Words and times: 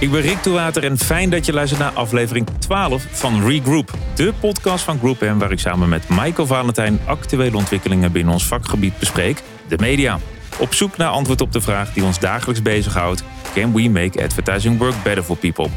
Ik 0.00 0.10
ben 0.10 0.20
Rick 0.20 0.42
Toewater 0.42 0.84
en 0.84 0.98
fijn 0.98 1.30
dat 1.30 1.46
je 1.46 1.52
luistert 1.52 1.80
naar 1.80 1.92
aflevering 1.92 2.46
12 2.58 3.06
van 3.10 3.46
Regroup. 3.46 3.94
De 4.14 4.32
podcast 4.40 4.84
van 4.84 4.98
Group 4.98 5.20
M 5.20 5.38
waar 5.38 5.52
ik 5.52 5.58
samen 5.58 5.88
met 5.88 6.08
Michael 6.08 6.46
Valentijn 6.46 7.00
actuele 7.06 7.56
ontwikkelingen 7.56 8.12
binnen 8.12 8.32
ons 8.32 8.46
vakgebied 8.46 8.98
bespreek, 8.98 9.42
de 9.68 9.76
media. 9.78 10.18
Op 10.58 10.74
zoek 10.74 10.96
naar 10.96 11.08
antwoord 11.08 11.40
op 11.40 11.52
de 11.52 11.60
vraag 11.60 11.92
die 11.92 12.04
ons 12.04 12.18
dagelijks 12.18 12.62
bezighoudt: 12.62 13.24
Can 13.54 13.72
we 13.72 13.88
make 13.88 14.22
advertising 14.22 14.78
work 14.78 15.02
better 15.02 15.22
for 15.22 15.36
people? 15.36 15.68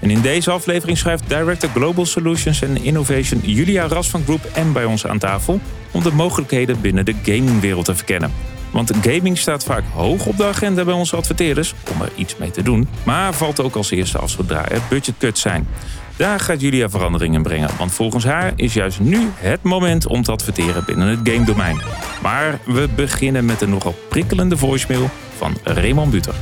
En 0.00 0.10
in 0.10 0.20
deze 0.20 0.50
aflevering 0.50 0.98
schrijft 0.98 1.28
Director 1.28 1.70
Global 1.70 2.06
Solutions 2.06 2.64
and 2.64 2.82
Innovation 2.82 3.40
Julia 3.44 3.86
Ras 3.86 4.08
van 4.08 4.22
Group 4.24 4.48
M 4.56 4.72
bij 4.72 4.84
ons 4.84 5.06
aan 5.06 5.18
tafel 5.18 5.60
om 5.90 6.02
de 6.02 6.12
mogelijkheden 6.12 6.80
binnen 6.80 7.04
de 7.04 7.14
gamingwereld 7.22 7.84
te 7.84 7.94
verkennen. 7.94 8.32
Want 8.72 8.92
gaming 9.02 9.38
staat 9.38 9.64
vaak 9.64 9.84
hoog 9.94 10.26
op 10.26 10.36
de 10.36 10.44
agenda 10.44 10.84
bij 10.84 10.94
onze 10.94 11.16
adverteerders 11.16 11.74
om 11.94 12.02
er 12.02 12.12
iets 12.16 12.36
mee 12.36 12.50
te 12.50 12.62
doen, 12.62 12.88
maar 13.04 13.34
valt 13.34 13.60
ook 13.60 13.74
als 13.74 13.90
eerste 13.90 14.18
af 14.18 14.30
zodra 14.30 14.68
er 14.68 14.80
budgetcuts 14.88 15.40
zijn. 15.40 15.68
Daar 16.16 16.40
gaat 16.40 16.60
Julia 16.60 16.88
veranderingen 16.88 17.42
brengen, 17.42 17.76
want 17.78 17.92
volgens 17.94 18.24
haar 18.24 18.52
is 18.56 18.74
juist 18.74 19.00
nu 19.00 19.30
het 19.34 19.62
moment 19.62 20.06
om 20.06 20.22
te 20.22 20.32
adverteren 20.32 20.84
binnen 20.84 21.08
het 21.08 21.20
game 21.22 21.44
domein. 21.44 21.80
Maar 22.22 22.58
we 22.64 22.88
beginnen 22.96 23.44
met 23.44 23.60
een 23.60 23.70
nogal 23.70 23.94
prikkelende 24.08 24.56
voicemail 24.56 25.08
van 25.36 25.56
Raymond 25.64 26.10
Buter. 26.10 26.34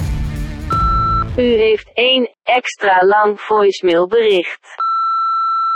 U 1.37 1.43
heeft 1.43 1.91
één 1.95 2.31
extra 2.45 3.07
lang 3.07 3.41
voicemailbericht. 3.41 4.61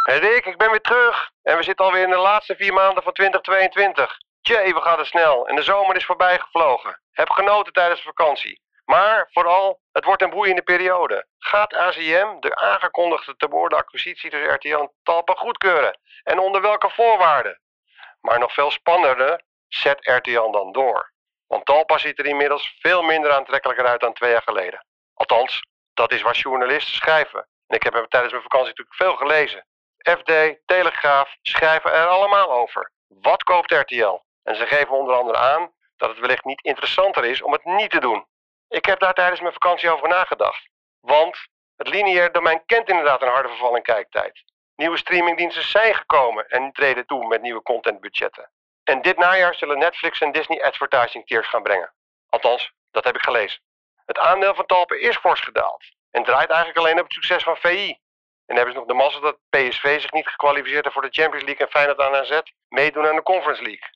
Hey 0.02 0.18
Rick, 0.18 0.44
ik 0.44 0.58
ben 0.58 0.70
weer 0.70 0.80
terug. 0.80 1.30
En 1.42 1.56
we 1.56 1.62
zitten 1.62 1.84
alweer 1.84 2.02
in 2.02 2.10
de 2.10 2.16
laatste 2.16 2.54
vier 2.58 2.72
maanden 2.72 3.02
van 3.02 3.12
2022. 3.12 4.16
Jee, 4.50 4.74
we 4.74 4.80
gaan 4.80 4.98
er 4.98 5.06
snel. 5.06 5.48
En 5.48 5.56
de 5.56 5.62
zomer 5.62 5.96
is 5.96 6.04
voorbij 6.04 6.38
gevlogen. 6.38 7.00
Heb 7.10 7.30
genoten 7.30 7.72
tijdens 7.72 8.00
de 8.00 8.06
vakantie. 8.06 8.60
Maar 8.84 9.28
vooral, 9.32 9.80
het 9.92 10.04
wordt 10.04 10.22
een 10.22 10.30
boeiende 10.30 10.62
periode. 10.62 11.26
Gaat 11.38 11.74
ACM 11.74 12.40
de 12.40 12.56
aangekondigde 12.56 13.36
te 13.36 13.48
worden 13.48 13.78
acquisitie 13.78 14.30
tussen 14.30 14.54
RTL 14.54 14.80
en 14.80 14.92
Talpa 15.02 15.34
goedkeuren? 15.34 15.98
En 16.22 16.38
onder 16.38 16.60
welke 16.60 16.90
voorwaarden? 16.90 17.60
Maar 18.20 18.38
nog 18.38 18.52
veel 18.52 18.70
spannender, 18.70 19.42
zet 19.68 20.06
RTL 20.06 20.50
dan 20.50 20.72
door. 20.72 21.12
Want 21.46 21.64
Talpa 21.64 21.98
ziet 21.98 22.18
er 22.18 22.26
inmiddels 22.26 22.76
veel 22.80 23.02
minder 23.02 23.32
aantrekkelijker 23.32 23.86
uit 23.86 24.00
dan 24.00 24.12
twee 24.12 24.30
jaar 24.30 24.42
geleden. 24.42 24.86
Althans, 25.14 25.62
dat 25.94 26.12
is 26.12 26.22
wat 26.22 26.38
journalisten 26.38 26.94
schrijven. 26.94 27.48
En 27.66 27.76
ik 27.76 27.82
heb 27.82 27.92
hem 27.92 28.08
tijdens 28.08 28.32
mijn 28.32 28.44
vakantie 28.44 28.68
natuurlijk 28.68 28.96
veel 28.96 29.16
gelezen. 29.16 29.66
FD, 30.18 30.60
Telegraaf 30.66 31.36
schrijven 31.42 31.92
er 31.92 32.06
allemaal 32.06 32.50
over. 32.50 32.90
Wat 33.06 33.42
koopt 33.42 33.72
RTL? 33.72 34.28
En 34.42 34.56
ze 34.56 34.66
geven 34.66 34.98
onder 34.98 35.14
andere 35.14 35.38
aan 35.38 35.72
dat 35.96 36.08
het 36.08 36.18
wellicht 36.18 36.44
niet 36.44 36.62
interessanter 36.62 37.24
is 37.24 37.42
om 37.42 37.52
het 37.52 37.64
niet 37.64 37.90
te 37.90 38.00
doen. 38.00 38.26
Ik 38.68 38.84
heb 38.84 39.00
daar 39.00 39.14
tijdens 39.14 39.40
mijn 39.40 39.52
vakantie 39.52 39.90
over 39.90 40.08
nagedacht. 40.08 40.68
Want 41.00 41.48
het 41.76 41.88
lineair 41.88 42.32
domein 42.32 42.62
kent 42.66 42.88
inderdaad 42.88 43.22
een 43.22 43.28
harde 43.28 43.48
verval 43.48 43.76
in 43.76 43.82
kijktijd. 43.82 44.44
Nieuwe 44.76 44.96
streamingdiensten 44.96 45.62
zijn 45.62 45.94
gekomen 45.94 46.48
en 46.48 46.72
treden 46.72 47.06
toe 47.06 47.26
met 47.26 47.42
nieuwe 47.42 47.62
contentbudgetten. 47.62 48.50
En 48.84 49.02
dit 49.02 49.16
najaar 49.16 49.54
zullen 49.54 49.78
Netflix 49.78 50.20
en 50.20 50.32
Disney 50.32 50.64
advertising 50.64 51.26
tiers 51.26 51.48
gaan 51.48 51.62
brengen. 51.62 51.92
Althans, 52.28 52.72
dat 52.90 53.04
heb 53.04 53.14
ik 53.14 53.22
gelezen. 53.22 53.60
Het 54.06 54.18
aandeel 54.18 54.54
van 54.54 54.66
Talpen 54.66 55.00
is 55.00 55.16
fors 55.16 55.40
gedaald 55.40 55.84
en 56.10 56.24
draait 56.24 56.48
eigenlijk 56.48 56.78
alleen 56.78 56.98
op 56.98 57.04
het 57.04 57.12
succes 57.12 57.42
van 57.42 57.56
VI. 57.56 57.98
En 58.46 58.56
hebben 58.56 58.72
ze 58.72 58.78
nog 58.78 58.88
de 58.88 58.94
massa 58.94 59.20
dat 59.20 59.38
PSV 59.50 60.00
zich 60.00 60.12
niet 60.12 60.28
gekwalificeerd 60.28 60.84
heeft 60.84 60.94
voor 60.94 61.10
de 61.10 61.20
Champions 61.20 61.44
League 61.44 61.66
en 61.66 61.72
Feyenoord 61.72 62.00
aan 62.00 62.14
AZ 62.14 62.40
meedoen 62.68 63.06
aan 63.06 63.16
de 63.16 63.22
Conference 63.22 63.62
League. 63.62 63.88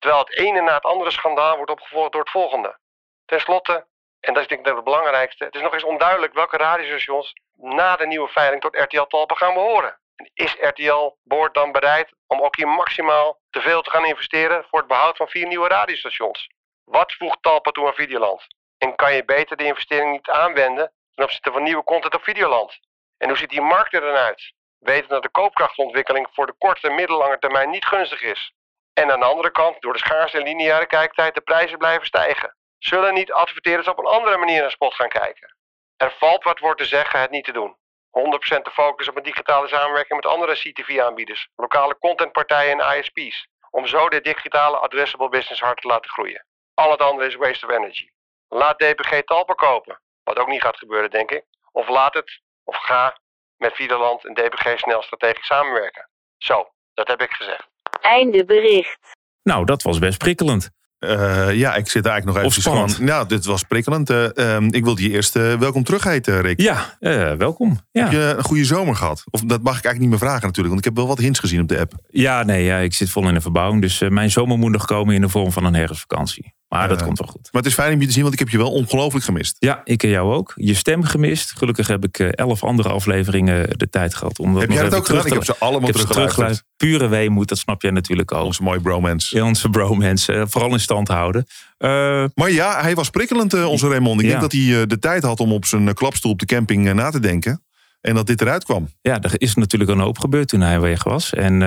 Terwijl 0.00 0.24
het 0.24 0.36
ene 0.36 0.60
na 0.60 0.74
het 0.74 0.84
andere 0.84 1.10
schandaal 1.10 1.56
wordt 1.56 1.70
opgevolgd 1.70 2.12
door 2.12 2.20
het 2.20 2.30
volgende. 2.30 2.78
Ten 3.24 3.40
slotte, 3.40 3.86
en 4.20 4.34
dat 4.34 4.42
is 4.42 4.48
denk 4.48 4.66
ik 4.66 4.74
het 4.74 4.84
belangrijkste, 4.84 5.44
het 5.44 5.54
is 5.54 5.60
nog 5.60 5.72
eens 5.72 5.84
onduidelijk 5.84 6.32
welke 6.34 6.56
radiostations 6.56 7.32
na 7.56 7.96
de 7.96 8.06
nieuwe 8.06 8.28
veiling 8.28 8.62
tot 8.62 8.76
RTL 8.76 9.02
Talpa 9.02 9.34
gaan 9.34 9.54
behoren. 9.54 9.98
En 10.16 10.30
is 10.34 10.56
RTL 10.60 11.16
Board 11.22 11.54
dan 11.54 11.72
bereid 11.72 12.12
om 12.26 12.40
ook 12.40 12.56
hier 12.56 12.68
maximaal 12.68 13.38
te 13.50 13.60
veel 13.60 13.82
te 13.82 13.90
gaan 13.90 14.04
investeren 14.04 14.64
voor 14.68 14.78
het 14.78 14.88
behoud 14.88 15.16
van 15.16 15.28
vier 15.28 15.46
nieuwe 15.46 15.68
radiostations? 15.68 16.48
Wat 16.84 17.12
voegt 17.12 17.42
Talpa 17.42 17.70
toe 17.70 17.86
aan 17.86 17.94
Videoland? 17.94 18.46
En 18.78 18.94
kan 18.94 19.14
je 19.14 19.24
beter 19.24 19.56
de 19.56 19.64
investering 19.64 20.10
niet 20.10 20.28
aanwenden 20.28 20.92
ten 21.14 21.24
opzichte 21.24 21.52
van 21.52 21.62
nieuwe 21.62 21.84
content 21.84 22.14
op 22.14 22.22
Videoland? 22.22 22.78
En 23.18 23.28
hoe 23.28 23.36
ziet 23.36 23.50
die 23.50 23.60
markt 23.60 23.94
er 23.94 24.00
dan 24.00 24.14
uit? 24.14 24.52
Weten 24.78 25.08
dat 25.08 25.22
de 25.22 25.28
koopkrachtontwikkeling 25.28 26.28
voor 26.32 26.46
de 26.46 26.54
korte 26.58 26.88
en 26.88 26.94
middellange 26.94 27.38
termijn 27.38 27.70
niet 27.70 27.86
gunstig 27.86 28.22
is. 28.22 28.52
En 28.92 29.10
aan 29.10 29.20
de 29.20 29.26
andere 29.26 29.50
kant, 29.50 29.80
door 29.80 29.92
de 29.92 29.98
schaarse 29.98 30.36
en 30.36 30.42
lineaire 30.42 30.86
kijktijd, 30.86 31.34
de 31.34 31.40
prijzen 31.40 31.78
blijven 31.78 32.06
stijgen. 32.06 32.56
Zullen 32.78 33.14
niet 33.14 33.32
adverteerders 33.32 33.88
op 33.88 33.98
een 33.98 34.04
andere 34.04 34.36
manier 34.36 34.60
naar 34.60 34.70
spot 34.70 34.94
gaan 34.94 35.08
kijken? 35.08 35.56
Er 35.96 36.14
valt 36.18 36.44
wat 36.44 36.58
voor 36.58 36.76
te 36.76 36.84
zeggen 36.84 37.20
het 37.20 37.30
niet 37.30 37.44
te 37.44 37.52
doen. 37.52 37.76
100% 38.10 38.62
te 38.62 38.70
focussen 38.72 39.12
op 39.12 39.18
een 39.18 39.30
digitale 39.30 39.68
samenwerking 39.68 40.20
met 40.20 40.32
andere 40.32 40.54
CTV-aanbieders, 40.54 41.48
lokale 41.56 41.98
contentpartijen 41.98 42.80
en 42.80 42.98
ISP's. 42.98 43.48
Om 43.70 43.86
zo 43.86 44.08
de 44.08 44.20
digitale 44.20 44.76
addressable 44.76 45.28
business 45.28 45.60
hard 45.60 45.80
te 45.80 45.88
laten 45.88 46.10
groeien. 46.10 46.46
Al 46.74 46.90
het 46.90 47.00
andere 47.00 47.28
is 47.28 47.34
waste 47.34 47.66
of 47.66 47.72
energy. 47.72 48.10
Laat 48.48 48.78
DPG 48.78 49.22
Talpa 49.24 49.54
kopen. 49.54 50.00
Wat 50.22 50.38
ook 50.38 50.48
niet 50.48 50.62
gaat 50.62 50.78
gebeuren, 50.78 51.10
denk 51.10 51.30
ik. 51.30 51.44
Of 51.72 51.88
laat 51.88 52.14
het, 52.14 52.40
of 52.64 52.76
ga 52.76 53.18
met 53.56 53.74
Videoland 53.74 54.24
en 54.24 54.34
DPG 54.34 54.78
snel 54.78 55.02
strategisch 55.02 55.46
samenwerken. 55.46 56.08
Zo, 56.38 56.72
dat 56.94 57.08
heb 57.08 57.22
ik 57.22 57.32
gezegd. 57.32 57.69
Einde 58.00 58.44
bericht. 58.44 58.98
Nou, 59.42 59.64
dat 59.64 59.82
was 59.82 59.98
best 59.98 60.18
prikkelend. 60.18 60.70
Uh, 61.04 61.54
ja, 61.54 61.74
ik 61.74 61.88
zit 61.88 62.06
eigenlijk 62.06 62.36
nog 62.36 62.46
even 62.46 62.62
spannend. 62.62 62.92
gewoon. 62.92 63.08
Nou, 63.08 63.28
dit 63.28 63.44
was 63.44 63.62
prikkelend. 63.62 64.10
Uh, 64.10 64.24
um, 64.34 64.72
ik 64.72 64.84
wilde 64.84 65.02
je 65.02 65.10
eerst 65.10 65.36
uh, 65.36 65.54
welkom 65.54 65.84
terug 65.84 66.04
heten, 66.04 66.40
Rick. 66.40 66.60
Ja, 66.60 66.96
welkom. 67.36 67.80
Ja. 67.90 68.02
Heb 68.02 68.12
je 68.12 68.34
een 68.36 68.44
goede 68.44 68.64
zomer 68.64 68.96
gehad? 68.96 69.24
Of 69.30 69.40
dat 69.40 69.62
mag 69.62 69.78
ik 69.78 69.84
eigenlijk 69.84 69.98
niet 69.98 70.08
meer 70.08 70.18
vragen 70.18 70.46
natuurlijk, 70.46 70.68
want 70.68 70.78
ik 70.78 70.84
heb 70.84 70.96
wel 70.96 71.06
wat 71.06 71.18
hints 71.18 71.38
gezien 71.38 71.60
op 71.60 71.68
de 71.68 71.78
app. 71.78 71.92
Ja, 72.08 72.42
nee, 72.42 72.64
ja, 72.64 72.78
ik 72.78 72.94
zit 72.94 73.10
vol 73.10 73.28
in 73.28 73.34
de 73.34 73.40
verbouwing. 73.40 73.82
Dus 73.82 74.00
mijn 74.08 74.30
zomer 74.30 74.58
moet 74.58 74.70
nog 74.70 74.84
komen 74.84 75.14
in 75.14 75.20
de 75.20 75.28
vorm 75.28 75.52
van 75.52 75.64
een 75.64 75.74
herfstvakantie. 75.74 76.54
Maar 76.70 76.88
dat 76.88 77.02
komt 77.02 77.18
wel 77.18 77.28
goed. 77.28 77.48
Maar 77.52 77.62
het 77.62 77.70
is 77.70 77.76
fijn 77.76 77.94
om 77.94 78.00
je 78.00 78.06
te 78.06 78.12
zien, 78.12 78.22
want 78.22 78.34
ik 78.34 78.38
heb 78.40 78.48
je 78.48 78.58
wel 78.58 78.72
ongelooflijk 78.72 79.24
gemist. 79.24 79.56
Ja, 79.58 79.80
ik 79.84 80.02
en 80.02 80.08
jou 80.08 80.34
ook. 80.34 80.52
Je 80.56 80.74
stem 80.74 81.02
gemist. 81.02 81.52
Gelukkig 81.56 81.86
heb 81.86 82.04
ik 82.04 82.18
elf 82.18 82.64
andere 82.64 82.88
afleveringen 82.88 83.78
de 83.78 83.88
tijd 83.88 84.14
gehad. 84.14 84.38
Om 84.38 84.52
dat 84.52 84.62
heb 84.62 84.70
jij 84.70 84.82
dat 84.82 84.94
ook 84.94 85.06
gedaan? 85.06 85.26
Ik 85.26 85.32
heb 85.32 85.44
ze 85.44 85.56
allemaal 85.58 85.90
teruggeluisterd. 85.90 86.68
Pure 86.76 87.08
weemoed, 87.08 87.48
dat 87.48 87.58
snap 87.58 87.82
jij 87.82 87.90
natuurlijk 87.90 88.32
ook. 88.32 88.44
Onze 88.44 88.62
mooie 88.62 88.80
bromance. 88.80 89.36
Ja, 89.36 89.44
onze 89.44 89.70
bromance. 89.70 90.46
vooral 90.48 90.72
in 90.72 90.80
stand 90.80 91.08
houden. 91.08 91.46
Uh, 91.78 92.24
maar 92.34 92.50
ja, 92.50 92.80
hij 92.80 92.94
was 92.94 93.10
prikkelend, 93.10 93.54
uh, 93.54 93.66
onze 93.66 93.88
Raymond. 93.88 94.20
Ik 94.20 94.26
ja. 94.26 94.30
denk 94.30 94.42
dat 94.42 94.52
hij 94.52 94.60
uh, 94.60 94.82
de 94.86 94.98
tijd 94.98 95.22
had 95.22 95.40
om 95.40 95.52
op 95.52 95.64
zijn 95.64 95.94
klapstoel 95.94 96.32
op 96.32 96.38
de 96.38 96.46
camping 96.46 96.92
na 96.92 97.10
te 97.10 97.20
denken. 97.20 97.62
En 98.00 98.14
dat 98.14 98.26
dit 98.26 98.40
eruit 98.40 98.64
kwam. 98.64 98.88
Ja, 99.00 99.20
er 99.20 99.40
is 99.40 99.54
natuurlijk 99.54 99.90
een 99.90 99.98
hoop 99.98 100.18
gebeurd 100.18 100.48
toen 100.48 100.60
hij 100.60 100.80
weg 100.80 101.04
was. 101.04 101.34
En 101.34 101.60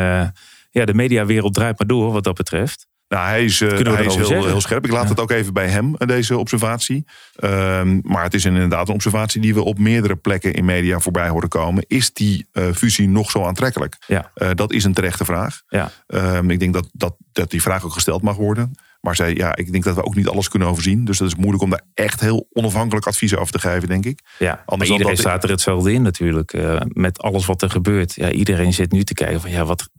ja, 0.71 0.85
de 0.85 0.93
mediawereld 0.93 1.53
draait 1.53 1.77
maar 1.77 1.87
door 1.87 2.11
wat 2.11 2.23
dat 2.23 2.35
betreft. 2.35 2.87
Nou, 3.13 3.27
hij 3.27 3.43
is, 3.43 3.59
hij 3.59 3.69
is 4.05 4.15
heel, 4.15 4.45
heel, 4.45 4.61
scherp. 4.61 4.85
Ik 4.85 4.91
laat 4.91 5.03
ja. 5.03 5.09
het 5.09 5.19
ook 5.19 5.31
even 5.31 5.53
bij 5.53 5.67
hem, 5.67 5.95
deze 5.97 6.37
observatie. 6.37 7.05
Ehm, 7.35 7.99
maar 8.03 8.23
het 8.23 8.33
is 8.33 8.45
inderdaad 8.45 8.87
een 8.87 8.93
observatie 8.93 9.41
die 9.41 9.53
we 9.53 9.63
op 9.63 9.79
meerdere 9.79 10.15
plekken 10.15 10.53
in 10.53 10.65
media 10.65 10.99
voorbij 10.99 11.29
horen 11.29 11.49
komen. 11.49 11.85
Is 11.87 12.13
die 12.13 12.47
fusie 12.73 13.09
nog 13.09 13.31
zo 13.31 13.43
aantrekkelijk? 13.43 13.97
Ja. 14.07 14.31
dat 14.53 14.71
is 14.71 14.83
een 14.83 14.93
terechte 14.93 15.25
vraag. 15.25 15.61
Ja. 15.67 15.91
Um, 16.07 16.49
ik 16.49 16.59
denk 16.59 16.73
dat, 16.73 16.89
dat, 16.91 17.15
dat 17.31 17.51
die 17.51 17.61
vraag 17.61 17.85
ook 17.85 17.93
gesteld 17.93 18.21
mag 18.21 18.35
worden. 18.35 18.73
Maar 19.03 19.15
zij, 19.15 19.33
ja, 19.33 19.55
ik 19.55 19.71
denk 19.71 19.83
dat 19.83 19.95
we 19.95 20.03
ook 20.03 20.15
niet 20.15 20.27
alles 20.27 20.49
kunnen 20.49 20.67
overzien. 20.67 21.05
Dus 21.05 21.17
dat 21.17 21.27
is 21.27 21.35
moeilijk 21.35 21.63
om 21.63 21.69
daar 21.69 21.85
echt 21.93 22.19
heel 22.19 22.47
onafhankelijk 22.51 23.07
advies 23.07 23.35
over 23.35 23.53
te 23.53 23.59
geven, 23.59 23.87
denk 23.87 24.05
ik. 24.05 24.19
Ja, 24.39 24.63
Anders 24.65 24.89
iedereen 24.89 25.17
staat 25.17 25.43
er 25.43 25.49
hetzelfde 25.49 25.93
in 25.93 26.01
natuurlijk. 26.01 26.53
Uh, 26.53 26.81
met 26.87 27.21
alles 27.21 27.45
wat 27.45 27.61
er 27.61 27.69
gebeurt. 27.69 28.13
Ja, 28.15 28.31
iedereen 28.31 28.73
zit 28.73 28.91
nu 28.91 29.03
te 29.03 29.13
kijken 29.13 29.41
van 29.41 29.51
ja, 29.51 29.65
wat 29.65 29.89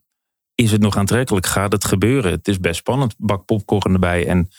is 0.55 0.71
het 0.71 0.81
nog 0.81 0.97
aantrekkelijk? 0.97 1.47
Gaat 1.47 1.73
het 1.73 1.85
gebeuren? 1.85 2.31
Het 2.31 2.49
is 2.49 2.61
best 2.61 2.77
spannend. 2.77 3.15
Bak 3.19 3.45
popcorn 3.45 3.93
erbij 3.93 4.27
en 4.27 4.51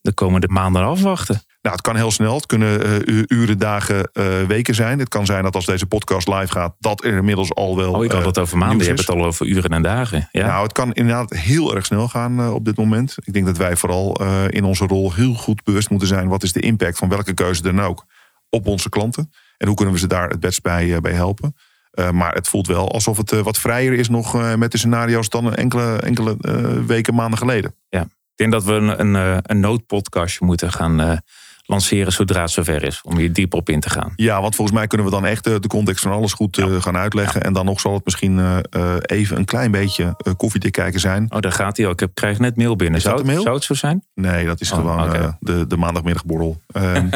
de 0.00 0.12
komende 0.12 0.48
maanden 0.48 0.82
afwachten. 0.82 1.42
Nou, 1.62 1.74
het 1.74 1.84
kan 1.84 1.96
heel 1.96 2.10
snel. 2.10 2.34
Het 2.34 2.46
kunnen 2.46 3.08
uh, 3.10 3.22
uren, 3.26 3.58
dagen, 3.58 4.10
uh, 4.12 4.42
weken 4.42 4.74
zijn. 4.74 4.98
Het 4.98 5.08
kan 5.08 5.26
zijn 5.26 5.42
dat 5.42 5.54
als 5.54 5.66
deze 5.66 5.86
podcast 5.86 6.28
live 6.28 6.52
gaat, 6.52 6.74
dat 6.78 7.04
er 7.04 7.16
inmiddels 7.16 7.54
al 7.54 7.76
wel. 7.76 7.92
Oh, 7.92 8.04
ik 8.04 8.12
had 8.12 8.24
het 8.24 8.38
over 8.38 8.58
maanden. 8.58 8.78
Je 8.78 8.84
hebt 8.84 8.98
het 8.98 9.08
al 9.08 9.24
over 9.24 9.46
uren 9.46 9.70
en 9.70 9.82
dagen. 9.82 10.28
Ja. 10.32 10.46
Nou, 10.46 10.62
het 10.62 10.72
kan 10.72 10.92
inderdaad 10.92 11.30
heel 11.30 11.74
erg 11.74 11.86
snel 11.86 12.08
gaan 12.08 12.40
uh, 12.40 12.54
op 12.54 12.64
dit 12.64 12.76
moment. 12.76 13.16
Ik 13.24 13.32
denk 13.32 13.46
dat 13.46 13.56
wij 13.56 13.76
vooral 13.76 14.22
in 14.48 14.64
onze 14.64 14.86
rol 14.86 15.12
heel 15.12 15.34
goed 15.34 15.64
bewust 15.64 15.90
moeten 15.90 16.08
zijn. 16.08 16.28
Wat 16.28 16.42
is 16.42 16.52
de 16.52 16.60
impact 16.60 16.98
van 16.98 17.08
welke 17.08 17.34
keuze 17.34 17.62
dan 17.62 17.80
ook 17.80 18.06
op 18.48 18.66
onze 18.66 18.88
klanten? 18.88 19.32
En 19.56 19.66
hoe 19.66 19.76
kunnen 19.76 19.94
we 19.94 20.00
ze 20.00 20.06
daar 20.06 20.28
het 20.28 20.40
best 20.40 20.62
bij, 20.62 21.00
bij 21.00 21.12
helpen? 21.12 21.54
Maar 22.12 22.34
het 22.34 22.48
voelt 22.48 22.66
wel 22.66 22.92
alsof 22.92 23.16
het 23.16 23.30
wat 23.30 23.58
vrijer 23.58 23.92
is 23.92 24.08
nog 24.08 24.56
met 24.56 24.72
de 24.72 24.78
scenario's 24.78 25.28
dan 25.28 25.54
enkele, 25.54 25.96
enkele 25.96 26.36
weken, 26.86 27.14
maanden 27.14 27.38
geleden. 27.38 27.74
Ja, 27.88 28.00
ik 28.00 28.08
denk 28.36 28.52
dat 28.52 28.64
we 28.64 28.72
een, 28.72 29.00
een, 29.00 29.40
een 29.42 29.60
noodpodcastje 29.60 30.44
moeten 30.44 30.72
gaan 30.72 31.20
lanceren 31.66 32.12
zodra 32.12 32.40
het 32.40 32.50
zover 32.50 32.82
is. 32.82 33.00
Om 33.02 33.16
hier 33.16 33.32
dieper 33.32 33.58
op 33.58 33.68
in 33.68 33.80
te 33.80 33.90
gaan. 33.90 34.12
Ja, 34.16 34.40
want 34.40 34.54
volgens 34.54 34.76
mij 34.76 34.86
kunnen 34.86 35.06
we 35.06 35.12
dan 35.12 35.26
echt 35.26 35.44
de 35.44 35.66
context 35.68 36.02
van 36.02 36.12
alles 36.12 36.32
goed 36.32 36.56
ja. 36.56 36.80
gaan 36.80 36.96
uitleggen. 36.96 37.40
Ja. 37.40 37.46
En 37.46 37.52
dan 37.52 37.64
nog 37.64 37.80
zal 37.80 37.94
het 37.94 38.04
misschien 38.04 38.62
even 39.02 39.36
een 39.36 39.44
klein 39.44 39.70
beetje 39.70 40.16
koffiedik 40.36 40.72
kijken 40.72 41.00
zijn. 41.00 41.26
Oh, 41.28 41.40
daar 41.40 41.52
gaat 41.52 41.76
hij 41.76 41.86
ook. 41.86 41.92
Ik 41.92 42.00
heb, 42.00 42.14
krijg 42.14 42.38
net 42.38 42.56
mail 42.56 42.76
binnen. 42.76 43.00
Zou, 43.00 43.24
mail? 43.24 43.42
Zou 43.42 43.54
het 43.54 43.64
zo 43.64 43.74
zijn? 43.74 44.04
Nee, 44.14 44.46
dat 44.46 44.60
is 44.60 44.72
oh, 44.72 44.78
gewoon 44.78 45.02
okay. 45.02 45.36
de, 45.40 45.66
de 45.66 45.76
maandagmiddagborrel. 45.76 46.60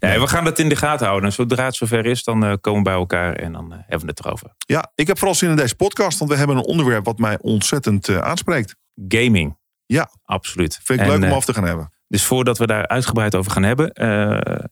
Nee, 0.00 0.20
we 0.20 0.26
gaan 0.26 0.44
het 0.44 0.58
in 0.58 0.68
de 0.68 0.76
gaten 0.76 1.06
houden. 1.06 1.28
En 1.28 1.34
zodra 1.34 1.64
het 1.64 1.74
zover 1.74 2.06
is, 2.06 2.24
dan 2.24 2.44
eh, 2.44 2.52
komen 2.60 2.82
we 2.82 2.88
bij 2.88 2.98
elkaar 2.98 3.34
en 3.34 3.52
dan 3.52 3.72
eh, 3.72 3.78
hebben 3.78 4.06
we 4.06 4.12
het 4.14 4.24
erover. 4.24 4.50
Ja, 4.56 4.92
ik 4.94 5.06
heb 5.06 5.18
vooral 5.18 5.36
zin 5.36 5.50
in 5.50 5.56
deze 5.56 5.74
podcast, 5.74 6.18
want 6.18 6.30
we 6.30 6.36
hebben 6.36 6.56
een 6.56 6.64
onderwerp 6.64 7.04
wat 7.04 7.18
mij 7.18 7.38
ontzettend 7.40 8.08
eh, 8.08 8.18
aanspreekt. 8.18 8.76
Gaming. 9.08 9.58
Ja. 9.86 10.10
Absoluut. 10.24 10.80
Vind 10.82 11.00
ik 11.00 11.06
En, 11.06 11.18
leuk 11.18 11.30
om 11.30 11.36
af 11.36 11.44
te 11.44 11.54
gaan 11.54 11.64
hebben. 11.64 11.92
Dus 12.08 12.24
voordat 12.24 12.58
we 12.58 12.66
daar 12.66 12.88
uitgebreid 12.88 13.34
over 13.34 13.50
gaan 13.50 13.62
hebben, 13.62 13.90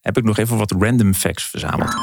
heb 0.01 0.17
ik 0.17 0.25
nog 0.25 0.39
even 0.39 0.57
wat 0.57 0.75
random 0.79 1.15
facts 1.15 1.45
verzameld. 1.45 1.95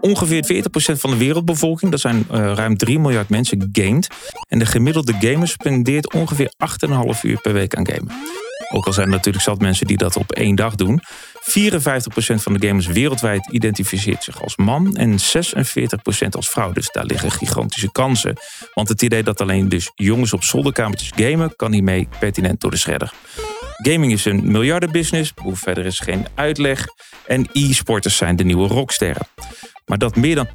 Ongeveer 0.00 0.64
40% 0.96 1.00
van 1.00 1.10
de 1.10 1.16
wereldbevolking, 1.16 1.90
dat 1.90 2.00
zijn 2.00 2.24
ruim 2.30 2.76
3 2.76 2.98
miljard 2.98 3.28
mensen, 3.28 3.68
gamet. 3.72 4.14
En 4.48 4.58
de 4.58 4.66
gemiddelde 4.66 5.12
gamer 5.20 5.48
spendeert 5.48 6.12
ongeveer 6.12 6.52
8,5 6.88 7.20
uur 7.22 7.40
per 7.40 7.52
week 7.52 7.74
aan 7.74 7.86
gamen. 7.86 8.12
Ook 8.72 8.86
al 8.86 8.92
zijn 8.92 9.06
er 9.06 9.12
natuurlijk 9.12 9.44
zat 9.44 9.60
mensen 9.60 9.86
die 9.86 9.96
dat 9.96 10.16
op 10.16 10.32
één 10.32 10.54
dag 10.54 10.74
doen. 10.74 11.00
54% 11.40 12.34
van 12.34 12.52
de 12.52 12.66
gamers 12.66 12.86
wereldwijd 12.86 13.48
identificeert 13.50 14.24
zich 14.24 14.42
als 14.42 14.56
man 14.56 14.96
en 14.96 15.18
46% 15.18 16.28
als 16.30 16.48
vrouw. 16.48 16.72
Dus 16.72 16.90
daar 16.90 17.04
liggen 17.04 17.30
gigantische 17.30 17.92
kansen. 17.92 18.36
Want 18.74 18.88
het 18.88 19.02
idee 19.02 19.22
dat 19.22 19.40
alleen 19.40 19.68
dus 19.68 19.90
jongens 19.94 20.32
op 20.32 20.44
zolderkamertjes 20.44 21.12
gamen, 21.16 21.56
kan 21.56 21.72
hiermee 21.72 22.08
pertinent 22.18 22.60
door 22.60 22.70
de 22.70 22.76
shredder. 22.76 23.12
Gaming 23.76 24.12
is 24.12 24.24
een 24.24 24.50
miljardenbusiness, 24.50 25.32
hoe 25.36 25.56
verder 25.56 25.86
is 25.86 25.98
geen 25.98 26.26
uitleg. 26.34 26.86
En 27.26 27.48
e-sporters 27.52 28.16
zijn 28.16 28.36
de 28.36 28.44
nieuwe 28.44 28.68
rocksterren. 28.68 29.26
Maar 29.90 29.98
dat 29.98 30.16
meer 30.16 30.34
dan 30.34 30.48
80% 30.48 30.50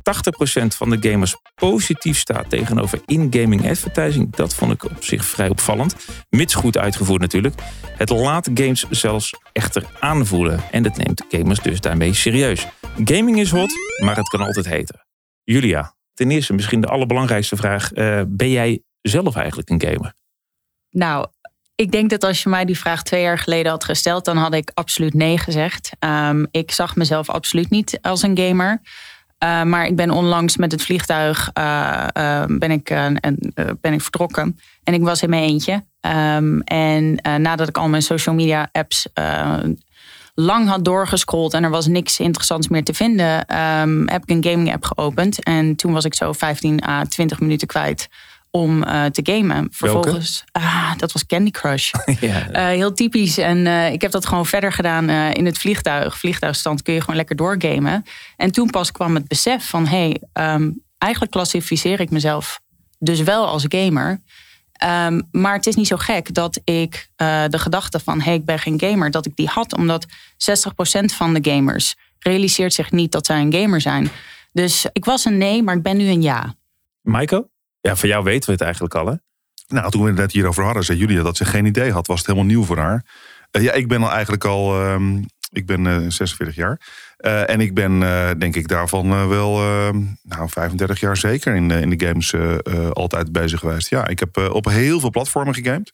van 0.68 0.90
de 0.90 1.10
gamers 1.10 1.36
positief 1.56 2.18
staat 2.18 2.50
tegenover 2.50 3.02
in-gaming 3.06 3.70
advertising, 3.70 4.36
dat 4.36 4.56
vond 4.56 4.72
ik 4.72 4.84
op 4.84 5.04
zich 5.04 5.26
vrij 5.26 5.50
opvallend. 5.50 5.96
Mits 6.30 6.54
goed 6.54 6.78
uitgevoerd 6.78 7.22
natuurlijk. 7.22 7.56
Het 7.98 8.10
laat 8.10 8.50
games 8.54 8.86
zelfs 8.90 9.34
echter 9.54 9.84
aanvoelen. 10.00 10.60
En 10.72 10.84
dat 10.84 10.98
neemt 10.98 11.26
gamers 11.30 11.60
dus 11.60 11.82
daarmee 11.82 12.14
serieus. 12.14 12.68
Gaming 13.04 13.40
is 13.40 13.52
hot, 13.52 13.74
maar 14.04 14.16
het 14.16 14.28
kan 14.28 14.42
altijd 14.42 14.66
heten. 14.66 15.06
Julia, 15.44 15.96
ten 16.14 16.32
eerste 16.32 16.54
misschien 16.54 16.82
de 16.82 16.88
allerbelangrijkste 16.88 17.56
vraag. 17.56 17.92
eh, 17.92 18.22
ben 18.28 18.50
jij 18.50 18.82
zelf 19.02 19.36
eigenlijk 19.36 19.70
een 19.70 19.82
gamer? 19.82 20.14
Nou, 20.90 21.28
ik 21.76 21.92
denk 21.92 22.10
dat 22.10 22.24
als 22.24 22.44
je 22.44 22.50
mij 22.50 22.66
die 22.66 22.78
vraag 22.78 23.04
twee 23.04 23.22
jaar 23.22 23.40
geleden 23.40 23.72
had 23.72 23.84
gesteld, 23.84 24.26
dan 24.26 24.38
had 24.38 24.54
ik 24.54 24.72
absoluut 24.74 25.14
nee 25.14 25.38
gezegd. 25.38 25.92
Ehm, 26.00 26.46
ik 26.52 26.72
zag 26.72 26.96
mezelf 26.96 27.30
absoluut 27.30 27.70
niet 27.70 27.98
als 28.02 28.22
een 28.22 28.38
gamer. 28.38 28.82
Uh, 29.46 29.64
maar 29.64 29.86
ik 29.86 29.96
ben 29.96 30.12
onlangs 30.12 30.58
met 30.58 30.72
het 30.72 30.82
vliegtuig 30.82 31.50
uh, 31.58 32.08
uh, 32.18 32.44
ben, 32.48 32.72
ik, 32.72 32.90
en, 32.90 33.20
ben 33.82 33.94
ik 33.94 34.02
vertrokken. 34.02 34.60
En 34.84 34.94
ik 34.94 35.02
was 35.02 35.22
in 35.22 35.30
mijn 35.30 35.44
eentje. 35.44 35.84
Um, 36.36 36.62
en 36.62 37.20
nadat 37.42 37.68
ik 37.68 37.78
al 37.78 37.90
mijn 37.90 38.02
social 38.02 38.36
media 38.36 38.70
apps 38.72 39.08
lang 40.36 40.68
had 40.68 40.86
doorgescrolld 40.86 41.54
en 41.54 41.64
er 41.64 41.70
was 41.70 41.88
niks 41.88 42.20
interessants 42.20 42.68
meer 42.68 42.84
te 42.84 42.94
vinden, 42.94 43.58
um, 43.60 44.08
heb 44.08 44.24
ik 44.24 44.30
een 44.30 44.52
gaming 44.52 44.74
app 44.74 44.86
geopend. 44.86 45.44
En 45.44 45.76
toen 45.76 45.94
was 45.94 46.06
ik 46.06 46.14
zo 46.14 46.34
15 46.34 46.84
à 46.88 47.04
20 47.04 47.40
minuten 47.40 47.68
kwijt 47.68 48.08
om 48.56 48.84
uh, 48.84 49.06
te 49.06 49.22
gamen. 49.24 49.68
Vervolgens, 49.72 50.44
ah, 50.52 50.92
dat 50.98 51.12
was 51.12 51.26
Candy 51.26 51.52
Crush. 51.52 51.92
ja. 52.20 52.50
uh, 52.50 52.66
heel 52.66 52.94
typisch. 52.94 53.38
En 53.38 53.58
uh, 53.58 53.92
ik 53.92 54.02
heb 54.02 54.12
dat 54.12 54.26
gewoon 54.26 54.46
verder 54.46 54.74
gedaan 54.74 55.10
in 55.10 55.46
het 55.46 55.58
vliegtuig. 55.58 56.18
Vliegtuigstand 56.18 56.82
kun 56.82 56.94
je 56.94 57.00
gewoon 57.00 57.16
lekker 57.16 57.36
doorgamen. 57.36 58.06
En 58.38 58.52
toen 58.52 58.70
pas 58.70 58.92
kwam 58.92 59.16
het 59.16 59.28
besef 59.28 59.70
van... 59.70 59.88
hé, 59.88 60.16
hey, 60.32 60.54
um, 60.54 60.84
eigenlijk 60.98 61.32
klassificeer 61.32 62.00
ik 62.00 62.10
mezelf 62.10 62.60
dus 63.00 63.22
wel 63.22 63.48
als 63.48 63.66
gamer. 63.68 64.22
Um, 64.84 65.28
maar 65.32 65.54
het 65.54 65.68
is 65.68 65.76
niet 65.76 65.88
zo 65.88 65.98
gek 65.98 66.34
dat 66.34 66.62
ik 66.64 67.10
de 67.50 67.60
gedachte 67.60 68.00
van... 68.00 68.18
hé, 68.18 68.26
hey, 68.26 68.36
ik 68.36 68.46
ben 68.46 68.60
geen 68.60 68.80
gamer, 68.80 69.12
dat 69.12 69.26
ik 69.26 69.36
die 69.36 69.48
had. 69.48 69.78
Omdat 69.78 70.06
60% 70.08 70.10
van 71.06 71.34
de 71.34 71.52
gamers 71.52 71.96
realiseert 72.20 72.74
zich 72.74 72.92
niet 72.92 73.12
dat 73.12 73.26
zij 73.26 73.42
een 73.42 73.54
gamer 73.54 73.82
zijn. 73.82 74.10
Dus 74.52 74.86
ik 74.94 75.06
was 75.06 75.26
een 75.26 75.38
nee, 75.38 75.64
maar 75.64 75.76
ik 75.76 75.84
ben 75.84 75.98
nu 75.98 76.08
een 76.08 76.22
ja. 76.22 76.56
Michael? 77.02 77.54
Ja, 77.86 77.96
van 77.96 78.10
jou 78.10 78.24
weten 78.24 78.46
we 78.46 78.52
het 78.52 78.62
eigenlijk 78.62 78.96
al, 78.96 79.08
hè? 79.08 79.14
Nou, 79.68 79.92
toen 79.92 80.02
we 80.02 80.08
het 80.08 80.18
net 80.18 80.32
hierover 80.32 80.64
hadden, 80.64 80.84
zei 80.84 80.98
Julia 80.98 81.24
dat 81.24 81.38
ze 81.38 81.46
geen 81.46 81.66
idee 81.66 81.92
had. 81.92 82.08
Was 82.08 82.18
het 82.18 82.28
helemaal 82.28 82.48
nieuw 82.48 82.64
voor 82.64 82.78
haar. 82.78 83.06
Uh, 83.52 83.64
ja, 83.64 83.72
ik 83.72 83.88
ben 83.88 84.04
al 84.04 84.12
eigenlijk 84.12 84.46
al... 84.46 84.86
Um, 84.92 85.26
ik 85.52 85.66
ben 85.66 85.86
uh, 85.86 85.96
46 85.96 86.56
jaar. 86.56 86.82
Uh, 87.20 87.50
en 87.50 87.62
ik 87.62 87.74
ben, 87.74 88.02
uh, 88.02 88.32
denk 88.38 88.56
ik, 88.56 88.68
daarvan 88.68 89.28
wel 89.28 89.60
ehm, 89.60 90.04
nou, 90.22 90.50
35 90.50 91.00
jaar 91.00 91.18
zeker 91.18 91.56
in, 91.56 91.72
in 91.72 91.90
de 91.90 92.06
games 92.06 92.34
eh, 92.34 92.90
altijd 92.90 93.32
bezig 93.32 93.60
geweest. 93.60 93.90
Ja, 93.90 94.08
ik 94.08 94.20
heb 94.20 94.38
op 94.38 94.66
heel 94.66 95.00
veel 95.00 95.10
platformen 95.10 95.54
gegamed. 95.54 95.94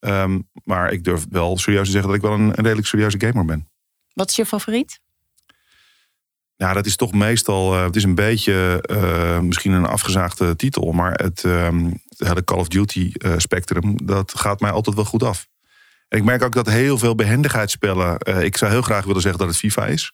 Um, 0.00 0.48
maar 0.64 0.92
ik 0.92 1.04
durf 1.04 1.26
wel 1.30 1.58
serieus 1.58 1.84
te 1.84 1.90
zeggen 1.90 2.08
dat 2.10 2.18
ik 2.18 2.24
wel 2.24 2.34
een, 2.34 2.48
een 2.48 2.64
redelijk 2.64 2.86
serieuze 2.86 3.20
gamer 3.20 3.44
ben. 3.44 3.68
Wat 4.12 4.30
is 4.30 4.36
je 4.36 4.46
favoriet? 4.46 5.00
Ja, 6.58 6.72
dat 6.72 6.86
is 6.86 6.96
toch 6.96 7.12
meestal. 7.12 7.74
Uh, 7.74 7.84
het 7.84 7.96
is 7.96 8.02
een 8.02 8.14
beetje 8.14 8.84
uh, 8.90 9.38
misschien 9.38 9.72
een 9.72 9.86
afgezaagde 9.86 10.56
titel, 10.56 10.92
maar 10.92 11.12
het, 11.12 11.42
hele 12.16 12.44
Call 12.44 12.58
of 12.58 12.68
Duty 12.68 13.12
uh, 13.12 13.34
spectrum, 13.36 14.06
dat 14.06 14.32
gaat 14.38 14.60
mij 14.60 14.70
altijd 14.70 14.96
wel 14.96 15.04
goed 15.04 15.22
af. 15.22 15.46
En 16.08 16.18
ik 16.18 16.24
merk 16.24 16.42
ook 16.42 16.52
dat 16.52 16.66
heel 16.66 16.98
veel 16.98 17.14
behendigheidsspellen. 17.14 18.18
ik 18.44 18.56
zou 18.56 18.70
heel 18.70 18.82
graag 18.82 19.04
willen 19.04 19.22
zeggen 19.22 19.40
dat 19.40 19.48
het 19.48 19.58
FIFA 19.58 19.86
is. 19.86 20.12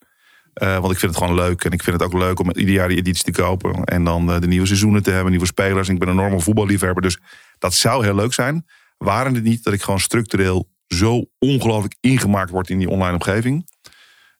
want 0.54 0.90
ik 0.92 0.98
vind 0.98 1.14
het 1.14 1.16
gewoon 1.16 1.34
leuk. 1.34 1.64
En 1.64 1.70
ik 1.70 1.82
vind 1.82 2.00
het 2.00 2.06
ook 2.06 2.20
leuk 2.20 2.40
om 2.40 2.50
ieder 2.52 2.74
jaar 2.74 2.88
die 2.88 2.96
editie 2.96 3.24
te 3.24 3.42
kopen. 3.42 3.84
En 3.84 4.04
dan 4.04 4.40
de 4.40 4.46
nieuwe 4.46 4.66
seizoenen 4.66 5.02
te 5.02 5.10
hebben, 5.10 5.30
nieuwe 5.30 5.46
spelers. 5.46 5.88
En 5.88 5.94
ik 5.94 6.00
ben 6.00 6.08
een 6.08 6.18
enorme 6.18 6.40
voetballiefhebber. 6.40 7.02
Dus 7.02 7.18
dat 7.58 7.74
zou 7.74 8.04
heel 8.04 8.14
leuk 8.14 8.32
zijn. 8.32 8.66
Waren 8.98 9.34
het 9.34 9.44
niet 9.44 9.64
dat 9.64 9.72
ik 9.72 9.82
gewoon 9.82 10.00
structureel 10.00 10.68
zo 10.86 11.24
ongelooflijk 11.38 11.96
ingemaakt 12.00 12.50
word 12.50 12.70
in 12.70 12.78
die 12.78 12.88
online 12.88 13.14
omgeving. 13.14 13.68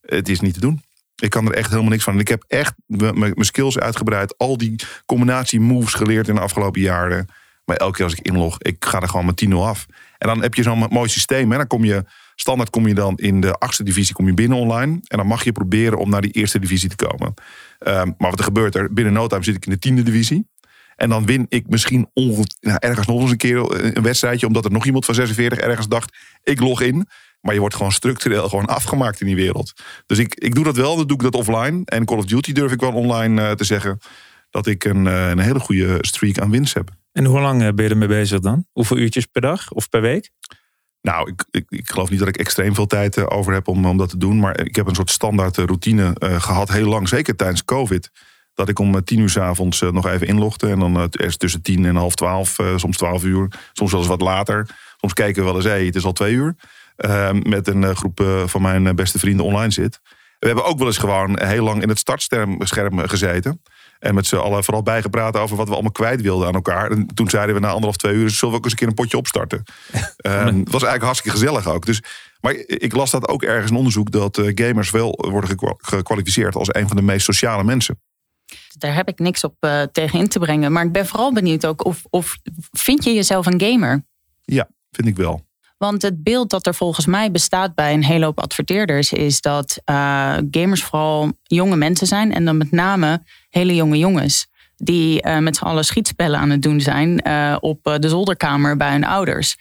Het 0.01 0.29
is 0.29 0.41
niet 0.41 0.55
te 0.55 0.61
doen. 0.61 0.83
Ik 1.17 1.31
kan 1.31 1.47
er 1.47 1.55
echt 1.55 1.71
helemaal 1.71 1.91
niks 1.91 2.05
van. 2.05 2.19
Ik 2.19 2.29
heb 2.29 2.45
echt 2.49 2.75
mijn 2.87 3.35
skills 3.37 3.79
uitgebreid. 3.79 4.39
Al 4.39 4.57
die 4.57 4.77
combinatie 5.07 5.61
moves 5.61 5.95
geleerd 5.95 6.29
in 6.29 6.35
de 6.35 6.41
afgelopen 6.41 6.81
jaren. 6.81 7.27
Maar 7.65 7.77
elke 7.77 7.97
keer 7.97 8.05
als 8.05 8.15
ik 8.15 8.27
inlog, 8.27 8.61
ik 8.61 8.85
ga 8.85 9.01
er 9.01 9.09
gewoon 9.09 9.27
met 9.27 9.45
10-0 9.45 9.55
af. 9.55 9.87
En 10.19 10.29
dan 10.29 10.43
heb 10.43 10.55
je 10.55 10.63
zo'n 10.63 10.87
mooi 10.91 11.09
systeem. 11.09 11.51
Hè? 11.51 11.57
Dan 11.57 11.67
kom 11.67 11.85
je, 11.85 12.05
standaard 12.35 12.71
kom 12.71 12.87
je 12.87 12.95
dan 12.95 13.17
in 13.17 13.41
de 13.41 13.53
achtste 13.53 13.83
divisie 13.83 14.15
kom 14.15 14.27
je 14.27 14.35
binnen 14.35 14.59
online. 14.59 14.99
En 15.03 15.19
dan 15.19 15.27
mag 15.27 15.45
je 15.45 15.53
proberen 15.53 15.99
om 15.99 16.11
naar 16.11 16.21
die 16.21 16.31
eerste 16.31 16.59
divisie 16.59 16.89
te 16.89 17.07
komen. 17.07 17.35
Um, 17.87 18.15
maar 18.19 18.31
wat 18.31 18.39
er 18.39 18.45
gebeurt 18.45 18.75
er? 18.75 18.93
Binnen 18.93 19.13
no 19.13 19.27
time 19.27 19.45
zit 19.45 19.55
ik 19.55 19.67
in 19.67 19.73
de 19.73 19.79
tiende 19.79 20.03
divisie. 20.03 20.49
En 20.97 21.09
dan 21.09 21.27
win 21.27 21.47
ik 21.49 21.69
misschien 21.69 22.11
nou, 22.15 22.79
ergens 22.79 23.07
nog 23.07 23.21
eens 23.21 23.31
een 23.31 23.37
keer 23.37 23.97
een 23.97 24.03
wedstrijdje. 24.03 24.47
Omdat 24.47 24.65
er 24.65 24.71
nog 24.71 24.87
iemand 24.87 25.05
van 25.05 25.15
46 25.15 25.59
ergens 25.59 25.89
dacht, 25.89 26.17
ik 26.43 26.61
log 26.61 26.81
in. 26.81 27.09
Maar 27.45 27.55
je 27.55 27.61
wordt 27.61 27.75
gewoon 27.75 27.93
structureel 27.93 28.49
gewoon 28.49 28.67
afgemaakt 28.67 29.21
in 29.21 29.27
die 29.27 29.37
wereld. 29.37 29.73
Dus 30.07 30.19
ik, 30.19 30.35
ik 30.35 30.55
doe 30.55 30.65
dat 30.65 30.77
wel, 30.77 30.97
dan 30.97 31.07
doe 31.07 31.17
ik 31.17 31.23
dat 31.23 31.35
offline. 31.35 31.83
En 31.85 32.05
Call 32.05 32.19
of 32.19 32.25
Duty 32.25 32.53
durf 32.53 32.73
ik 32.73 32.81
wel 32.81 32.93
online 32.93 33.43
uh, 33.43 33.51
te 33.51 33.65
zeggen 33.65 33.99
dat 34.51 34.67
ik 34.67 34.85
een, 34.85 35.07
uh, 35.07 35.29
een 35.29 35.39
hele 35.39 35.59
goede 35.59 35.97
streak 36.01 36.39
aan 36.39 36.51
winst 36.51 36.75
heb. 36.75 36.91
En 37.13 37.25
hoe 37.25 37.41
lang 37.41 37.75
ben 37.75 37.85
je 37.85 37.91
ermee 37.91 38.09
bezig 38.09 38.41
dan? 38.41 38.67
Hoeveel 38.73 38.97
uurtjes 38.97 39.27
per 39.27 39.41
dag 39.41 39.71
of 39.71 39.89
per 39.89 40.01
week? 40.01 40.31
Nou, 41.01 41.31
ik, 41.31 41.45
ik, 41.51 41.65
ik 41.69 41.91
geloof 41.91 42.11
niet 42.11 42.19
dat 42.19 42.29
ik 42.29 42.37
extreem 42.37 42.75
veel 42.75 42.87
tijd 42.87 43.17
uh, 43.17 43.25
over 43.29 43.53
heb 43.53 43.69
om, 43.69 43.87
om 43.87 43.97
dat 43.97 44.09
te 44.09 44.19
doen. 44.19 44.39
Maar 44.39 44.61
ik 44.61 44.77
heb 44.77 44.87
een 44.87 44.95
soort 44.95 45.11
standaard 45.11 45.57
routine 45.57 46.17
gehad, 46.21 46.73
heel 46.73 46.89
lang. 46.89 47.09
Zeker 47.09 47.37
tijdens 47.37 47.65
COVID. 47.65 48.11
Dat 48.55 48.69
ik 48.69 48.79
om 48.79 49.05
tien 49.05 49.19
uur 49.19 49.31
s 49.31 49.39
avonds 49.39 49.81
nog 49.81 50.07
even 50.07 50.27
inlogde. 50.27 50.69
En 50.69 50.79
dan 50.79 51.09
eerst 51.11 51.39
tussen 51.39 51.63
tien 51.63 51.85
en 51.85 51.97
half 51.97 52.15
twaalf, 52.15 52.57
soms 52.77 52.97
twaalf 52.97 53.25
uur. 53.25 53.49
Soms 53.73 53.91
wel 53.91 54.01
eens 54.01 54.09
wat 54.09 54.21
later. 54.21 54.69
Soms 54.97 55.13
kijken 55.13 55.43
we 55.43 55.49
wel 55.49 55.57
eens, 55.57 55.65
hé, 55.65 55.71
hey, 55.71 55.85
het 55.85 55.95
is 55.95 56.05
al 56.05 56.13
twee 56.13 56.33
uur. 56.33 56.57
Uh, 56.97 57.31
met 57.31 57.69
een 57.69 57.83
uh, 57.83 57.91
groep 57.91 58.21
uh, 58.21 58.47
van 58.47 58.63
mijn 58.63 58.97
beste 58.97 59.19
vrienden 59.19 59.45
online 59.45 59.71
zit. 59.73 60.01
We 60.39 60.47
hebben 60.47 60.65
ook 60.65 60.79
wel 60.79 60.87
eens 60.87 60.99
gewoon 60.99 61.41
heel 61.41 61.65
lang 61.65 61.83
in 61.83 61.89
het 61.89 61.99
startscherm 61.99 62.61
gezeten. 63.09 63.63
En 63.99 64.15
met 64.15 64.27
z'n 64.27 64.37
allen 64.37 64.65
vooral 64.65 64.83
bijgepraat 64.83 65.37
over 65.37 65.57
wat 65.57 65.69
we 65.69 65.73
allemaal 65.73 65.93
kwijt 65.93 66.21
wilden 66.21 66.47
aan 66.47 66.55
elkaar. 66.55 66.91
En 66.91 67.07
toen 67.15 67.31
zeiden 67.31 67.55
we 67.55 67.61
na 67.61 67.69
anderhalf, 67.69 67.97
twee 67.97 68.15
uur... 68.15 68.31
zullen 68.31 68.51
we 68.51 68.59
ook 68.59 68.65
eens 68.65 68.73
een 68.73 68.79
keer 68.79 68.89
een 68.89 68.95
potje 68.95 69.17
opstarten. 69.17 69.63
Het 70.17 70.71
was 70.71 70.83
eigenlijk 70.83 71.03
hartstikke 71.03 71.39
gezellig 71.39 71.67
ook. 71.67 71.87
Dus, 71.87 72.03
maar 72.41 72.55
ik 72.67 72.95
las 72.95 73.11
dat 73.11 73.29
ook 73.29 73.43
ergens 73.43 73.71
in 73.71 73.77
onderzoek... 73.77 74.11
dat 74.11 74.41
gamers 74.55 74.91
wel 74.91 75.19
worden 75.31 75.59
gekwalificeerd 75.79 76.55
als 76.55 76.75
een 76.75 76.89
van 76.89 76.97
de 76.97 77.03
meest 77.03 77.25
sociale 77.25 77.65
mensen. 77.65 78.01
Daar 78.79 78.95
heb 78.95 79.09
ik 79.09 79.19
niks 79.19 79.45
op 79.45 79.57
uh, 79.61 79.83
tegen 79.83 80.19
in 80.19 80.29
te 80.29 80.39
brengen. 80.39 80.73
Maar 80.73 80.85
ik 80.85 80.93
ben 80.93 81.07
vooral 81.07 81.33
benieuwd 81.33 81.67
ook 81.67 81.85
of, 81.85 82.03
of 82.11 82.37
vind 82.71 83.05
je 83.05 83.13
jezelf 83.13 83.47
een 83.47 83.61
gamer? 83.61 84.05
Ja, 84.43 84.69
vind 84.91 85.09
ik 85.09 85.17
wel. 85.17 85.45
Want 85.77 86.03
het 86.03 86.23
beeld 86.23 86.51
dat 86.51 86.67
er 86.67 86.75
volgens 86.75 87.07
mij 87.07 87.31
bestaat 87.31 87.75
bij 87.75 87.93
een 87.93 88.05
hele 88.05 88.25
hoop 88.25 88.41
adverteerders 88.41 89.13
is 89.13 89.41
dat 89.41 89.81
uh, 89.91 90.37
gamers 90.51 90.83
vooral 90.83 91.33
jonge 91.43 91.77
mensen 91.77 92.07
zijn. 92.07 92.35
En 92.35 92.45
dan 92.45 92.57
met 92.57 92.71
name 92.71 93.23
hele 93.51 93.75
jonge 93.75 93.99
jongens. 93.99 94.47
Die 94.77 95.27
uh, 95.27 95.39
met 95.39 95.57
z'n 95.57 95.65
allen 95.65 95.85
schietspellen 95.85 96.41
aan 96.41 96.51
het 96.51 96.63
doen 96.63 96.81
zijn 96.81 97.21
uh, 97.27 97.57
op 97.61 97.97
de 97.99 98.09
zolderkamer 98.09 98.77
bij 98.77 98.91
hun 98.91 99.05
ouders. 99.05 99.57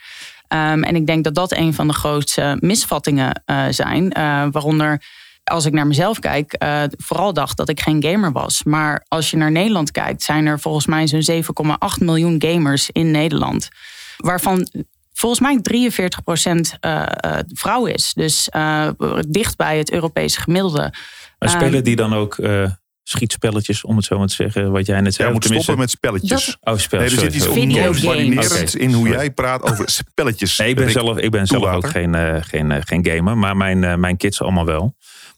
Um, 0.47 0.83
en 0.83 0.95
ik 0.95 1.05
denk 1.05 1.23
dat 1.23 1.35
dat 1.35 1.51
een 1.51 1.73
van 1.73 1.87
de 1.87 1.93
grootste 1.93 2.57
misvattingen 2.59 3.43
zijn. 3.69 4.09
waaronder, 4.51 5.01
als 5.43 5.65
ik 5.65 5.73
naar 5.73 5.87
mezelf 5.87 6.19
kijk, 6.19 6.55
vooral 6.97 7.33
dacht 7.33 7.57
dat 7.57 7.69
ik 7.69 7.79
geen 7.81 8.03
gamer 8.03 8.31
was. 8.31 8.63
Maar 8.63 9.05
als 9.07 9.31
je 9.31 9.37
naar 9.37 9.51
Nederland 9.51 9.91
kijkt, 9.91 10.23
zijn 10.23 10.45
er 10.45 10.59
volgens 10.59 10.85
mij 10.85 11.07
zo'n 11.07 11.43
7,8 11.43 12.03
miljoen 12.03 12.41
gamers 12.45 12.89
in 12.89 13.11
Nederland. 13.11 13.69
Waarvan 14.17 14.67
volgens 15.13 15.41
mij 15.41 15.59
43% 15.61 16.79
uh, 16.81 17.05
uh, 17.25 17.37
vrouw 17.47 17.85
is. 17.85 18.13
Dus 18.13 18.49
uh, 18.55 18.89
dicht 19.27 19.57
bij 19.57 19.77
het 19.77 19.91
Europese 19.91 20.41
gemiddelde. 20.41 20.93
Maar 21.39 21.49
spelen 21.49 21.83
die 21.83 21.95
dan 21.95 22.13
ook 22.13 22.37
uh, 22.37 22.69
schietspelletjes, 23.03 23.83
om 23.83 23.95
het 23.95 24.05
zo 24.05 24.17
maar 24.17 24.27
te 24.27 24.33
zeggen, 24.33 24.71
wat 24.71 24.85
jij 24.85 25.01
net 25.01 25.13
zei? 25.13 25.27
Ja, 25.27 25.33
moet 25.33 25.45
stoppen 25.45 25.77
met 25.77 25.89
spelletjes. 25.89 26.57
Dat... 26.59 26.73
Oh, 26.73 26.79
spel, 26.79 26.99
nee, 26.99 27.09
er 27.09 27.19
zit 27.19 27.35
iets 27.35 27.47
onbarinerends 27.47 28.75
okay. 28.75 28.87
in 28.87 28.93
hoe 28.93 29.07
jij 29.07 29.31
praat 29.31 29.61
over 29.61 29.89
spelletjes. 29.89 30.57
Nee, 30.57 30.69
ik 30.69 30.75
ben 30.75 30.91
zelf, 30.91 31.17
ik 31.17 31.31
ben 31.31 31.47
zelf 31.47 31.65
ook 31.65 31.87
geen, 31.87 32.13
uh, 32.13 32.35
geen, 32.39 32.69
uh, 32.69 32.77
geen 32.79 33.05
gamer, 33.05 33.37
maar 33.37 33.57
mijn, 33.57 33.83
uh, 33.83 33.95
mijn 33.95 34.17
kids 34.17 34.41
allemaal 34.41 34.65
wel. 34.65 34.95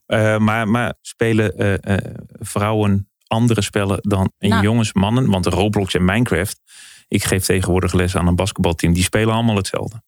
Uh, 0.07 0.37
maar, 0.37 0.67
maar 0.67 0.93
spelen 1.01 1.79
vrouwen 2.39 3.09
andere 3.27 3.61
spellen 3.61 3.97
dan 4.01 4.31
nou. 4.39 4.63
jongens, 4.63 4.93
mannen? 4.93 5.29
Want 5.29 5.45
Roblox 5.45 5.93
en 5.93 6.05
Minecraft, 6.05 6.59
ik 7.07 7.23
geef 7.23 7.45
tegenwoordig 7.45 7.93
les 7.93 8.15
aan 8.15 8.27
een 8.27 8.35
basketbalteam, 8.35 8.93
die 8.93 9.03
spelen 9.03 9.33
allemaal 9.33 9.55
hetzelfde. 9.55 10.01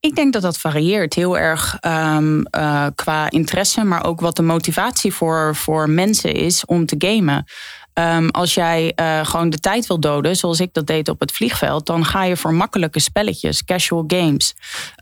Ik 0.00 0.14
denk 0.14 0.32
dat 0.32 0.42
dat 0.42 0.58
varieert 0.58 1.14
heel 1.14 1.38
erg 1.38 1.76
um, 1.80 2.46
uh, 2.56 2.86
qua 2.94 3.30
interesse, 3.30 3.84
maar 3.84 4.04
ook 4.04 4.20
wat 4.20 4.36
de 4.36 4.42
motivatie 4.42 5.12
voor, 5.12 5.56
voor 5.56 5.90
mensen 5.90 6.34
is 6.34 6.64
om 6.64 6.86
te 6.86 6.94
gamen. 6.98 7.44
Um, 7.94 8.30
als 8.30 8.54
jij 8.54 8.92
uh, 8.96 9.26
gewoon 9.26 9.50
de 9.50 9.58
tijd 9.58 9.86
wil 9.86 10.00
doden, 10.00 10.36
zoals 10.36 10.60
ik 10.60 10.72
dat 10.72 10.86
deed 10.86 11.08
op 11.08 11.20
het 11.20 11.32
vliegveld, 11.32 11.86
dan 11.86 12.04
ga 12.04 12.24
je 12.24 12.36
voor 12.36 12.54
makkelijke 12.54 13.00
spelletjes, 13.00 13.64
casual 13.64 14.04
games. 14.06 14.54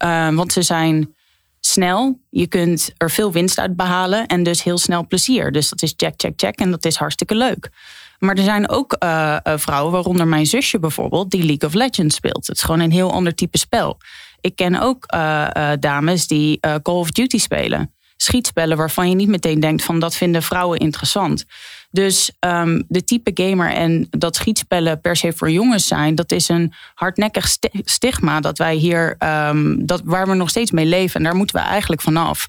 Um, 0.04 0.36
want 0.36 0.52
ze 0.52 0.62
zijn 0.62 1.14
snel, 1.60 2.20
je 2.30 2.46
kunt 2.46 2.92
er 2.96 3.10
veel 3.10 3.32
winst 3.32 3.58
uit 3.58 3.76
behalen 3.76 4.26
en 4.26 4.42
dus 4.42 4.62
heel 4.62 4.78
snel 4.78 5.06
plezier. 5.06 5.52
Dus 5.52 5.68
dat 5.68 5.82
is 5.82 5.94
check, 5.96 6.14
check, 6.16 6.32
check 6.36 6.58
en 6.58 6.70
dat 6.70 6.84
is 6.84 6.96
hartstikke 6.96 7.34
leuk. 7.34 7.70
Maar 8.18 8.36
er 8.36 8.44
zijn 8.44 8.68
ook 8.68 8.96
uh, 9.02 9.36
vrouwen, 9.44 9.92
waaronder 9.92 10.26
mijn 10.26 10.46
zusje 10.46 10.78
bijvoorbeeld, 10.78 11.30
die 11.30 11.44
League 11.44 11.68
of 11.68 11.74
Legends 11.74 12.16
speelt. 12.16 12.46
Het 12.46 12.56
is 12.56 12.62
gewoon 12.62 12.80
een 12.80 12.92
heel 12.92 13.12
ander 13.12 13.34
type 13.34 13.58
spel. 13.58 13.98
Ik 14.40 14.56
ken 14.56 14.80
ook 14.80 15.04
uh, 15.14 15.72
dames 15.80 16.26
die 16.26 16.60
Call 16.60 16.94
of 16.94 17.10
Duty 17.10 17.38
spelen. 17.38 17.92
Schietspellen 18.16 18.76
waarvan 18.76 19.08
je 19.08 19.14
niet 19.14 19.28
meteen 19.28 19.60
denkt 19.60 19.84
van 19.84 19.98
dat 20.00 20.14
vinden 20.14 20.42
vrouwen 20.42 20.78
interessant. 20.78 21.44
Dus 21.90 22.32
um, 22.40 22.84
de 22.88 23.04
type 23.04 23.30
gamer 23.34 23.72
en 23.72 24.06
dat 24.10 24.36
schietspellen 24.36 25.00
per 25.00 25.16
se 25.16 25.32
voor 25.32 25.50
jongens 25.50 25.86
zijn, 25.86 26.14
dat 26.14 26.32
is 26.32 26.48
een 26.48 26.72
hardnekkig 26.94 27.56
stigma 27.84 28.40
dat 28.40 28.58
wij 28.58 28.74
hier, 28.74 29.16
um, 29.48 29.86
dat, 29.86 30.02
waar 30.04 30.28
we 30.28 30.34
nog 30.34 30.48
steeds 30.48 30.70
mee 30.70 30.86
leven. 30.86 31.16
En 31.16 31.22
daar 31.22 31.36
moeten 31.36 31.56
we 31.56 31.62
eigenlijk 31.62 32.00
vanaf. 32.00 32.48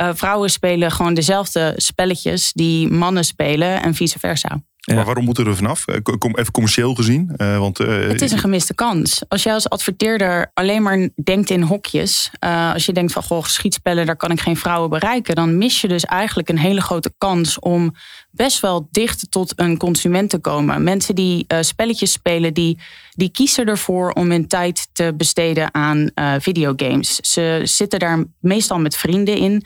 Uh, 0.00 0.10
vrouwen 0.14 0.50
spelen 0.50 0.90
gewoon 0.90 1.14
dezelfde 1.14 1.72
spelletjes 1.76 2.52
die 2.52 2.88
mannen 2.88 3.24
spelen 3.24 3.82
en 3.82 3.94
vice 3.94 4.18
versa. 4.18 4.62
Ja. 4.88 4.94
Maar 4.94 5.04
waarom 5.04 5.24
moeten 5.24 5.44
we 5.44 5.50
er 5.50 5.56
vanaf? 5.56 5.84
Kom 6.18 6.36
even 6.36 6.52
commercieel 6.52 6.94
gezien. 6.94 7.32
Uh, 7.36 7.58
want, 7.58 7.80
uh, 7.80 8.08
het 8.08 8.22
is 8.22 8.32
een 8.32 8.38
gemiste 8.38 8.74
kans. 8.74 9.22
Als 9.28 9.42
jij 9.42 9.52
als 9.52 9.68
adverteerder 9.68 10.50
alleen 10.54 10.82
maar 10.82 11.08
denkt 11.24 11.50
in 11.50 11.62
hokjes. 11.62 12.30
Uh, 12.44 12.72
als 12.72 12.86
je 12.86 12.92
denkt 12.92 13.12
van 13.12 13.22
goh, 13.22 13.44
schietspellen, 13.44 14.06
daar 14.06 14.16
kan 14.16 14.30
ik 14.30 14.40
geen 14.40 14.56
vrouwen 14.56 14.90
bereiken. 14.90 15.34
Dan 15.34 15.58
mis 15.58 15.80
je 15.80 15.88
dus 15.88 16.04
eigenlijk 16.04 16.48
een 16.48 16.58
hele 16.58 16.80
grote 16.80 17.12
kans 17.18 17.58
om 17.58 17.94
best 18.30 18.60
wel 18.60 18.88
dicht 18.90 19.30
tot 19.30 19.52
een 19.56 19.76
consument 19.76 20.30
te 20.30 20.38
komen. 20.38 20.82
Mensen 20.82 21.14
die 21.14 21.46
spelletjes 21.60 22.12
spelen, 22.12 22.54
die, 22.54 22.78
die 23.10 23.30
kiezen 23.30 23.66
ervoor 23.66 24.10
om 24.10 24.30
hun 24.30 24.48
tijd 24.48 24.88
te 24.92 25.14
besteden 25.16 25.74
aan 25.74 26.10
videogames. 26.38 27.16
Ze 27.16 27.60
zitten 27.64 27.98
daar 27.98 28.24
meestal 28.40 28.78
met 28.78 28.96
vrienden 28.96 29.36
in. 29.36 29.64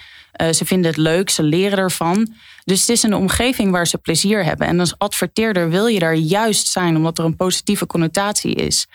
Ze 0.50 0.64
vinden 0.64 0.90
het 0.90 1.00
leuk, 1.00 1.30
ze 1.30 1.42
leren 1.42 1.78
ervan. 1.78 2.32
Dus 2.64 2.80
het 2.80 2.88
is 2.88 3.02
een 3.02 3.14
omgeving 3.14 3.70
waar 3.70 3.86
ze 3.86 3.98
plezier 3.98 4.44
hebben. 4.44 4.66
En 4.66 4.80
als 4.80 4.98
adverteerder 4.98 5.70
wil 5.70 5.86
je 5.86 5.98
daar 5.98 6.14
juist 6.14 6.66
zijn, 6.66 6.96
omdat 6.96 7.18
er 7.18 7.24
een 7.24 7.36
positieve 7.36 7.86
connotatie 7.86 8.54
is. 8.54 8.86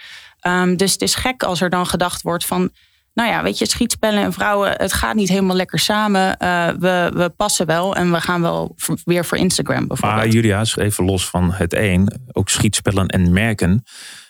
Um, 0.47 0.77
dus 0.77 0.91
het 0.91 1.01
is 1.01 1.15
gek 1.15 1.43
als 1.43 1.61
er 1.61 1.69
dan 1.69 1.85
gedacht 1.85 2.21
wordt 2.21 2.45
van. 2.45 2.71
Nou 3.13 3.29
ja, 3.29 3.43
weet 3.43 3.57
je, 3.57 3.67
schietspellen 3.67 4.23
en 4.23 4.33
vrouwen, 4.33 4.71
het 4.71 4.93
gaat 4.93 5.15
niet 5.15 5.29
helemaal 5.29 5.55
lekker 5.55 5.79
samen. 5.79 6.37
Uh, 6.43 6.67
we, 6.67 7.11
we 7.13 7.29
passen 7.37 7.65
wel 7.65 7.95
en 7.95 8.11
we 8.11 8.21
gaan 8.21 8.41
wel 8.41 8.75
weer 9.03 9.25
voor 9.25 9.37
Instagram 9.37 9.87
bijvoorbeeld. 9.87 10.21
Maar 10.21 10.27
Julia, 10.27 10.63
even 10.75 11.05
los 11.05 11.29
van 11.29 11.51
het 11.51 11.73
een, 11.73 12.11
ook 12.31 12.49
schietspellen 12.49 13.07
en 13.07 13.33
merken, 13.33 13.83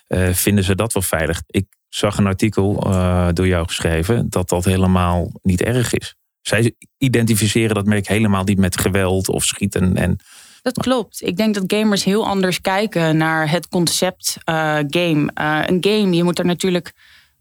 uh, 0.08 0.30
vinden 0.30 0.64
ze 0.64 0.76
dat 0.76 0.94
wel 0.94 1.04
veilig? 1.04 1.42
Ik 1.48 1.66
zag 1.90 2.18
een 2.18 2.28
artikel 2.28 2.74
door 3.34 3.48
jou 3.48 3.68
geschreven 3.68 4.30
dat 4.30 4.50
dat 4.50 4.66
helemaal 4.66 5.30
niet 5.42 5.62
erg 5.62 5.94
is. 5.94 6.17
Zij 6.48 6.74
identificeren 6.98 7.76
dat 7.76 7.86
merk 7.86 8.08
helemaal 8.08 8.44
niet 8.44 8.58
met 8.58 8.80
geweld 8.80 9.30
of 9.30 9.44
schieten. 9.44 9.96
En, 9.96 10.18
dat 10.62 10.78
klopt. 10.78 11.22
Ik 11.22 11.38
denk 11.38 11.54
dat 11.54 11.64
gamers 11.68 12.04
heel 12.04 12.28
anders 12.28 12.62
kijken 12.62 13.18
naar 13.18 13.52
het 13.52 13.68
concept 13.68 14.38
uh, 14.50 14.78
game. 14.88 15.32
Uh, 15.36 15.62
een 15.66 15.78
game, 15.82 16.16
je 16.16 16.24
moet 16.24 16.40
er 16.40 16.46
natuurlijk. 16.46 16.94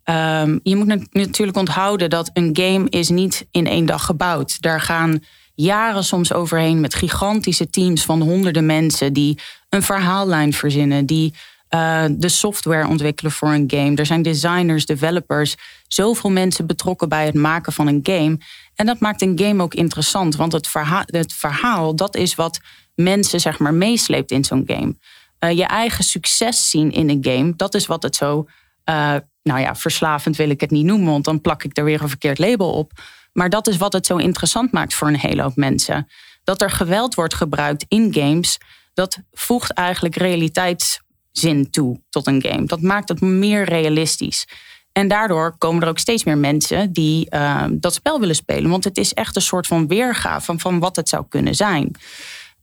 Um, 0.05 0.61
je 0.63 0.77
moet 0.77 1.13
natuurlijk 1.13 1.57
onthouden 1.57 2.11
dat 2.11 2.31
een 2.33 2.51
game 2.53 2.89
is 2.89 3.09
niet 3.09 3.47
in 3.51 3.67
één 3.67 3.87
dag 3.87 4.05
gebouwd. 4.05 4.63
Daar 4.63 4.81
gaan 4.81 5.23
jaren 5.55 6.05
soms 6.05 6.33
overheen 6.33 6.81
met 6.81 6.95
gigantische 6.95 7.71
teams 7.71 8.05
van 8.05 8.21
honderden 8.21 8.67
mensen 8.67 9.13
die 9.13 9.39
een 9.69 9.83
verhaallijn 9.83 10.53
verzinnen, 10.53 11.07
die 11.07 11.35
uh, 11.71 12.05
de 12.11 12.29
software 12.29 12.89
ontwikkelen 12.89 13.33
voor 13.33 13.49
een 13.49 13.65
game. 13.67 13.97
Er 13.97 14.07
zijn 14.07 14.23
designers, 14.23 14.87
developers, 14.87 15.55
zoveel 15.89 16.31
mensen 16.31 16.67
betrokken 16.67 17.09
bij 17.09 17.27
het 17.27 17.35
maken 17.35 17.73
van 17.73 17.87
een 17.87 18.01
game. 18.03 18.39
En 18.77 18.87
dat 18.87 19.01
maakt 19.01 19.23
een 19.23 19.39
game 19.39 19.63
ook 19.63 19.75
interessant, 19.75 20.37
want 20.37 20.53
het 20.53 20.69
verhaal, 20.69 21.03
het 21.07 21.33
verhaal 21.33 21.97
dat 21.97 22.17
is 22.17 22.35
wat 22.35 22.61
mensen 22.95 23.41
zeg 23.41 23.59
maar 23.59 23.75
meesleept 23.75 24.31
in 24.31 24.45
zo'n 24.45 24.65
game. 24.67 24.97
Uh, 25.41 25.51
je 25.51 25.65
eigen 25.65 26.05
succes 26.05 26.71
zien 26.71 26.93
in 26.93 27.11
een 27.11 27.25
game, 27.25 27.53
dat 27.57 27.75
is 27.75 27.87
wat 27.87 28.03
het 28.03 28.17
zo, 28.17 28.47
uh, 28.85 29.15
nou 29.43 29.61
ja, 29.61 29.75
verslavend 29.75 30.37
wil 30.37 30.51
ik 30.51 30.61
het 30.61 30.71
niet 30.71 30.85
noemen, 30.85 31.11
want 31.11 31.25
dan 31.25 31.41
plak 31.41 31.65
ik 31.65 31.77
er 31.77 31.85
weer 31.85 32.03
een 32.03 32.09
verkeerd 32.09 32.39
label 32.39 32.73
op. 32.73 32.93
Maar 33.33 33.51
dat 33.51 33.67
is 33.67 33.77
wat 33.77 33.93
het 33.93 34.07
zo 34.07 34.17
interessant 34.17 34.73
maakt 34.73 34.95
voor 34.95 35.09
een 35.09 35.19
hele 35.19 35.43
hoop 35.43 35.57
mensen. 35.57 36.09
Dat 36.45 36.63
er 36.63 36.71
geweld 36.71 37.15
wordt 37.15 37.35
gebruikt 37.35 37.85
in 37.89 38.15
games, 38.15 38.59
dat 38.95 39.19
voegt 39.33 39.73
eigenlijk 39.73 40.17
realiteitszin 40.17 41.71
toe 41.71 42.01
tot 42.11 42.27
een 42.27 42.43
game. 42.43 42.67
Dat 42.67 42.81
maakt 42.81 43.09
het 43.09 43.21
meer 43.21 43.65
realistisch. 43.65 44.47
En 44.97 45.09
daardoor 45.09 45.55
komen 45.59 45.83
er 45.83 45.89
ook 45.89 45.99
steeds 45.99 46.25
meer 46.25 46.39
mensen 46.39 46.93
die 46.93 47.27
uh, 47.31 47.65
dat 47.71 47.95
spel 47.95 48.21
willen 48.21 48.35
spelen. 48.35 48.71
Want 48.71 48.85
het 48.85 48.97
is 48.97 49.15
echt 49.15 49.37
een 49.37 49.43
soort 49.43 49.67
van 49.67 49.87
weergave 49.87 50.45
van, 50.45 50.61
van 50.61 50.79
wat 50.79 50.97
het 50.97 51.09
zou 51.09 51.25
kunnen 51.29 51.55
zijn. 51.55 51.91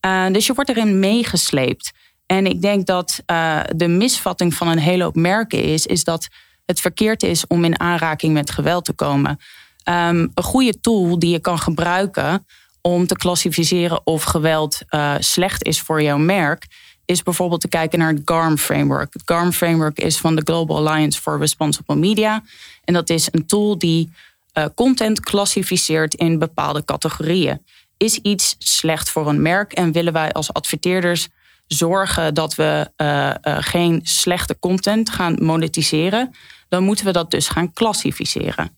Uh, 0.06 0.28
dus 0.28 0.46
je 0.46 0.54
wordt 0.54 0.70
erin 0.70 1.00
meegesleept. 1.00 1.92
En 2.26 2.46
ik 2.46 2.62
denk 2.62 2.86
dat 2.86 3.24
uh, 3.32 3.60
de 3.76 3.88
misvatting 3.88 4.54
van 4.54 4.68
een 4.68 4.80
hele 4.80 5.04
hoop 5.04 5.16
merken 5.16 5.64
is, 5.64 5.86
is 5.86 6.04
dat 6.04 6.28
het 6.66 6.80
verkeerd 6.80 7.24
is 7.24 7.48
om 7.48 7.64
in 7.64 7.80
aanraking 7.80 8.34
met 8.34 8.52
geweld 8.52 8.86
te 8.86 8.94
komen. 8.94 9.32
Um, 9.32 10.32
een 10.34 10.44
goede 10.44 10.80
tool 10.80 11.20
die 11.20 11.30
je 11.30 11.40
kan 11.40 11.60
gebruiken 11.60 12.46
om 12.82 13.08
te 13.08 13.16
klassificeren 13.16 14.06
of 14.06 14.24
geweld 14.24 14.82
slecht 15.20 15.64
is 15.64 15.82
voor 15.82 16.02
jouw 16.02 16.18
merk, 16.18 16.66
is 17.06 17.24
bijvoorbeeld 17.24 17.62
te 17.62 17.68
kijken 17.68 18.00
naar 18.00 18.14
het 18.14 18.22
GARM 18.26 18.58
framework. 18.58 19.14
Het 19.14 19.22
GARM 19.26 19.52
framework 19.52 20.00
is 20.00 20.18
van 20.18 20.36
de 20.36 20.42
Global 20.46 20.78
Alliance 20.78 21.22
for 21.22 21.40
Responsible 21.40 21.96
Media. 21.96 22.44
En 22.84 22.94
dat 22.94 23.10
is 23.10 23.28
een 23.32 23.46
tool 23.46 23.78
die 23.78 24.12
uh, 24.54 24.66
content 24.76 25.20
klassificeert 25.20 26.14
in 26.14 26.40
bepaalde 26.40 26.86
categorieën. 26.86 27.66
Is 27.98 28.18
iets 28.18 28.56
slecht 28.60 29.10
voor 29.10 29.28
een 29.28 29.42
merk 29.42 29.74
en 29.74 29.92
willen 29.92 30.14
wij 30.14 30.32
als 30.32 30.54
adverteerders 30.54 31.28
zorgen 31.68 32.34
dat 32.34 32.56
we 32.56 32.92
uh, 32.98 33.34
uh, 33.44 33.58
geen 33.60 34.00
slechte 34.04 34.60
content 34.60 35.10
gaan 35.10 35.36
monetiseren, 35.40 36.36
dan 36.70 36.84
moeten 36.84 37.06
we 37.06 37.12
dat 37.12 37.32
dus 37.32 37.48
gaan 37.48 37.74
klassificeren. 37.74 38.78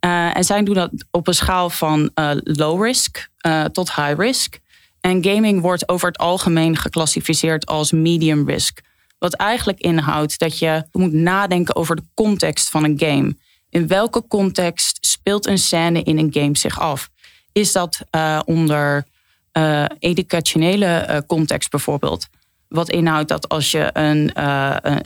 en 0.00 0.44
zij 0.44 0.62
doen 0.62 0.74
dat 0.74 0.90
op 1.10 1.26
een 1.26 1.34
schaal 1.34 1.70
van 1.70 2.10
low 2.42 2.84
risk 2.84 3.30
tot 3.72 3.94
high 3.94 4.14
risk. 4.16 4.58
En 5.00 5.24
gaming 5.24 5.60
wordt 5.60 5.88
over 5.88 6.08
het 6.08 6.18
algemeen 6.18 6.76
geclassificeerd 6.76 7.66
als 7.66 7.92
medium 7.92 8.48
risk. 8.48 8.80
Wat 9.18 9.34
eigenlijk 9.34 9.78
inhoudt 9.80 10.38
dat 10.38 10.58
je 10.58 10.84
moet 10.92 11.12
nadenken 11.12 11.76
over 11.76 11.96
de 11.96 12.04
context 12.14 12.68
van 12.70 12.84
een 12.84 12.98
game. 12.98 13.36
In 13.70 13.86
welke 13.86 14.26
context 14.28 14.98
speelt 15.00 15.46
een 15.46 15.58
scène 15.58 16.02
in 16.02 16.18
een 16.18 16.32
game 16.32 16.56
zich 16.56 16.80
af? 16.80 17.10
Is 17.52 17.72
dat 17.72 18.00
uh, 18.10 18.40
onder 18.44 19.06
uh, 19.52 19.84
educationele 19.98 21.06
uh, 21.10 21.16
context 21.26 21.70
bijvoorbeeld? 21.70 22.28
Wat 22.68 22.90
inhoudt 22.90 23.28
dat 23.28 23.48
als 23.48 23.70
je 23.70 23.90
een, 23.92 24.30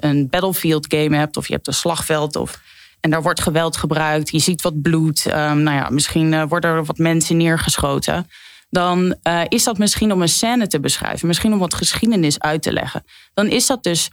een 0.07 0.29
battlefield 0.29 0.87
game 0.95 1.17
hebt 1.17 1.37
of 1.37 1.47
je 1.47 1.55
hebt 1.55 1.67
een 1.67 1.73
slagveld 1.73 2.37
of 2.37 2.61
en 3.01 3.11
daar 3.11 3.23
wordt 3.23 3.41
geweld 3.41 3.77
gebruikt, 3.77 4.31
je 4.31 4.39
ziet 4.39 4.63
wat 4.63 4.83
bloed, 4.83 5.27
um, 5.27 5.63
nou 5.63 5.77
ja, 5.77 5.89
misschien 5.91 6.49
worden 6.49 6.71
er 6.71 6.85
wat 6.85 6.99
mensen 6.99 7.37
neergeschoten 7.37 8.27
dan 8.75 9.17
uh, 9.23 9.41
is 9.49 9.65
dat 9.65 9.79
misschien 9.79 10.13
om 10.13 10.23
een 10.23 10.29
scène 10.29 10.67
te 10.67 10.81
beschrijven, 10.81 11.27
misschien 11.27 11.53
om 11.53 11.59
wat 11.59 11.75
geschiedenis 11.75 12.39
uit 12.41 12.63
te 12.63 12.73
leggen. 12.73 13.05
Dan 13.35 13.47
is 13.47 13.67
dat 13.67 13.83
dus 13.83 14.11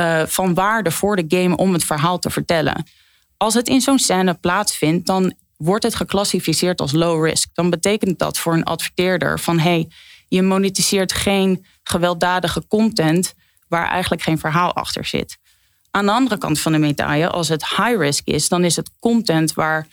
uh, 0.00 0.22
van 0.26 0.54
waarde 0.54 0.90
voor 0.90 1.16
de 1.16 1.24
game 1.28 1.56
om 1.56 1.72
het 1.72 1.84
verhaal 1.84 2.18
te 2.18 2.30
vertellen. 2.30 2.86
Als 3.36 3.54
het 3.54 3.68
in 3.68 3.80
zo'n 3.80 3.98
scène 3.98 4.34
plaatsvindt, 4.34 5.06
dan 5.06 5.34
wordt 5.56 5.84
het 5.84 5.94
geclassificeerd 5.94 6.80
als 6.80 6.92
low 6.92 7.26
risk. 7.26 7.48
Dan 7.52 7.70
betekent 7.70 8.18
dat 8.18 8.38
voor 8.38 8.52
een 8.52 8.64
adverteerder 8.64 9.40
van 9.40 9.58
hey, 9.58 9.88
je 10.28 10.42
monetiseert 10.42 11.12
geen 11.12 11.66
gewelddadige 11.82 12.66
content 12.66 13.34
waar 13.68 13.88
eigenlijk 13.88 14.22
geen 14.22 14.38
verhaal 14.38 14.74
achter 14.74 15.04
zit. 15.04 15.38
Aan 15.90 16.06
de 16.06 16.12
andere 16.12 16.38
kant 16.38 16.60
van 16.60 16.72
de 16.72 16.78
medaille, 16.78 17.28
als 17.28 17.48
het 17.48 17.68
high 17.68 17.96
risk 17.98 18.26
is, 18.26 18.48
dan 18.48 18.64
is 18.64 18.76
het 18.76 18.90
content 18.98 19.52
waar 19.52 19.86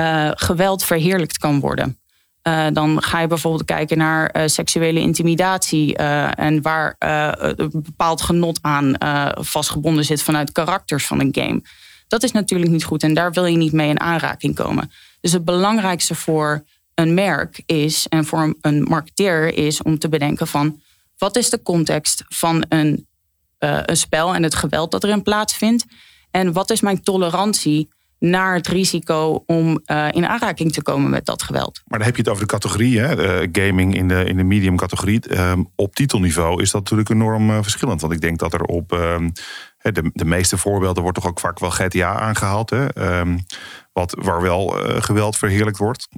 uh, 0.00 0.30
geweld 0.34 0.84
verheerlijkt 0.84 1.38
kan 1.38 1.60
worden. 1.60 2.01
Uh, 2.48 2.66
dan 2.72 3.02
ga 3.02 3.20
je 3.20 3.26
bijvoorbeeld 3.26 3.64
kijken 3.64 3.98
naar 3.98 4.36
uh, 4.36 4.42
seksuele 4.46 5.00
intimidatie 5.00 5.96
en 5.96 6.62
waar 6.62 6.94
een 6.98 7.70
bepaald 7.72 8.22
genot 8.22 8.58
aan 8.62 8.94
vastgebonden 9.40 10.04
zit 10.04 10.22
vanuit 10.22 10.52
karakters 10.52 11.06
van 11.06 11.20
een 11.20 11.28
game. 11.32 11.62
Dat 12.08 12.22
is 12.22 12.32
natuurlijk 12.32 12.70
niet 12.70 12.84
goed 12.84 13.02
en 13.02 13.14
daar 13.14 13.32
wil 13.32 13.46
je 13.46 13.56
niet 13.56 13.72
mee 13.72 13.88
in 13.88 14.00
aanraking 14.00 14.54
komen. 14.54 14.90
Dus 15.20 15.32
het 15.32 15.44
belangrijkste 15.44 16.14
voor 16.14 16.64
een 16.94 17.14
merk 17.14 17.62
is 17.66 18.06
en 18.08 18.24
voor 18.24 18.54
een 18.60 18.82
marketeer 18.82 19.54
is 19.54 19.82
om 19.82 19.98
te 19.98 20.08
bedenken 20.08 20.46
van 20.46 20.80
wat 21.18 21.36
is 21.36 21.50
de 21.50 21.62
context 21.62 22.24
van 22.28 22.64
een, 22.68 23.06
een 23.58 23.96
spel 23.96 24.34
en 24.34 24.42
het 24.42 24.54
geweld 24.54 24.90
dat 24.90 25.04
erin 25.04 25.22
plaatsvindt 25.22 25.84
en 26.30 26.52
wat 26.52 26.70
is 26.70 26.80
mijn 26.80 27.02
tolerantie 27.02 27.88
naar 28.22 28.54
het 28.54 28.68
risico 28.68 29.42
om 29.46 29.80
uh, 29.86 30.08
in 30.10 30.26
aanraking 30.26 30.72
te 30.72 30.82
komen 30.82 31.10
met 31.10 31.26
dat 31.26 31.42
geweld. 31.42 31.80
Maar 31.86 31.98
dan 31.98 32.06
heb 32.06 32.16
je 32.16 32.22
het 32.22 32.30
over 32.30 32.42
de 32.42 32.52
categorie, 32.52 33.00
hè? 33.00 33.16
De 33.16 33.48
gaming 33.52 33.94
in 33.96 34.08
de, 34.08 34.24
in 34.24 34.36
de 34.36 34.42
medium 34.42 34.76
categorie. 34.76 35.40
Um, 35.40 35.70
op 35.76 35.94
titelniveau 35.94 36.62
is 36.62 36.70
dat 36.70 36.80
natuurlijk 36.80 37.08
enorm 37.08 37.50
uh, 37.50 37.58
verschillend. 37.62 38.00
Want 38.00 38.12
ik 38.12 38.20
denk 38.20 38.38
dat 38.38 38.52
er 38.52 38.62
op 38.62 38.92
um, 38.92 39.32
de, 39.80 40.10
de 40.12 40.24
meeste 40.24 40.58
voorbeelden 40.58 41.02
wordt 41.02 41.18
toch 41.18 41.28
ook 41.28 41.40
vaak 41.40 41.58
wel 41.58 41.70
GTA 41.70 42.18
aangehaald. 42.18 42.70
Hè? 42.70 43.18
Um, 43.20 43.38
wat, 43.92 44.16
waar 44.18 44.42
wel 44.42 44.66
geweld 44.98 45.36
verheerlijkt 45.36 45.78
wordt. 45.78 46.08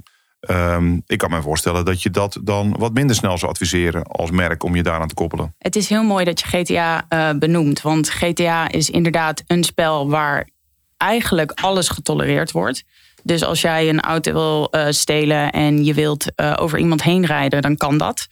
ik 1.05 1.17
kan 1.17 1.29
me 1.29 1.41
voorstellen 1.41 1.85
dat 1.85 2.01
je 2.01 2.09
dat 2.09 2.39
dan 2.43 2.75
wat 2.79 2.93
minder 2.93 3.15
snel 3.15 3.37
zou 3.37 3.51
adviseren 3.51 4.03
als 4.03 4.31
merk 4.31 4.63
om 4.63 4.75
je 4.75 4.83
daaraan 4.83 5.07
te 5.07 5.13
koppelen. 5.13 5.55
Het 5.57 5.75
is 5.75 5.89
heel 5.89 6.03
mooi 6.03 6.25
dat 6.25 6.39
je 6.39 6.47
GTA 6.47 7.05
benoemt. 7.39 7.81
Want 7.81 8.09
GTA 8.09 8.69
is 8.69 8.89
inderdaad 8.89 9.43
een 9.47 9.63
spel 9.63 10.09
waar 10.09 10.53
eigenlijk 10.97 11.51
alles 11.51 11.89
getolereerd 11.89 12.51
wordt. 12.51 12.83
Dus 13.25 13.43
als 13.43 13.61
jij 13.61 13.89
een 13.89 14.01
auto 14.01 14.33
wil 14.33 14.67
uh, 14.71 14.85
stelen 14.89 15.51
en 15.51 15.83
je 15.83 15.93
wilt 15.93 16.25
uh, 16.35 16.53
over 16.59 16.79
iemand 16.79 17.03
heen 17.03 17.25
rijden, 17.25 17.61
dan 17.61 17.77
kan 17.77 17.97
dat. 17.97 18.27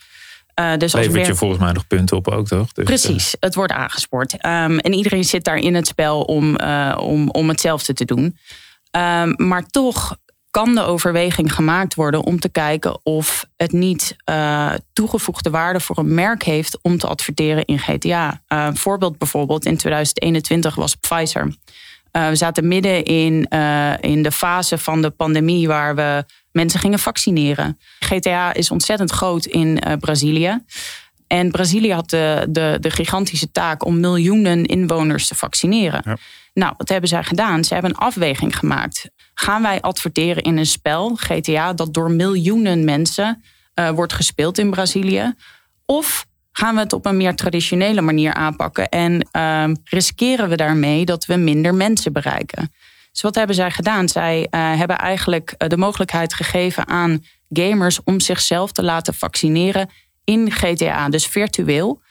Uh, 0.60 0.77
dus 0.77 0.93
Levert 0.93 1.13
meer... 1.13 1.25
je 1.25 1.36
volgens 1.36 1.60
mij 1.60 1.72
nog 1.72 1.88
punten 1.88 2.17
op 2.17 2.27
ook, 2.27 2.48
toch? 2.48 2.72
Dus, 2.72 2.86
Precies, 2.86 3.36
het 3.39 3.55
wordt 3.55 3.72
aangespoord. 3.72 4.34
Um, 4.34 4.79
en 4.79 4.93
iedereen 4.93 5.24
zit 5.24 5.43
daar 5.43 5.58
in 5.58 5.75
het 5.75 5.88
spel 5.88 6.22
om, 6.22 6.55
om, 6.98 7.29
om 7.29 7.50
hetzelfde 7.50 7.93
te 7.93 8.05
doen. 8.05 8.38
Um, 8.91 9.34
maar 9.38 9.65
toch 9.65 10.17
kan 10.51 10.75
de 10.75 10.82
overweging 10.82 11.53
gemaakt 11.53 11.96
worden 11.96 12.24
om 12.24 12.39
te 12.39 12.50
kijken 12.50 13.00
of 13.03 13.46
het 13.58 13.72
niet 13.72 14.15
toegevoegde 14.93 15.50
waarde 15.50 15.79
voor 15.79 15.98
een 15.98 16.13
merk 16.13 16.43
heeft 16.43 16.77
om 16.82 16.98
te 16.98 17.08
adverteren 17.08 17.65
in 17.65 17.79
GTA. 17.79 18.41
Voorbeeld 18.74 19.17
bijvoorbeeld 19.17 19.65
in 19.65 19.77
2021 19.77 20.75
was 20.75 20.96
Pfizer. 20.96 21.55
Uh, 22.17 22.27
we 22.27 22.36
zaten 22.36 22.67
midden 22.67 23.03
in, 23.03 23.46
uh, 23.50 23.93
in 24.00 24.24
de 24.24 24.32
fase 24.32 24.77
van 24.77 25.01
de 25.01 25.10
pandemie 25.10 25.67
waar 25.67 25.96
we 25.96 26.25
mensen 26.51 26.79
gingen 26.79 27.00
vaccineren. 27.00 27.79
GTA 28.00 28.53
is 28.53 28.72
ontzettend 28.72 29.12
groot 29.12 29.46
in 29.46 29.67
uh, 29.88 29.93
Brazilië. 30.00 30.63
En 31.27 31.51
Brazilië 31.51 31.93
had 31.93 32.10
de, 32.10 32.48
de, 32.50 32.77
de, 32.79 32.89
gigantische 32.89 33.51
taak 33.51 33.86
om 33.86 34.00
miljoenen 34.00 34.65
inwoners 34.65 35.27
te 35.27 35.36
vaccineren. 35.36 36.01
Ja. 36.05 36.17
Nou, 36.53 36.74
wat 36.77 36.89
hebben 36.89 37.10
zij 37.10 37.24
gedaan? 37.24 37.63
Ze 37.63 37.74
hebben 37.74 37.91
een 37.91 37.98
afweging 37.98 38.58
gemaakt. 38.58 39.10
Gaan 39.34 39.62
wij 39.62 39.82
adverteren 39.82 40.43
in 40.43 40.58
een 40.58 40.65
spel, 40.65 41.15
GTA, 41.15 41.74
dat 41.74 41.93
door 41.93 42.12
miljoenen 42.12 42.84
mensen 42.84 43.43
wordt 43.93 44.13
gespeeld 44.13 44.58
in 44.58 44.70
Brazilië? 44.70 45.34
Of 45.86 46.25
gaan 46.53 46.75
we 46.75 46.81
het 46.81 46.93
op 46.93 47.05
een 47.05 47.17
meer 47.17 47.36
traditionele 47.36 48.01
manier 48.01 48.33
aanpakken 48.33 48.89
en 48.89 49.27
uh, 49.31 49.75
riskeren 49.83 50.50
we 50.50 50.55
daarmee 50.55 51.05
dat 51.05 51.25
we 51.25 51.36
minder 51.36 51.75
mensen 51.75 52.13
bereiken. 52.13 52.72
Dus 53.12 53.22
wat 53.22 53.36
hebben 53.36 53.55
zij 53.55 53.72
gedaan? 53.72 54.10
Zij 54.10 54.39
uh, 54.39 54.77
hebben 54.77 54.98
eigenlijk 54.98 55.53
eh, 55.57 55.67
de 55.67 55.77
mogelijkheid 55.77 56.33
gegeven 56.33 56.88
aan 56.88 57.24
gamers 57.50 58.03
om 58.03 58.19
zichzelf 58.19 58.72
te 58.72 58.83
laten 58.83 59.13
vaccineren 59.13 59.89
in 60.24 60.51
GTA, 60.51 61.10
dus 61.10 61.27
virtueel. 61.27 62.01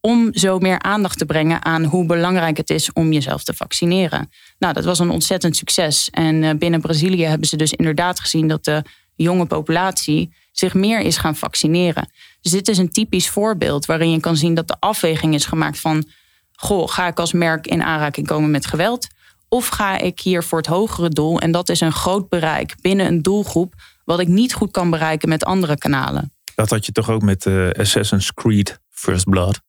Om 0.00 0.34
zo 0.34 0.58
meer 0.58 0.78
aandacht 0.78 1.18
te 1.18 1.24
brengen 1.24 1.64
aan 1.64 1.84
hoe 1.84 2.06
belangrijk 2.06 2.56
het 2.56 2.70
is 2.70 2.92
om 2.92 3.12
jezelf 3.12 3.44
te 3.44 3.54
vaccineren. 3.54 4.30
Nou, 4.58 4.74
dat 4.74 4.84
was 4.84 4.98
een 4.98 5.10
ontzettend 5.10 5.56
succes. 5.56 6.10
En 6.10 6.42
uh, 6.42 6.50
binnen 6.58 6.80
Brazilië 6.80 7.24
hebben 7.24 7.48
ze 7.48 7.56
dus 7.56 7.72
inderdaad 7.72 8.20
gezien 8.20 8.48
dat 8.48 8.64
de 8.64 8.82
jonge 9.14 9.46
populatie 9.46 10.34
zich 10.52 10.74
meer 10.74 11.00
is 11.00 11.16
gaan 11.16 11.36
vaccineren. 11.36 12.08
Dus 12.42 12.52
dit 12.52 12.68
is 12.68 12.78
een 12.78 12.90
typisch 12.90 13.28
voorbeeld 13.28 13.86
waarin 13.86 14.10
je 14.10 14.20
kan 14.20 14.36
zien 14.36 14.54
dat 14.54 14.68
de 14.68 14.76
afweging 14.78 15.34
is 15.34 15.44
gemaakt 15.44 15.80
van: 15.80 16.04
goh, 16.52 16.88
ga 16.88 17.06
ik 17.06 17.18
als 17.18 17.32
merk 17.32 17.66
in 17.66 17.82
aanraking 17.82 18.26
komen 18.26 18.50
met 18.50 18.66
geweld? 18.66 19.06
Of 19.48 19.68
ga 19.68 19.98
ik 19.98 20.20
hier 20.20 20.44
voor 20.44 20.58
het 20.58 20.66
hogere 20.66 21.08
doel? 21.08 21.40
En 21.40 21.52
dat 21.52 21.68
is 21.68 21.80
een 21.80 21.92
groot 21.92 22.28
bereik 22.28 22.74
binnen 22.80 23.06
een 23.06 23.22
doelgroep, 23.22 23.74
wat 24.04 24.20
ik 24.20 24.28
niet 24.28 24.54
goed 24.54 24.70
kan 24.70 24.90
bereiken 24.90 25.28
met 25.28 25.44
andere 25.44 25.78
kanalen. 25.78 26.32
Dat 26.54 26.70
had 26.70 26.86
je 26.86 26.92
toch 26.92 27.10
ook 27.10 27.22
met 27.22 27.44
uh, 27.44 27.70
Assassin's 27.70 28.34
Creed 28.34 28.80
First 28.90 29.30
Blood. 29.30 29.60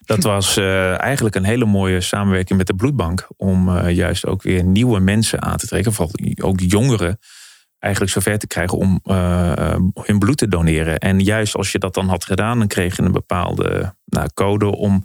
Dat 0.00 0.22
was 0.32 0.56
uh, 0.56 1.00
eigenlijk 1.00 1.34
een 1.34 1.44
hele 1.44 1.64
mooie 1.64 2.00
samenwerking 2.00 2.58
met 2.58 2.66
de 2.66 2.74
bloedbank. 2.74 3.28
Om 3.36 3.68
uh, 3.68 3.90
juist 3.90 4.26
ook 4.26 4.42
weer 4.42 4.64
nieuwe 4.64 5.00
mensen 5.00 5.42
aan 5.42 5.56
te 5.56 5.66
trekken. 5.66 5.92
Vooral 5.92 6.14
ook 6.42 6.60
jongeren 6.60 7.18
eigenlijk 7.78 8.12
zover 8.12 8.38
te 8.38 8.46
krijgen 8.46 8.78
om 8.78 9.00
uh, 9.04 9.74
hun 9.94 10.18
bloed 10.18 10.36
te 10.36 10.48
doneren. 10.48 10.98
En 10.98 11.20
juist 11.20 11.56
als 11.56 11.72
je 11.72 11.78
dat 11.78 11.94
dan 11.94 12.08
had 12.08 12.24
gedaan, 12.24 12.58
dan 12.58 12.66
kreeg 12.66 12.96
je 12.96 13.02
een 13.02 13.12
bepaalde 13.12 13.94
nou, 14.04 14.28
code 14.34 14.76
om 14.76 15.04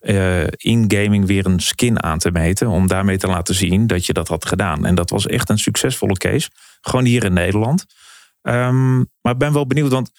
uh, 0.00 0.46
in 0.46 0.84
gaming 0.88 1.26
weer 1.26 1.46
een 1.46 1.60
skin 1.60 2.02
aan 2.02 2.18
te 2.18 2.30
meten. 2.30 2.68
Om 2.68 2.86
daarmee 2.86 3.18
te 3.18 3.26
laten 3.26 3.54
zien 3.54 3.86
dat 3.86 4.06
je 4.06 4.12
dat 4.12 4.28
had 4.28 4.46
gedaan. 4.46 4.86
En 4.86 4.94
dat 4.94 5.10
was 5.10 5.26
echt 5.26 5.48
een 5.48 5.58
succesvolle 5.58 6.16
case. 6.16 6.50
Gewoon 6.80 7.04
hier 7.04 7.24
in 7.24 7.32
Nederland. 7.32 7.84
Um, 8.42 9.10
maar 9.20 9.32
ik 9.32 9.38
ben 9.38 9.52
wel 9.52 9.66
benieuwd, 9.66 9.92
want 9.92 10.10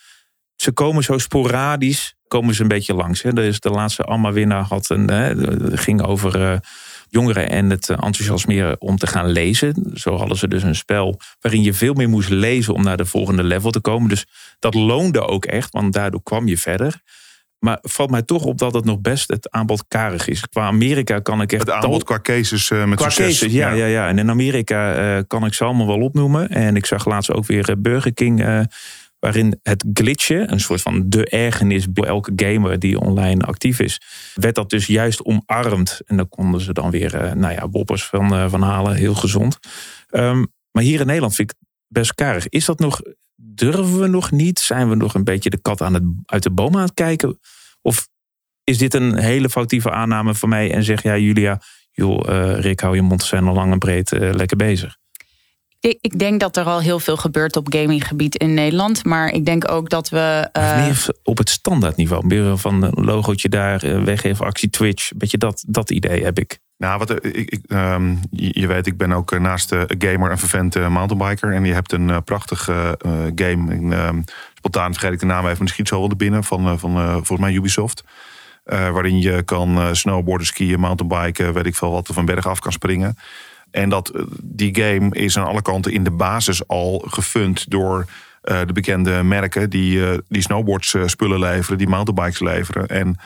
ze 0.56 0.72
komen 0.72 1.04
zo 1.04 1.18
sporadisch, 1.18 2.16
komen 2.28 2.56
ze 2.56 2.62
een 2.62 2.68
beetje 2.68 2.94
langs. 2.94 3.22
Hè. 3.22 3.34
Dus 3.34 3.60
de 3.60 3.70
laatste 3.70 4.04
Amma-winnaar 4.04 4.64
had 4.64 4.90
een, 4.90 5.10
hè, 5.10 5.34
ging 5.78 6.02
over 6.02 6.60
jongeren 7.16 7.50
en 7.50 7.70
het 7.70 7.90
enthousiasmeren 7.90 8.82
om 8.82 8.98
te 8.98 9.08
gaan 9.08 9.28
lezen. 9.28 9.92
Zo 9.94 10.18
hadden 10.18 10.38
ze 10.38 10.48
dus 10.48 10.64
een 10.64 10.76
spel 10.76 11.20
waarin 11.40 11.64
je 11.64 11.74
veel 11.74 11.94
meer 11.94 12.10
moest 12.10 12.30
lezen 12.30 12.74
om 12.74 12.84
naar 12.84 12.98
de 12.98 13.06
volgende 13.06 13.44
level 13.44 13.72
te 13.72 13.80
komen. 13.80 14.10
Dus 14.10 14.26
dat 14.60 14.74
loonde 14.74 15.22
ook 15.22 15.46
echt, 15.46 15.72
want 15.72 15.94
daardoor 15.94 16.24
kwam 16.24 16.48
je 16.48 16.58
verder. 16.58 17.02
Maar 17.60 17.78
valt 17.82 18.10
mij 18.10 18.22
toch 18.22 18.44
op 18.44 18.58
dat 18.58 18.74
het 18.74 18.86
nog 18.86 19.00
best 19.02 19.28
het 19.28 19.50
aanbod 19.50 19.86
karig 19.88 20.28
is. 20.28 20.48
Qua 20.50 20.66
Amerika 20.66 21.20
kan 21.20 21.42
ik 21.42 21.54
echt... 21.54 21.66
Het 21.66 21.76
aanbod 21.76 22.04
qua 22.04 22.20
cases 22.20 22.70
uh, 22.70 22.86
met 22.86 22.98
qua 22.98 23.10
succes. 23.10 23.40
Cases, 23.40 23.54
ja, 23.54 23.72
ja. 23.72 23.86
Ja, 23.86 24.08
En 24.08 24.18
in 24.18 24.30
Amerika 24.30 25.16
uh, 25.18 25.22
kan 25.28 25.46
ik 25.46 25.54
ze 25.54 25.64
allemaal 25.64 25.88
wel 25.88 26.00
opnoemen. 26.00 26.50
En 26.50 26.76
ik 26.76 26.86
zag 26.86 27.06
laatst 27.06 27.32
ook 27.32 27.46
weer 27.46 27.82
Burger 27.82 28.14
King 28.14 28.68
waarin 29.26 29.60
het 29.64 29.86
glitchen, 29.94 30.52
een 30.52 30.60
soort 30.60 30.82
van 30.82 31.10
de 31.10 31.26
ergernis 31.26 31.92
bij 31.92 32.08
elke 32.08 32.32
gamer 32.36 32.80
die 32.80 33.00
online 33.00 33.44
actief 33.44 33.80
is, 33.80 34.02
werd 34.34 34.56
dat 34.56 34.70
dus 34.70 34.86
juist 34.86 35.24
omarmd. 35.24 36.02
En 36.06 36.18
dan 36.18 36.30
konden 36.30 36.62
ze 36.62 36.74
dan 36.74 36.92
weer, 36.92 37.24
uh, 37.24 37.34
nou 37.34 37.54
ja, 37.54 37.68
boppers 37.68 38.06
van, 38.06 38.34
uh, 38.34 38.50
van 38.50 38.62
halen, 38.62 38.96
heel 38.96 39.16
gezond. 39.16 39.60
Um, 40.12 40.48
maar 40.72 40.84
hier 40.84 41.00
in 41.00 41.06
Nederland 41.06 41.36
vind 41.36 41.52
ik 41.52 41.58
best 41.88 42.14
karig. 42.14 42.50
Is 42.50 42.66
dat 42.66 42.80
nog, 42.80 43.02
durven 43.36 44.00
we 44.00 44.08
nog 44.08 44.32
niet? 44.32 44.60
Zijn 44.60 44.90
we 44.90 44.96
nog 44.96 45.14
een 45.14 45.24
beetje 45.24 45.50
de 45.50 45.62
kat 45.62 45.82
aan 45.82 45.94
het, 45.94 46.04
uit 46.26 46.44
de 46.44 46.52
boom 46.52 46.76
aan 46.76 46.82
het 46.82 46.94
kijken? 46.94 47.40
Of 47.82 48.08
is 48.64 48.78
dit 48.78 48.94
een 48.94 49.18
hele 49.18 49.50
foutieve 49.50 49.92
aanname 49.92 50.34
van 50.34 50.50
mij 50.50 50.72
en 50.72 50.84
zeg 50.84 51.04
jij, 51.04 51.22
Julia, 51.22 51.62
joh, 51.92 52.30
uh, 52.30 52.60
Rick, 52.60 52.80
hou 52.80 52.96
je 52.96 53.02
mond, 53.02 53.24
zijn 53.24 53.48
al 53.48 53.54
lang 53.54 53.72
en 53.72 53.80
breed 53.80 54.12
lekker 54.12 54.58
bezig? 54.58 54.98
Ik 55.90 56.20
denk 56.20 56.40
dat 56.40 56.58
er 56.58 56.66
al 56.66 56.80
heel 56.80 57.00
veel 57.00 57.18
gebeurt 57.18 57.56
op 57.56 57.74
gaminggebied 57.74 58.36
in 58.36 58.54
Nederland. 58.54 59.04
Maar 59.04 59.30
ik 59.30 59.46
denk 59.46 59.72
ook 59.72 59.90
dat 59.90 60.10
we. 60.10 60.50
Uh... 60.54 60.86
Meer 60.86 61.08
op 61.24 61.38
het 61.38 61.50
standaardniveau. 61.50 62.26
Meer 62.26 62.58
van 62.58 62.84
een 62.84 63.06
logootje 63.06 63.50
daar, 63.50 63.84
eh, 63.84 64.04
weggeven, 64.04 64.46
actie 64.46 64.70
Twitch. 64.70 65.12
Beetje 65.16 65.38
dat, 65.38 65.64
dat 65.68 65.92
idee 65.92 66.24
heb 66.24 66.40
ik. 66.40 66.60
Nou, 66.78 66.98
wat, 66.98 67.26
ik, 67.26 67.50
ik, 67.50 67.60
um, 67.68 68.20
je 68.30 68.68
weet, 68.68 68.88
ik 68.88 68.98
ben 68.98 69.12
ook 69.12 69.32
eh, 69.32 69.40
naast 69.40 69.70
de 69.70 69.96
gamer 69.98 70.32
een 70.32 70.38
vervent 70.38 70.76
mountainbiker. 70.90 71.54
En 71.54 71.66
je 71.66 71.74
hebt 71.74 71.92
een 71.92 72.10
uh, 72.10 72.18
prachtige 72.26 73.00
uh, 73.06 73.12
game. 73.36 73.74
In, 73.76 73.92
um, 73.92 74.24
spontaan 74.54 74.92
vergeet 74.92 75.14
ik 75.14 75.20
de 75.20 75.26
naam 75.26 75.48
even, 75.48 75.64
misschien 75.64 75.88
zo 75.88 76.00
wel 76.00 76.10
er 76.10 76.16
binnen. 76.16 76.44
Van, 76.44 76.80
van 76.80 76.92
volgens 77.12 77.40
mij 77.40 77.54
Ubisoft. 77.54 78.04
waarin 78.64 79.20
je 79.20 79.44
kan 79.44 79.96
snowboarden, 79.96 80.48
skiën, 80.48 80.80
mountainbiken, 80.80 81.54
weet 81.54 81.66
ik 81.66 81.76
veel 81.76 81.92
wat, 81.92 82.10
of 82.10 82.16
een 82.16 82.26
berg 82.26 82.48
af 82.48 82.60
kan 82.60 82.72
springen. 82.72 83.18
En 83.76 83.90
dat, 83.90 84.10
eh, 84.10 84.22
die 84.42 84.76
game 84.76 85.16
is 85.16 85.38
aan 85.38 85.46
alle 85.46 85.62
kanten 85.62 85.92
in 85.92 86.04
de 86.04 86.12
basis 86.12 86.68
al 86.68 87.06
gefund 87.08 87.70
door 87.70 88.06
uh, 88.44 88.60
de 88.66 88.74
bekende 88.74 89.24
merken 89.24 89.70
die, 89.70 89.98
uh, 89.98 90.18
die 90.30 90.42
snowboards 90.42 90.94
uh, 90.94 91.04
spullen 91.06 91.40
leveren, 91.40 91.78
die 91.78 91.88
mountainbikes 91.88 92.40
leveren. 92.40 92.88
En 92.88 93.18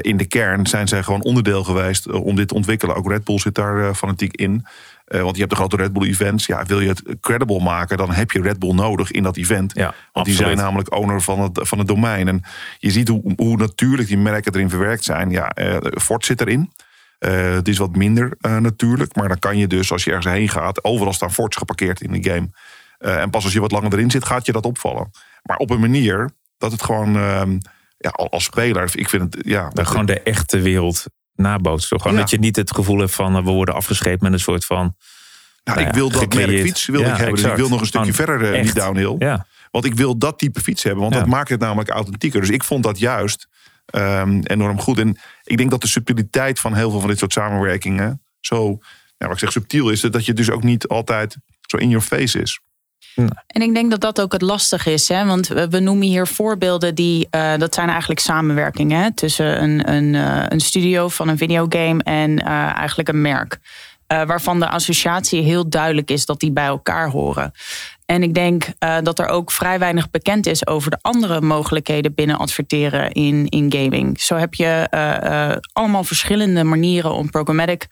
in 0.00 0.16
de 0.16 0.24
kern 0.24 0.66
zijn 0.66 0.88
zij 0.88 1.02
gewoon 1.02 1.22
onderdeel 1.22 1.64
geweest 1.64 2.10
om 2.10 2.36
dit 2.36 2.48
te 2.48 2.54
ontwikkelen. 2.54 2.96
Ook 2.96 3.10
Red 3.10 3.24
Bull 3.24 3.38
zit 3.38 3.54
daar 3.54 3.94
fanatiek 3.94 4.36
in. 4.36 4.66
want 5.06 5.34
je 5.34 5.38
hebt 5.38 5.50
de 5.50 5.56
grote 5.56 5.76
Red 5.76 5.92
Bull 5.92 6.08
events. 6.08 6.46
Ja, 6.46 6.64
wil 6.64 6.80
je 6.80 6.88
het 6.88 7.02
credible 7.20 7.60
maken, 7.60 7.96
dan 7.96 8.12
heb 8.12 8.30
je 8.30 8.42
Red 8.42 8.58
Bull 8.58 8.74
nodig 8.74 9.10
in 9.10 9.22
dat 9.22 9.36
event. 9.36 9.72
Ja, 9.74 9.82
want 9.82 9.96
absoluut. 10.12 10.38
die 10.38 10.46
zijn 10.46 10.56
namelijk 10.56 10.94
owner 10.94 11.20
van 11.20 11.40
het, 11.40 11.58
van 11.62 11.78
het 11.78 11.88
domein. 11.88 12.28
En 12.28 12.42
je 12.78 12.90
ziet 12.90 13.08
hoe, 13.08 13.32
hoe 13.36 13.56
natuurlijk 13.56 14.08
die 14.08 14.18
merken 14.18 14.54
erin 14.54 14.70
verwerkt 14.70 15.04
zijn. 15.04 15.30
Ja, 15.30 15.52
Ford 16.00 16.24
zit 16.24 16.40
erin. 16.40 16.70
Uh, 17.20 17.54
het 17.54 17.68
is 17.68 17.78
wat 17.78 17.96
minder 17.96 18.36
uh, 18.40 18.56
natuurlijk. 18.56 19.16
Maar 19.16 19.28
dan 19.28 19.38
kan 19.38 19.56
je 19.56 19.66
dus, 19.66 19.92
als 19.92 20.04
je 20.04 20.10
ergens 20.10 20.34
heen 20.34 20.48
gaat, 20.48 20.84
overal 20.84 21.12
staan 21.12 21.32
forts 21.32 21.56
geparkeerd 21.56 22.00
in 22.00 22.20
de 22.20 22.30
game. 22.30 22.50
Uh, 22.98 23.20
en 23.20 23.30
pas 23.30 23.44
als 23.44 23.52
je 23.52 23.60
wat 23.60 23.72
langer 23.72 23.92
erin 23.92 24.10
zit, 24.10 24.24
gaat 24.24 24.46
je 24.46 24.52
dat 24.52 24.64
opvallen. 24.64 25.10
Maar 25.42 25.56
op 25.56 25.70
een 25.70 25.80
manier 25.80 26.30
dat 26.58 26.72
het 26.72 26.82
gewoon, 26.82 27.16
ehm, 27.16 27.58
ja, 27.98 28.10
als 28.10 28.44
speler, 28.44 28.90
ik 28.94 29.08
vind 29.08 29.34
het, 29.34 29.46
ja. 29.46 29.70
Dat 29.72 29.86
gewoon 29.86 30.06
de 30.06 30.20
echte 30.20 30.60
wereld 30.60 31.04
nabootst. 31.34 31.88
Gewoon 31.88 32.12
ja. 32.12 32.18
dat 32.18 32.30
je 32.30 32.38
niet 32.38 32.56
het 32.56 32.74
gevoel 32.74 32.98
hebt 32.98 33.14
van, 33.14 33.44
we 33.44 33.50
worden 33.50 33.74
afgescheept 33.74 34.22
met 34.22 34.32
een 34.32 34.40
soort 34.40 34.64
van... 34.64 34.96
Nou, 35.64 35.80
ik 35.80 35.94
wil 35.94 36.10
dat 36.10 36.34
merk 36.34 36.60
fiets 36.60 36.86
wil 36.86 37.00
ja, 37.00 37.10
ik 37.10 37.16
hebben. 37.16 37.34
Dus 37.34 37.44
ik 37.44 37.56
wil 37.56 37.68
nog 37.68 37.80
een 37.80 37.86
stukje 37.86 38.12
verder 38.12 38.54
in 38.54 38.62
die 38.62 38.74
downhill. 38.74 39.16
Ja. 39.18 39.46
Want 39.70 39.84
ik 39.84 39.94
wil 39.94 40.18
dat 40.18 40.38
type 40.38 40.60
fiets 40.60 40.82
hebben. 40.82 41.02
Want 41.02 41.14
dat 41.14 41.26
maakt 41.26 41.48
het 41.48 41.60
namelijk 41.60 41.88
authentieker. 41.88 42.40
Dus 42.40 42.50
ik 42.50 42.64
vond 42.64 42.82
dat 42.82 42.98
juist 42.98 43.48
um, 43.94 44.42
enorm 44.42 44.80
goed. 44.80 44.98
En 44.98 45.18
ik 45.44 45.56
denk 45.56 45.70
dat 45.70 45.80
de 45.80 45.88
subtiliteit 45.88 46.60
van 46.60 46.74
heel 46.74 46.90
veel 46.90 47.00
van 47.00 47.08
dit 47.08 47.18
soort 47.18 47.32
samenwerkingen 47.32 48.22
zo, 48.40 48.78
ja, 49.16 49.26
wat 49.26 49.32
ik 49.32 49.38
zeg, 49.38 49.52
subtiel 49.52 49.90
is, 49.90 50.00
dat 50.00 50.26
je 50.26 50.32
dus 50.32 50.50
ook 50.50 50.62
niet 50.62 50.88
altijd 50.88 51.36
zo 51.60 51.76
in 51.76 51.88
your 51.88 52.04
face 52.04 52.40
is. 52.40 52.60
En 53.46 53.62
ik 53.62 53.74
denk 53.74 53.90
dat 53.90 54.00
dat 54.00 54.20
ook 54.20 54.32
het 54.32 54.42
lastig 54.42 54.86
is. 54.86 55.08
Hè? 55.08 55.24
Want 55.24 55.48
we 55.48 55.80
noemen 55.80 56.06
hier 56.06 56.26
voorbeelden 56.26 56.94
die. 56.94 57.28
Uh, 57.30 57.56
dat 57.56 57.74
zijn 57.74 57.88
eigenlijk 57.88 58.20
samenwerkingen 58.20 59.02
hè? 59.02 59.12
tussen 59.14 59.62
een, 59.62 59.92
een, 59.92 60.14
uh, 60.14 60.44
een 60.48 60.60
studio 60.60 61.08
van 61.08 61.28
een 61.28 61.38
videogame 61.38 62.02
en 62.02 62.30
uh, 62.30 62.76
eigenlijk 62.76 63.08
een 63.08 63.20
merk. 63.20 63.58
waarvan 64.06 64.60
de 64.60 64.68
associatie 64.68 65.42
heel 65.42 65.68
duidelijk 65.68 66.10
is 66.10 66.26
dat 66.26 66.40
die 66.40 66.52
bij 66.52 66.66
elkaar 66.66 67.10
horen. 67.10 67.52
En 68.06 68.22
ik 68.22 68.34
denk 68.34 68.64
uh, 68.64 68.96
dat 69.02 69.18
er 69.18 69.26
ook 69.26 69.50
vrij 69.50 69.78
weinig 69.78 70.10
bekend 70.10 70.46
is 70.46 70.66
over 70.66 70.90
de 70.90 70.98
andere 71.00 71.40
mogelijkheden 71.40 72.14
binnen 72.14 72.38
adverteren 72.38 73.12
in, 73.12 73.48
in 73.48 73.72
gaming. 73.72 74.20
Zo 74.20 74.36
heb 74.36 74.54
je 74.54 74.88
uh, 74.90 75.16
uh, 75.30 75.56
allemaal 75.72 76.04
verschillende 76.04 76.64
manieren 76.64 77.12
om 77.12 77.30
programmatic 77.30 77.86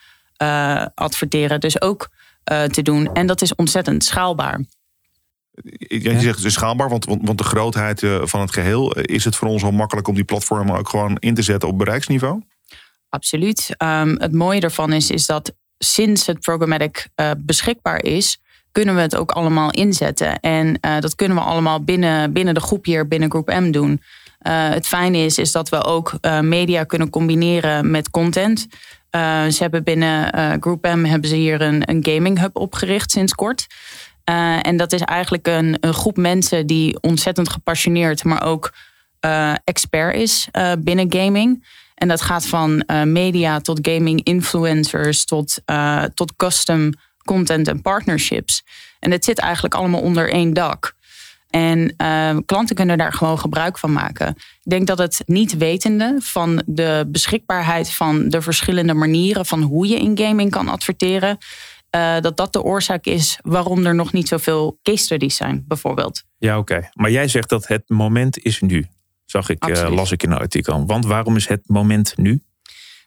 adverteren 0.95 1.61
dus 1.61 1.81
ook 1.81 2.09
te 2.45 2.83
doen. 2.83 3.13
En 3.13 3.27
dat 3.27 3.43
is 3.43 3.55
ontzettend 3.55 4.05
schaalbaar. 4.05 4.65
Ja, 5.89 6.11
je 6.11 6.21
zegt 6.21 6.37
het 6.37 6.45
is 6.45 6.53
schaalbaar, 6.53 6.89
want, 6.89 7.05
want, 7.05 7.27
want 7.27 7.39
de 7.39 7.45
grootheid 7.45 8.03
van 8.23 8.41
het 8.41 8.53
geheel. 8.53 8.93
Is 8.93 9.25
het 9.25 9.37
voor 9.37 9.49
ons 9.49 9.63
al 9.63 9.71
makkelijk 9.71 10.09
om 10.09 10.15
die 10.15 10.25
platformen 10.25 10.77
ook 10.77 10.89
gewoon 10.89 11.17
in 11.19 11.35
te 11.35 11.43
zetten 11.43 11.69
op 11.69 11.79
bereiksniveau? 11.79 12.43
Absoluut. 13.09 13.75
Um, 13.79 14.21
het 14.21 14.33
mooie 14.33 14.61
ervan 14.61 14.93
is, 14.93 15.11
is 15.11 15.27
dat 15.27 15.55
sinds 15.79 16.27
het 16.27 16.41
programmatic 16.41 17.09
beschikbaar 17.39 18.03
is 18.03 18.39
kunnen 18.75 18.95
we 18.95 19.01
het 19.01 19.17
ook 19.17 19.31
allemaal 19.31 19.71
inzetten. 19.71 20.41
En 20.41 20.67
uh, 20.67 20.99
dat 20.99 21.15
kunnen 21.15 21.37
we 21.37 21.43
allemaal 21.43 21.85
binnen, 21.85 22.33
binnen 22.33 22.55
de 22.55 22.61
groep 22.61 22.85
hier, 22.85 23.09
binnen 23.09 23.31
Groep 23.31 23.49
M 23.49 23.71
doen. 23.71 23.91
Uh, 23.91 24.69
het 24.69 24.87
fijne 24.87 25.19
is, 25.19 25.39
is 25.39 25.53
dat 25.53 25.69
we 25.69 25.85
ook 25.85 26.15
uh, 26.21 26.41
media 26.41 26.85
kunnen 26.85 27.11
combineren 27.11 27.91
met 27.91 28.11
content. 28.11 28.67
ze 29.51 29.57
hebben 29.59 29.85
binnen 29.85 30.33
Groep 30.61 30.85
M 30.85 31.05
hebben 31.05 31.29
ze 31.29 31.37
hier 31.37 31.61
een, 31.61 31.83
een 31.91 32.05
gaming 32.05 32.41
hub 32.41 32.57
opgericht 32.57 33.11
sinds 33.11 33.35
kort. 33.35 33.67
en 34.63 34.77
dat 34.77 34.93
is 34.93 35.01
eigenlijk 35.01 35.47
een, 35.47 35.77
een 35.81 35.95
groep 35.95 36.17
mensen 36.17 36.67
die 36.67 37.01
ontzettend 37.01 37.49
gepassioneerd, 37.49 38.25
maar 38.25 38.45
ook 38.45 38.73
expert 39.65 40.17
is 40.17 40.49
binnen 40.79 41.13
gaming. 41.13 41.67
En 41.95 42.09
dat 42.09 42.21
gaat 42.21 42.47
van 42.47 42.85
media 43.05 43.61
tot 43.61 43.89
gaming 43.89 44.25
influencers 44.25 45.25
tot, 45.25 45.63
tot 46.15 46.37
custom 46.37 46.93
content 47.25 47.69
en 47.69 47.83
partnerships. 47.83 48.63
En 48.99 49.11
het 49.11 49.25
zit 49.25 49.39
eigenlijk 49.39 49.75
allemaal 49.75 50.01
onder 50.01 50.31
één 50.31 50.53
dak. 50.53 50.95
En 51.51 51.95
uh, 52.03 52.37
klanten 52.47 52.77
kunnen 52.77 52.99
daar 52.99 53.13
gewoon 53.13 53.39
gebruik 53.39 53.79
van 53.79 53.93
maken. 53.93 54.29
Ik 54.29 54.71
denk 54.71 54.87
dat 54.87 54.99
het 54.99 55.23
niet 55.27 55.57
wetende 55.57 56.17
van 56.19 56.63
de 56.67 57.05
beschikbaarheid 57.09 57.91
van 57.91 58.29
de 58.29 58.43
verschillende 58.43 58.95
manieren 58.95 59.47
van 59.47 59.63
hoe 59.63 59.89
je 59.89 59.97
in 59.97 60.19
gaming 60.19 60.51
kan 60.51 60.69
adverteren, 60.69 61.39
uh, 61.97 62.21
dat 62.21 62.37
dat 62.37 62.53
de 62.53 62.63
oorzaak 62.63 63.05
is 63.05 63.39
waarom 63.43 63.87
er 63.87 63.95
nog 63.95 64.13
niet 64.13 64.29
zoveel 64.29 64.79
case 64.83 65.05
studies 65.05 65.37
zijn, 65.37 65.65
bijvoorbeeld. 65.69 66.25
Ja, 66.39 66.59
oké. 66.59 66.89
Maar 66.93 67.11
jij 67.11 67.29
zegt 67.29 67.49
dat 67.49 67.67
het 67.67 67.89
moment 67.89 68.39
is 68.39 68.61
nu. 68.61 68.87
Zag 69.25 69.49
ik, 69.49 69.67
uh, 69.67 69.95
las 69.95 70.13
ik 70.13 70.23
in 70.23 70.31
een 70.31 70.39
artikel. 70.39 70.87
Want 70.87 71.07
waarom 71.07 71.37
is 71.37 71.49
het 71.49 71.63
moment 71.67 72.17
nu? 72.17 72.43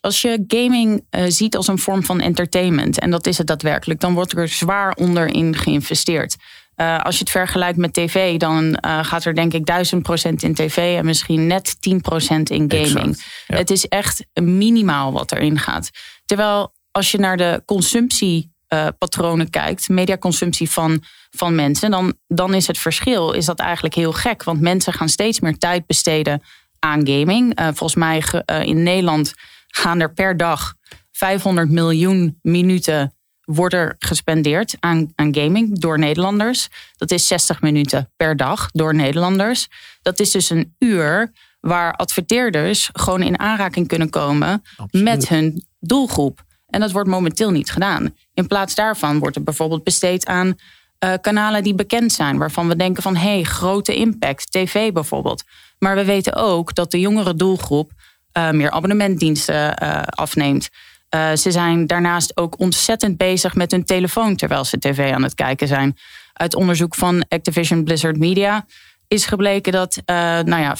Als 0.07 0.21
je 0.21 0.43
gaming 0.47 1.05
uh, 1.11 1.23
ziet 1.27 1.55
als 1.55 1.67
een 1.67 1.77
vorm 1.77 2.03
van 2.03 2.19
entertainment, 2.19 2.99
en 2.99 3.11
dat 3.11 3.27
is 3.27 3.37
het 3.37 3.47
daadwerkelijk, 3.47 3.99
dan 3.99 4.13
wordt 4.13 4.37
er 4.37 4.47
zwaar 4.47 4.93
onderin 4.93 5.55
geïnvesteerd. 5.55 6.35
Uh, 6.75 6.99
als 6.99 7.13
je 7.15 7.19
het 7.19 7.29
vergelijkt 7.29 7.77
met 7.77 7.93
tv, 7.93 8.37
dan 8.37 8.63
uh, 8.85 9.03
gaat 9.03 9.25
er 9.25 9.35
denk 9.35 9.53
ik 9.53 9.65
duizend 9.65 10.03
procent 10.03 10.43
in 10.43 10.53
tv 10.53 10.97
en 10.97 11.05
misschien 11.05 11.47
net 11.47 11.81
10 11.81 12.01
procent 12.01 12.49
in 12.49 12.71
gaming. 12.71 13.23
Ja. 13.47 13.57
Het 13.57 13.69
is 13.69 13.87
echt 13.87 14.25
minimaal 14.33 15.11
wat 15.11 15.31
erin 15.31 15.59
gaat. 15.59 15.89
Terwijl 16.25 16.73
als 16.91 17.11
je 17.11 17.17
naar 17.17 17.37
de 17.37 17.61
consumptiepatronen 17.65 19.49
kijkt, 19.49 19.89
mediaconsumptie 19.89 20.69
van, 20.69 21.03
van 21.29 21.55
mensen, 21.55 21.91
dan, 21.91 22.13
dan 22.27 22.53
is 22.53 22.67
het 22.67 22.77
verschil 22.77 23.31
is 23.31 23.45
dat 23.45 23.59
eigenlijk 23.59 23.95
heel 23.95 24.13
gek. 24.13 24.43
Want 24.43 24.61
mensen 24.61 24.93
gaan 24.93 25.09
steeds 25.09 25.39
meer 25.39 25.57
tijd 25.57 25.85
besteden 25.85 26.41
aan 26.79 27.07
gaming. 27.07 27.53
volgens 27.55 27.95
mij 27.95 28.23
in 28.63 28.83
Nederland 28.83 29.33
gaan 29.77 29.99
er 29.99 30.13
per 30.13 30.37
dag 30.37 30.75
500 31.11 31.69
miljoen 31.69 32.39
minuten 32.41 33.13
worden 33.41 33.95
gespendeerd 33.99 34.75
aan, 34.79 35.11
aan 35.15 35.35
gaming 35.35 35.79
door 35.79 35.99
Nederlanders. 35.99 36.67
Dat 36.95 37.11
is 37.11 37.27
60 37.27 37.61
minuten 37.61 38.11
per 38.15 38.35
dag 38.35 38.71
door 38.71 38.95
Nederlanders. 38.95 39.67
Dat 40.01 40.19
is 40.19 40.31
dus 40.31 40.49
een 40.49 40.75
uur 40.79 41.31
waar 41.59 41.93
adverteerders 41.93 42.89
gewoon 42.93 43.21
in 43.21 43.39
aanraking 43.39 43.87
kunnen 43.87 44.09
komen 44.09 44.63
met 44.91 45.29
hun 45.29 45.65
doelgroep. 45.79 46.43
En 46.67 46.79
dat 46.79 46.91
wordt 46.91 47.09
momenteel 47.09 47.51
niet 47.51 47.71
gedaan. 47.71 48.15
In 48.33 48.47
plaats 48.47 48.75
daarvan 48.75 49.19
wordt 49.19 49.35
het 49.35 49.43
bijvoorbeeld 49.43 49.83
besteed 49.83 50.25
aan 50.25 50.47
uh, 50.47 51.13
kanalen 51.21 51.63
die 51.63 51.75
bekend 51.75 52.11
zijn, 52.11 52.37
waarvan 52.37 52.67
we 52.67 52.75
denken 52.75 53.03
van 53.03 53.15
hé, 53.15 53.29
hey, 53.29 53.43
grote 53.43 53.95
impact, 53.95 54.51
tv 54.51 54.91
bijvoorbeeld. 54.91 55.43
Maar 55.79 55.95
we 55.95 56.05
weten 56.05 56.33
ook 56.33 56.75
dat 56.75 56.91
de 56.91 56.99
jongere 56.99 57.35
doelgroep 57.35 57.91
meer 58.37 58.71
abonnementdiensten 58.71 59.83
uh, 59.83 60.01
afneemt. 60.03 60.69
Uh, 61.15 61.33
ze 61.33 61.51
zijn 61.51 61.87
daarnaast 61.87 62.37
ook 62.37 62.59
ontzettend 62.59 63.17
bezig 63.17 63.55
met 63.55 63.71
hun 63.71 63.85
telefoon 63.85 64.35
terwijl 64.35 64.65
ze 64.65 64.79
tv 64.79 65.11
aan 65.13 65.23
het 65.23 65.33
kijken 65.33 65.67
zijn. 65.67 65.97
Uit 66.33 66.55
onderzoek 66.55 66.95
van 66.95 67.25
Activision 67.29 67.83
Blizzard 67.83 68.17
Media 68.17 68.65
is 69.07 69.25
gebleken 69.25 69.71
dat 69.71 70.01
nou 70.05 70.61
ja, 70.61 70.77
85% 70.77 70.79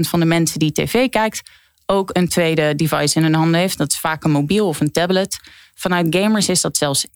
van 0.00 0.20
de 0.20 0.26
mensen 0.26 0.58
die 0.58 0.72
tv 0.72 1.08
kijkt 1.08 1.50
ook 1.86 2.10
een 2.12 2.28
tweede 2.28 2.74
device 2.74 3.18
in 3.18 3.22
hun 3.22 3.34
handen 3.34 3.60
heeft. 3.60 3.78
Dat 3.78 3.90
is 3.90 3.98
vaak 3.98 4.24
een 4.24 4.30
mobiel 4.30 4.68
of 4.68 4.80
een 4.80 4.92
tablet. 4.92 5.38
Vanuit 5.74 6.16
gamers 6.16 6.48
is 6.48 6.60
dat 6.60 6.76
zelfs 6.76 7.06
91%. 7.06 7.10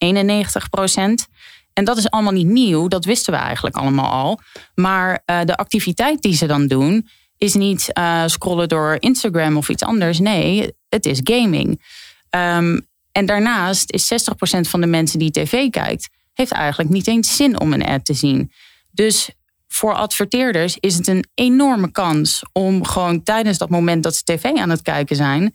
En 1.72 1.85
dat 1.85 1.96
is 1.96 2.11
allemaal 2.11 2.32
niet 2.32 2.46
nieuw, 2.46 2.88
dat 2.88 3.04
wisten 3.04 3.32
we 3.32 3.38
eigenlijk 3.38 3.76
allemaal 3.76 4.11
al. 4.11 4.40
Maar 4.74 5.22
de 5.24 5.56
activiteit 5.56 6.22
die 6.22 6.35
ze 6.35 6.46
dan 6.46 6.66
doen, 6.66 7.09
is 7.38 7.55
niet 7.55 7.88
uh, 7.99 8.22
scrollen 8.27 8.68
door 8.68 8.96
Instagram 8.99 9.57
of 9.57 9.68
iets 9.68 9.83
anders. 9.83 10.18
Nee, 10.18 10.72
het 10.88 11.07
is 11.07 11.20
gaming. 11.25 11.83
Um, 12.31 12.87
en 13.12 13.27
daarnaast 13.27 13.92
is 13.92 14.12
60% 14.12 14.61
van 14.61 14.81
de 14.81 14.87
mensen 14.87 15.18
die 15.18 15.31
tv 15.31 15.70
kijkt, 15.70 16.09
heeft 16.33 16.53
eigenlijk 16.53 16.90
niet 16.90 17.07
eens 17.07 17.37
zin 17.37 17.61
om 17.61 17.72
een 17.72 17.87
ad 17.87 18.05
te 18.05 18.14
zien. 18.14 18.53
Dus 18.90 19.31
voor 19.68 19.94
adverteerders 19.94 20.77
is 20.81 20.96
het 20.96 21.07
een 21.07 21.27
enorme 21.35 21.90
kans 21.90 22.42
om 22.53 22.85
gewoon 22.85 23.22
tijdens 23.22 23.59
dat 23.59 23.68
moment 23.68 24.03
dat 24.03 24.16
ze 24.16 24.22
tv 24.22 24.44
aan 24.44 24.70
het 24.70 24.83
kijken 24.83 25.16
zijn, 25.16 25.55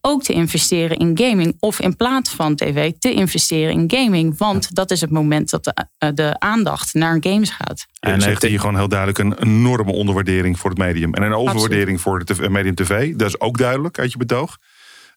ook 0.00 0.22
te 0.22 0.32
investeren 0.32 0.96
in 0.96 1.18
gaming. 1.18 1.56
Of 1.60 1.80
in 1.80 1.96
plaats 1.96 2.30
van 2.30 2.54
tv 2.54 2.92
te 2.98 3.12
investeren 3.12 3.72
in 3.72 3.90
gaming. 3.90 4.38
Want 4.38 4.74
dat 4.74 4.90
is 4.90 5.00
het 5.00 5.10
moment 5.10 5.50
dat 5.50 5.64
de, 5.64 5.86
eh, 5.98 6.08
de 6.14 6.40
aandacht 6.40 6.94
naar 6.94 7.16
games 7.20 7.50
gaat. 7.50 7.86
En 8.00 8.20
zegt 8.20 8.42
hier 8.42 8.60
gewoon 8.60 8.76
heel 8.76 8.88
duidelijk 8.88 9.18
een 9.18 9.38
enorme 9.38 9.92
onderwaardering 9.92 10.58
voor 10.58 10.70
het 10.70 10.78
medium. 10.78 11.14
En 11.14 11.22
een 11.22 11.34
overwaardering 11.34 12.00
voor 12.00 12.18
het 12.18 12.40
eh, 12.40 12.48
medium 12.48 12.74
tv. 12.74 13.14
Dat 13.14 13.28
is 13.28 13.40
ook 13.40 13.58
duidelijk 13.58 13.98
uit 13.98 14.12
je 14.12 14.18
betoog. 14.18 14.56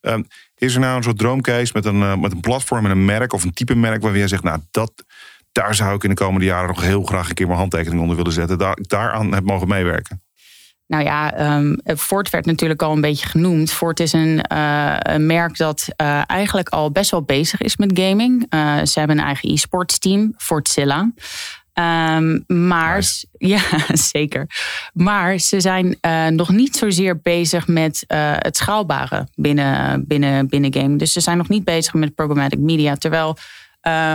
Um, 0.01 0.27
is 0.55 0.73
er 0.73 0.79
nou 0.79 0.97
een 0.97 1.03
soort 1.03 1.17
droomcase 1.17 1.71
met 1.73 1.85
een, 1.85 1.99
uh, 1.99 2.15
met 2.15 2.31
een 2.31 2.39
platform 2.39 2.85
en 2.85 2.91
een 2.91 3.05
merk 3.05 3.33
of 3.33 3.43
een 3.43 3.53
type 3.53 3.75
merk 3.75 4.01
waar 4.01 4.17
jij 4.17 4.27
zegt, 4.27 4.43
nou 4.43 4.59
dat, 4.71 5.05
daar 5.51 5.75
zou 5.75 5.95
ik 5.95 6.03
in 6.03 6.09
de 6.09 6.15
komende 6.15 6.45
jaren 6.45 6.67
nog 6.67 6.81
heel 6.81 7.03
graag 7.03 7.29
een 7.29 7.35
keer 7.35 7.47
mijn 7.47 7.59
handtekening 7.59 8.01
onder 8.01 8.15
willen 8.15 8.31
zetten. 8.31 8.57
Daar, 8.57 8.77
daaraan 8.81 9.33
heb 9.33 9.43
mogen 9.43 9.67
meewerken. 9.67 10.21
Nou 10.91 11.03
ja, 11.03 11.55
um, 11.57 11.79
Ford 11.97 12.29
werd 12.29 12.45
natuurlijk 12.45 12.81
al 12.81 12.91
een 12.91 13.01
beetje 13.01 13.27
genoemd. 13.27 13.71
Ford 13.71 13.99
is 13.99 14.13
een, 14.13 14.45
uh, 14.51 14.95
een 14.99 15.25
merk 15.25 15.57
dat 15.57 15.87
uh, 16.01 16.21
eigenlijk 16.27 16.69
al 16.69 16.91
best 16.91 17.11
wel 17.11 17.21
bezig 17.21 17.61
is 17.61 17.77
met 17.77 17.99
gaming. 17.99 18.45
Uh, 18.49 18.83
ze 18.83 18.99
hebben 18.99 19.17
een 19.17 19.25
eigen 19.25 19.49
e-sports 19.49 19.99
team, 19.99 20.33
Fordzilla. 20.37 20.99
Um, 20.99 22.43
maar 22.47 22.95
nice. 22.95 23.25
ja, 23.53 23.61
zeker. 23.93 24.45
Maar 24.93 25.37
ze 25.37 25.59
zijn 25.59 25.97
nog 26.35 26.49
niet 26.49 26.75
zozeer 26.75 27.19
bezig 27.21 27.67
met 27.67 28.03
het 28.37 28.57
schaalbare 28.57 29.27
binnen, 29.35 30.07
binnen, 30.07 30.47
binnen 30.47 30.73
game. 30.73 30.95
Dus 30.95 31.13
ze 31.13 31.19
zijn 31.19 31.37
nog 31.37 31.49
niet 31.49 31.63
bezig 31.63 31.93
met 31.93 32.15
programmatic 32.15 32.59
media. 32.59 32.95
Terwijl 32.95 33.37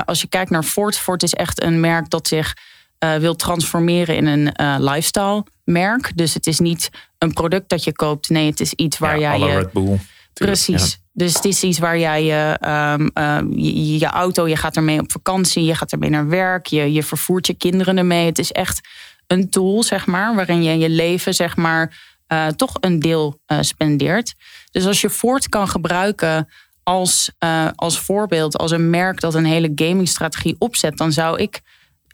als 0.04 0.20
je 0.20 0.28
kijkt 0.28 0.50
naar 0.50 0.62
Ford, 0.62 0.98
Ford 0.98 1.22
is 1.22 1.34
echt 1.34 1.62
een 1.62 1.80
merk 1.80 2.10
dat 2.10 2.28
zich 2.28 2.54
uh, 3.04 3.14
wil 3.14 3.36
transformeren 3.36 4.16
in 4.16 4.26
een 4.26 4.54
uh, 4.60 4.76
lifestyle 4.78 5.44
merk. 5.64 6.12
Dus 6.14 6.34
het 6.34 6.46
is 6.46 6.58
niet 6.58 6.90
een 7.18 7.32
product 7.32 7.68
dat 7.68 7.84
je 7.84 7.92
koopt. 7.92 8.28
Nee, 8.28 8.50
het 8.50 8.60
is 8.60 8.72
iets 8.72 8.98
waar 8.98 9.18
ja, 9.18 9.36
jij 9.36 9.48
je. 9.48 9.58
Red 9.58 9.72
Bull. 9.72 9.98
Precies. 10.32 10.98
Dus 11.12 11.34
het 11.34 11.44
is 11.44 11.62
iets 11.62 11.78
waar 11.78 11.98
jij 11.98 12.24
je, 12.24 12.56
ehm, 12.60 13.08
ehm, 13.12 13.52
je, 13.52 13.98
je 13.98 14.06
auto, 14.06 14.48
je 14.48 14.56
gaat 14.56 14.76
ermee 14.76 15.00
op 15.00 15.12
vakantie, 15.12 15.64
je 15.64 15.74
gaat 15.74 15.92
ermee 15.92 16.10
naar 16.10 16.28
werk, 16.28 16.66
je, 16.66 16.92
je 16.92 17.02
vervoert 17.02 17.46
je 17.46 17.54
kinderen 17.54 17.98
ermee. 17.98 18.26
Het 18.26 18.38
is 18.38 18.52
echt 18.52 18.88
een 19.26 19.50
tool, 19.50 19.82
zeg 19.82 20.06
maar, 20.06 20.34
waarin 20.34 20.62
je 20.62 20.78
je 20.78 20.88
leven, 20.88 21.34
zeg 21.34 21.56
maar, 21.56 22.14
eh, 22.26 22.46
toch 22.46 22.76
een 22.80 22.98
deel 22.98 23.40
eh, 23.46 23.58
spendeert. 23.60 24.34
Dus 24.70 24.86
als 24.86 25.00
je 25.00 25.10
Ford 25.10 25.48
kan 25.48 25.68
gebruiken 25.68 26.48
als, 26.82 27.30
eh, 27.38 27.68
als 27.74 28.00
voorbeeld, 28.00 28.58
als 28.58 28.70
een 28.70 28.90
merk 28.90 29.20
dat 29.20 29.34
een 29.34 29.44
hele 29.44 29.72
gamingstrategie 29.74 30.56
opzet, 30.58 30.96
dan 30.96 31.12
zou 31.12 31.38
ik, 31.40 31.60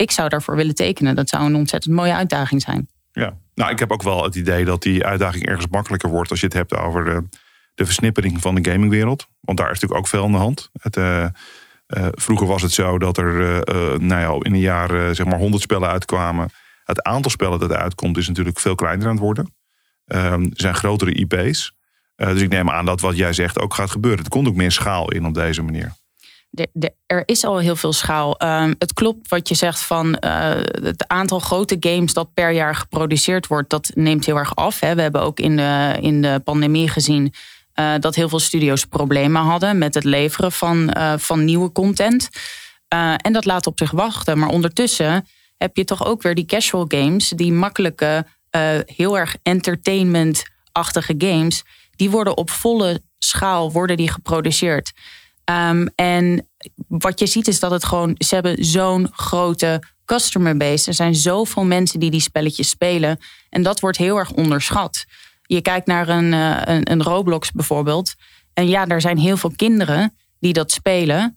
ik 0.02 0.10
zou 0.10 0.28
daarvoor 0.28 0.56
willen 0.56 0.74
tekenen. 0.74 1.14
Dat 1.14 1.28
zou 1.28 1.44
een 1.44 1.54
ontzettend 1.54 1.94
mooie 1.94 2.14
uitdaging 2.14 2.62
zijn. 2.62 2.88
Ja, 3.12 3.36
nou, 3.54 3.70
ik 3.70 3.78
heb 3.78 3.92
ook 3.92 4.02
wel 4.02 4.24
het 4.24 4.34
idee 4.34 4.64
dat 4.64 4.82
die 4.82 5.04
uitdaging 5.04 5.46
ergens 5.46 5.66
makkelijker 5.68 6.08
wordt 6.10 6.30
als 6.30 6.40
je 6.40 6.46
het 6.46 6.54
hebt 6.54 6.76
over 6.76 7.04
de, 7.04 7.28
de 7.74 7.84
versnippering 7.84 8.40
van 8.40 8.54
de 8.54 8.70
gamingwereld. 8.70 9.26
Want 9.40 9.58
daar 9.58 9.70
is 9.70 9.72
natuurlijk 9.72 10.00
ook 10.00 10.08
veel 10.08 10.24
aan 10.24 10.32
de 10.32 10.38
hand. 10.38 10.70
Het, 10.80 10.96
uh, 10.96 11.26
uh, 11.86 12.06
vroeger 12.10 12.46
was 12.46 12.62
het 12.62 12.72
zo 12.72 12.98
dat 12.98 13.18
er 13.18 13.40
uh, 13.40 13.98
nou 13.98 14.20
ja, 14.20 14.44
in 14.46 14.52
een 14.52 14.60
jaar 14.60 15.14
zeg 15.14 15.26
maar 15.26 15.38
100 15.38 15.62
spellen 15.62 15.88
uitkwamen. 15.88 16.50
Het 16.84 17.02
aantal 17.02 17.30
spellen 17.30 17.58
dat 17.58 17.72
uitkomt 17.72 18.16
is 18.16 18.28
natuurlijk 18.28 18.60
veel 18.60 18.74
kleiner 18.74 19.06
aan 19.06 19.12
het 19.12 19.22
worden. 19.22 19.54
Um, 20.06 20.42
er 20.42 20.50
zijn 20.52 20.74
grotere 20.74 21.12
IP's. 21.12 21.72
dus 22.16 22.40
ik 22.40 22.48
neem 22.48 22.70
aan 22.70 22.84
dat 22.84 23.00
wat 23.00 23.16
jij 23.16 23.32
zegt 23.32 23.58
ook 23.58 23.74
gaat 23.74 23.90
gebeuren. 23.90 24.24
Er 24.24 24.30
komt 24.30 24.48
ook 24.48 24.54
meer 24.54 24.72
schaal 24.72 25.10
in 25.10 25.26
op 25.26 25.34
deze 25.34 25.62
manier. 25.62 25.92
Er 27.06 27.22
is 27.24 27.44
al 27.44 27.58
heel 27.58 27.76
veel 27.76 27.92
schaal. 27.92 28.42
Um, 28.42 28.74
het 28.78 28.92
klopt 28.92 29.28
wat 29.28 29.48
je 29.48 29.54
zegt 29.54 29.80
van 29.80 30.06
uh, 30.24 30.50
het 30.82 31.04
aantal 31.08 31.38
grote 31.38 31.76
games 31.80 32.12
dat 32.12 32.34
per 32.34 32.50
jaar 32.50 32.74
geproduceerd 32.74 33.46
wordt, 33.46 33.70
dat 33.70 33.90
neemt 33.94 34.26
heel 34.26 34.36
erg 34.36 34.56
af. 34.56 34.80
Hè. 34.80 34.94
We 34.94 35.02
hebben 35.02 35.22
ook 35.22 35.40
in 35.40 35.56
de, 35.56 35.98
in 36.00 36.22
de 36.22 36.40
pandemie 36.44 36.88
gezien 36.88 37.32
uh, 37.74 37.94
dat 38.00 38.14
heel 38.14 38.28
veel 38.28 38.38
studio's 38.38 38.84
problemen 38.84 39.42
hadden 39.42 39.78
met 39.78 39.94
het 39.94 40.04
leveren 40.04 40.52
van, 40.52 40.94
uh, 40.96 41.14
van 41.16 41.44
nieuwe 41.44 41.72
content. 41.72 42.28
en 43.16 43.32
dat 43.32 43.44
laat 43.44 43.66
op 43.66 43.78
zich 43.78 43.90
wachten. 43.90 44.38
Maar 44.38 44.48
ondertussen 44.48 45.26
heb 45.56 45.76
je 45.76 45.84
toch 45.84 46.04
ook 46.06 46.22
weer 46.22 46.34
die 46.34 46.44
casual 46.44 46.84
games, 46.88 47.28
die 47.28 47.52
makkelijke, 47.52 48.26
heel 48.86 49.18
erg 49.18 49.36
entertainment-achtige 49.42 51.14
games, 51.18 51.62
die 51.96 52.10
worden 52.10 52.36
op 52.36 52.50
volle 52.50 53.02
schaal 53.18 53.72
worden 53.72 53.96
die 53.96 54.10
geproduceerd. 54.10 54.92
Um, 55.44 55.88
en 55.94 56.48
wat 56.88 57.18
je 57.18 57.26
ziet 57.26 57.48
is 57.48 57.60
dat 57.60 57.70
het 57.70 57.84
gewoon, 57.84 58.14
ze 58.18 58.34
hebben 58.34 58.64
zo'n 58.64 59.08
grote 59.12 59.82
customer 60.04 60.56
base. 60.56 60.88
Er 60.88 60.94
zijn 60.94 61.14
zoveel 61.14 61.64
mensen 61.64 62.00
die 62.00 62.10
die 62.10 62.20
spelletjes 62.20 62.68
spelen. 62.68 63.18
En 63.50 63.62
dat 63.62 63.80
wordt 63.80 63.98
heel 63.98 64.16
erg 64.16 64.32
onderschat. 64.32 65.04
Je 65.42 65.60
kijkt 65.60 65.86
naar 65.86 66.08
een, 66.08 66.32
uh, 66.32 66.60
een, 66.64 67.02
Roblox 67.02 67.50
bijvoorbeeld. 67.52 68.14
En 68.54 68.68
ja, 68.68 68.86
er 68.86 69.00
zijn 69.00 69.18
heel 69.18 69.36
veel 69.36 69.52
kinderen 69.56 70.14
die 70.40 70.52
dat 70.52 70.70
spelen. 70.70 71.36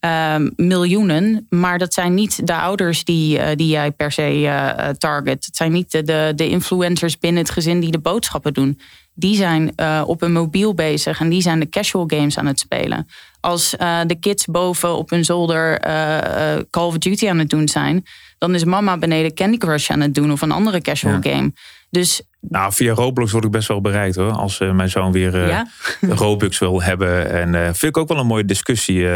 Um, 0.00 0.52
miljoenen. 0.56 1.46
Maar 1.48 1.78
dat 1.78 1.94
zijn 1.94 2.14
niet 2.14 2.46
de 2.46 2.54
ouders 2.54 3.04
die, 3.04 3.38
uh, 3.38 3.46
die 3.54 3.68
jij 3.68 3.90
per 3.90 4.12
se 4.12 4.40
uh, 4.40 4.88
target. 4.88 5.44
Het 5.44 5.56
zijn 5.56 5.72
niet 5.72 5.90
de, 5.90 6.32
de 6.34 6.48
influencers 6.48 7.18
binnen 7.18 7.42
het 7.42 7.52
gezin 7.52 7.80
die 7.80 7.90
de 7.90 7.98
boodschappen 8.00 8.52
doen 8.52 8.80
die 9.14 9.36
zijn 9.36 9.72
uh, 9.76 10.02
op 10.06 10.22
een 10.22 10.32
mobiel 10.32 10.74
bezig 10.74 11.20
en 11.20 11.28
die 11.28 11.42
zijn 11.42 11.60
de 11.60 11.68
casual 11.68 12.04
games 12.06 12.38
aan 12.38 12.46
het 12.46 12.58
spelen. 12.58 13.08
Als 13.40 13.74
uh, 13.80 14.00
de 14.06 14.14
kids 14.14 14.46
boven 14.46 14.96
op 14.96 15.10
hun 15.10 15.24
zolder 15.24 15.86
uh, 15.86 16.62
Call 16.70 16.86
of 16.86 16.98
Duty 16.98 17.28
aan 17.28 17.38
het 17.38 17.50
doen 17.50 17.68
zijn, 17.68 18.04
dan 18.38 18.54
is 18.54 18.64
mama 18.64 18.98
beneden 18.98 19.34
Candy 19.34 19.56
Crush 19.56 19.90
aan 19.90 20.00
het 20.00 20.14
doen 20.14 20.32
of 20.32 20.40
een 20.40 20.50
andere 20.50 20.80
casual 20.80 21.18
ja. 21.22 21.32
game. 21.32 21.52
Dus 21.90 22.22
nou, 22.40 22.72
via 22.72 22.94
Roblox 22.94 23.32
word 23.32 23.44
ik 23.44 23.50
best 23.50 23.68
wel 23.68 23.80
bereikt 23.80 24.16
hoor. 24.16 24.32
Als 24.32 24.58
mijn 24.58 24.90
zoon 24.90 25.12
weer 25.12 25.48
ja? 25.48 25.66
Robux 26.00 26.58
wil 26.58 26.82
hebben. 26.82 27.30
En 27.30 27.74
vind 27.74 27.96
ik 27.96 27.96
ook 27.96 28.08
wel 28.08 28.18
een 28.18 28.26
mooie 28.26 28.44
discussie 28.44 29.06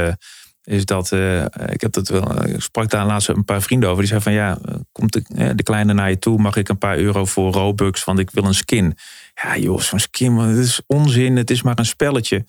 is 0.68 0.85
dat, 0.85 1.12
uh, 1.12 1.44
ik 1.66 1.81
heb 1.81 1.92
dat 1.92 2.09
wel, 2.09 2.44
ik 2.44 2.61
sprak 2.61 2.90
daar 2.90 3.07
laatst 3.07 3.28
een 3.28 3.44
paar 3.44 3.62
vrienden 3.62 3.88
over. 3.88 4.04
Die 4.04 4.18
zeiden 4.18 4.33
van 4.33 4.40
ja, 4.42 4.81
komt 4.92 5.12
de, 5.57 5.62
kleine 5.62 5.92
naar 5.92 6.11
je 6.11 6.18
toe, 6.18 6.38
mag 6.38 6.57
ik 6.57 6.68
een 6.68 6.78
paar 6.78 6.98
euro 6.98 7.24
voor 7.24 7.52
Robux, 7.52 8.04
want 8.04 8.18
ik 8.18 8.31
wil 8.31 8.44
een 8.44 8.54
skin. 8.54 8.96
Ja 9.35 9.57
joh, 9.57 9.81
zo'n 9.81 9.98
skin, 9.98 10.33
man, 10.33 10.48
het 10.48 10.59
is 10.59 10.81
onzin, 10.87 11.37
het 11.37 11.50
is 11.50 11.62
maar 11.62 11.78
een 11.78 11.87
spelletje. 11.87 12.44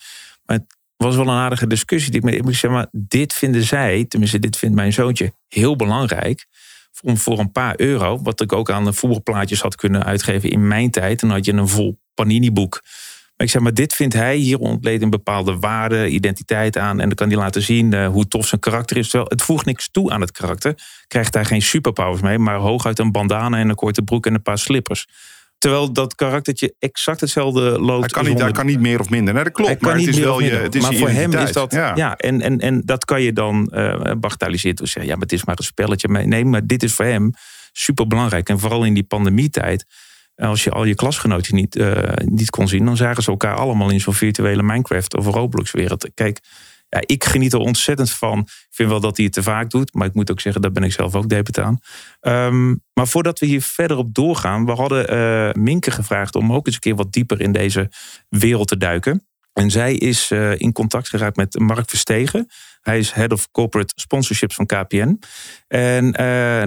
Maar 0.46 0.58
het 0.58 0.76
was 0.96 1.16
wel 1.16 1.28
een 1.28 1.38
aardige 1.38 1.68
discussie. 1.68 2.12
Die 2.12 2.32
ik, 2.32 2.46
ik 2.48 2.56
zeg 2.56 2.72
maar, 2.72 2.88
dit 2.92 3.34
vinden 3.34 3.64
zij, 3.64 4.06
tenminste 4.06 4.40
dit 4.40 4.58
vindt 4.58 4.76
mijn 4.76 4.94
zoontje, 4.94 5.34
heel 5.48 5.76
belangrijk. 5.76 6.46
Om 7.02 7.18
voor 7.18 7.40
een 7.40 7.52
paar 7.52 7.74
euro, 7.78 8.22
wat 8.22 8.42
ik 8.42 8.54
ook 8.54 8.70
aan 8.70 8.86
de 8.86 8.94
voetbalplaatjes 8.94 9.62
had 9.62 9.76
kunnen 9.76 10.04
uitgeven 10.04 10.50
in 10.50 10.68
mijn 10.68 10.92
tijd. 10.92 11.20
Dan 11.20 11.30
had 11.30 11.46
je 11.46 11.54
een 11.54 11.68
vol 11.68 12.00
panini 12.14 12.52
boek 12.52 12.82
maar 13.40 13.48
ik 13.48 13.54
zeg 13.54 13.64
maar, 13.64 13.74
dit 13.74 13.94
vindt 13.94 14.14
hij, 14.14 14.36
hier 14.36 14.58
ontleed 14.58 15.02
een 15.02 15.10
bepaalde 15.10 15.58
waarde, 15.58 16.10
identiteit 16.10 16.78
aan. 16.78 17.00
En 17.00 17.06
dan 17.06 17.16
kan 17.16 17.28
hij 17.28 17.38
laten 17.38 17.62
zien 17.62 17.94
uh, 17.94 18.08
hoe 18.08 18.28
tof 18.28 18.48
zijn 18.48 18.62
karakter 18.62 18.98
is. 18.98 19.10
Terwijl 19.10 19.30
het 19.30 19.42
voegt 19.42 19.66
niks 19.66 19.90
toe 19.92 20.12
aan 20.12 20.22
het 20.22 20.32
karakter. 20.32 20.74
Krijgt 21.08 21.34
daar 21.34 21.46
geen 21.46 21.62
superpowers 21.62 22.22
mee, 22.22 22.40
maar 22.40 22.56
hooguit 22.56 23.00
een 23.00 23.12
bandana 23.12 23.58
en 23.58 23.70
een 23.70 23.76
korte 23.76 24.02
broek 24.02 24.26
en 24.26 24.34
een 24.34 24.42
paar 24.42 24.58
slippers. 24.58 25.08
Terwijl 25.58 25.94
dat 25.94 26.16
karaktertje 26.16 26.76
exact 26.80 27.20
hetzelfde 27.22 27.62
loopt. 27.62 28.00
Hij 28.00 28.24
kan 28.24 28.32
niet, 28.32 28.42
hij 28.42 28.52
kan 28.52 28.66
niet 28.66 28.80
meer 28.80 29.00
of 29.00 29.10
minder. 29.10 29.34
Nee, 29.34 29.44
dat 29.44 29.54
klopt. 29.54 29.82
Maar, 29.82 29.98
het 29.98 30.08
is 30.08 30.18
wel 30.18 30.40
je, 30.40 30.50
het 30.50 30.76
is 30.76 30.82
maar 30.82 30.94
voor 30.94 31.10
hem 31.10 31.34
is 31.34 31.52
dat. 31.52 31.72
Ja, 31.72 31.96
ja 31.96 32.18
en, 32.18 32.42
en, 32.42 32.60
en 32.60 32.82
dat 32.86 33.06
kan 33.06 33.22
je 33.22 33.34
dan 33.34 33.72
uh, 33.74 34.12
bagatelliseren. 34.18 34.76
Dus 34.76 34.92
zeggen, 34.92 35.12
ja, 35.12 35.18
maar 35.18 35.28
het 35.28 35.34
is 35.34 35.46
maar 35.46 35.58
een 35.58 35.64
spelletje. 35.64 36.08
Nee, 36.08 36.46
maar 36.46 36.66
dit 36.66 36.84
is 36.84 36.94
voor 36.94 37.06
hem 37.06 37.32
super 37.72 38.08
belangrijk. 38.08 38.50
En 38.50 38.60
vooral 38.60 38.84
in 38.84 38.94
die 38.94 39.04
pandemietijd 39.04 39.86
als 40.48 40.64
je 40.64 40.72
al 40.72 40.84
je 40.84 40.96
klasgenoten 40.96 41.56
niet, 41.56 41.76
uh, 41.76 42.04
niet 42.16 42.50
kon 42.50 42.68
zien, 42.68 42.86
dan 42.86 42.98
zagen 42.98 43.24
ze 43.24 43.30
elkaar 43.32 43.56
allemaal 43.56 43.90
in 43.90 44.00
zo'n 44.00 44.14
virtuele 44.14 44.64
Minecraft 44.64 45.16
of 45.16 45.26
Roblox-wereld. 45.26 46.10
Kijk, 46.14 46.40
ja, 46.90 47.02
ik 47.06 47.24
geniet 47.24 47.54
er 47.54 47.60
ontzettend 47.60 48.12
van. 48.12 48.40
Ik 48.40 48.68
vind 48.70 48.90
wel 48.90 49.00
dat 49.00 49.16
hij 49.16 49.26
het 49.26 49.34
te 49.34 49.44
vaak 49.44 49.70
doet, 49.70 49.94
maar 49.94 50.08
ik 50.08 50.14
moet 50.14 50.32
ook 50.32 50.40
zeggen, 50.40 50.62
daar 50.62 50.72
ben 50.72 50.84
ik 50.84 50.92
zelf 50.92 51.16
ook 51.16 51.30
debet 51.30 51.60
aan. 51.60 51.80
Um, 52.22 52.84
maar 52.94 53.08
voordat 53.08 53.40
we 53.40 53.46
hier 53.46 53.62
verder 53.62 53.98
op 53.98 54.14
doorgaan, 54.14 54.66
we 54.66 54.72
hadden 54.72 55.14
uh, 55.14 55.64
Minke 55.64 55.92
gevraagd 55.92 56.36
om 56.36 56.54
ook 56.54 56.66
eens 56.66 56.76
een 56.76 56.82
keer 56.82 56.96
wat 56.96 57.14
dieper 57.14 57.42
in 57.42 57.52
deze 57.52 57.92
wereld 58.30 58.68
te 58.68 58.78
duiken. 58.78 59.29
En 59.54 59.72
zij 59.72 59.96
is 59.96 60.32
uh, 60.32 60.60
in 60.60 60.72
contact 60.72 61.10
geraakt 61.10 61.36
met 61.36 61.60
Mark 61.60 61.90
Verstegen. 61.90 62.48
Hij 62.82 63.00
is 63.00 63.12
Head 63.12 63.32
of 63.32 63.52
Corporate 63.52 63.94
Sponsorships 63.96 64.56
van 64.56 64.66
KPN. 64.66 65.20
En 65.68 66.22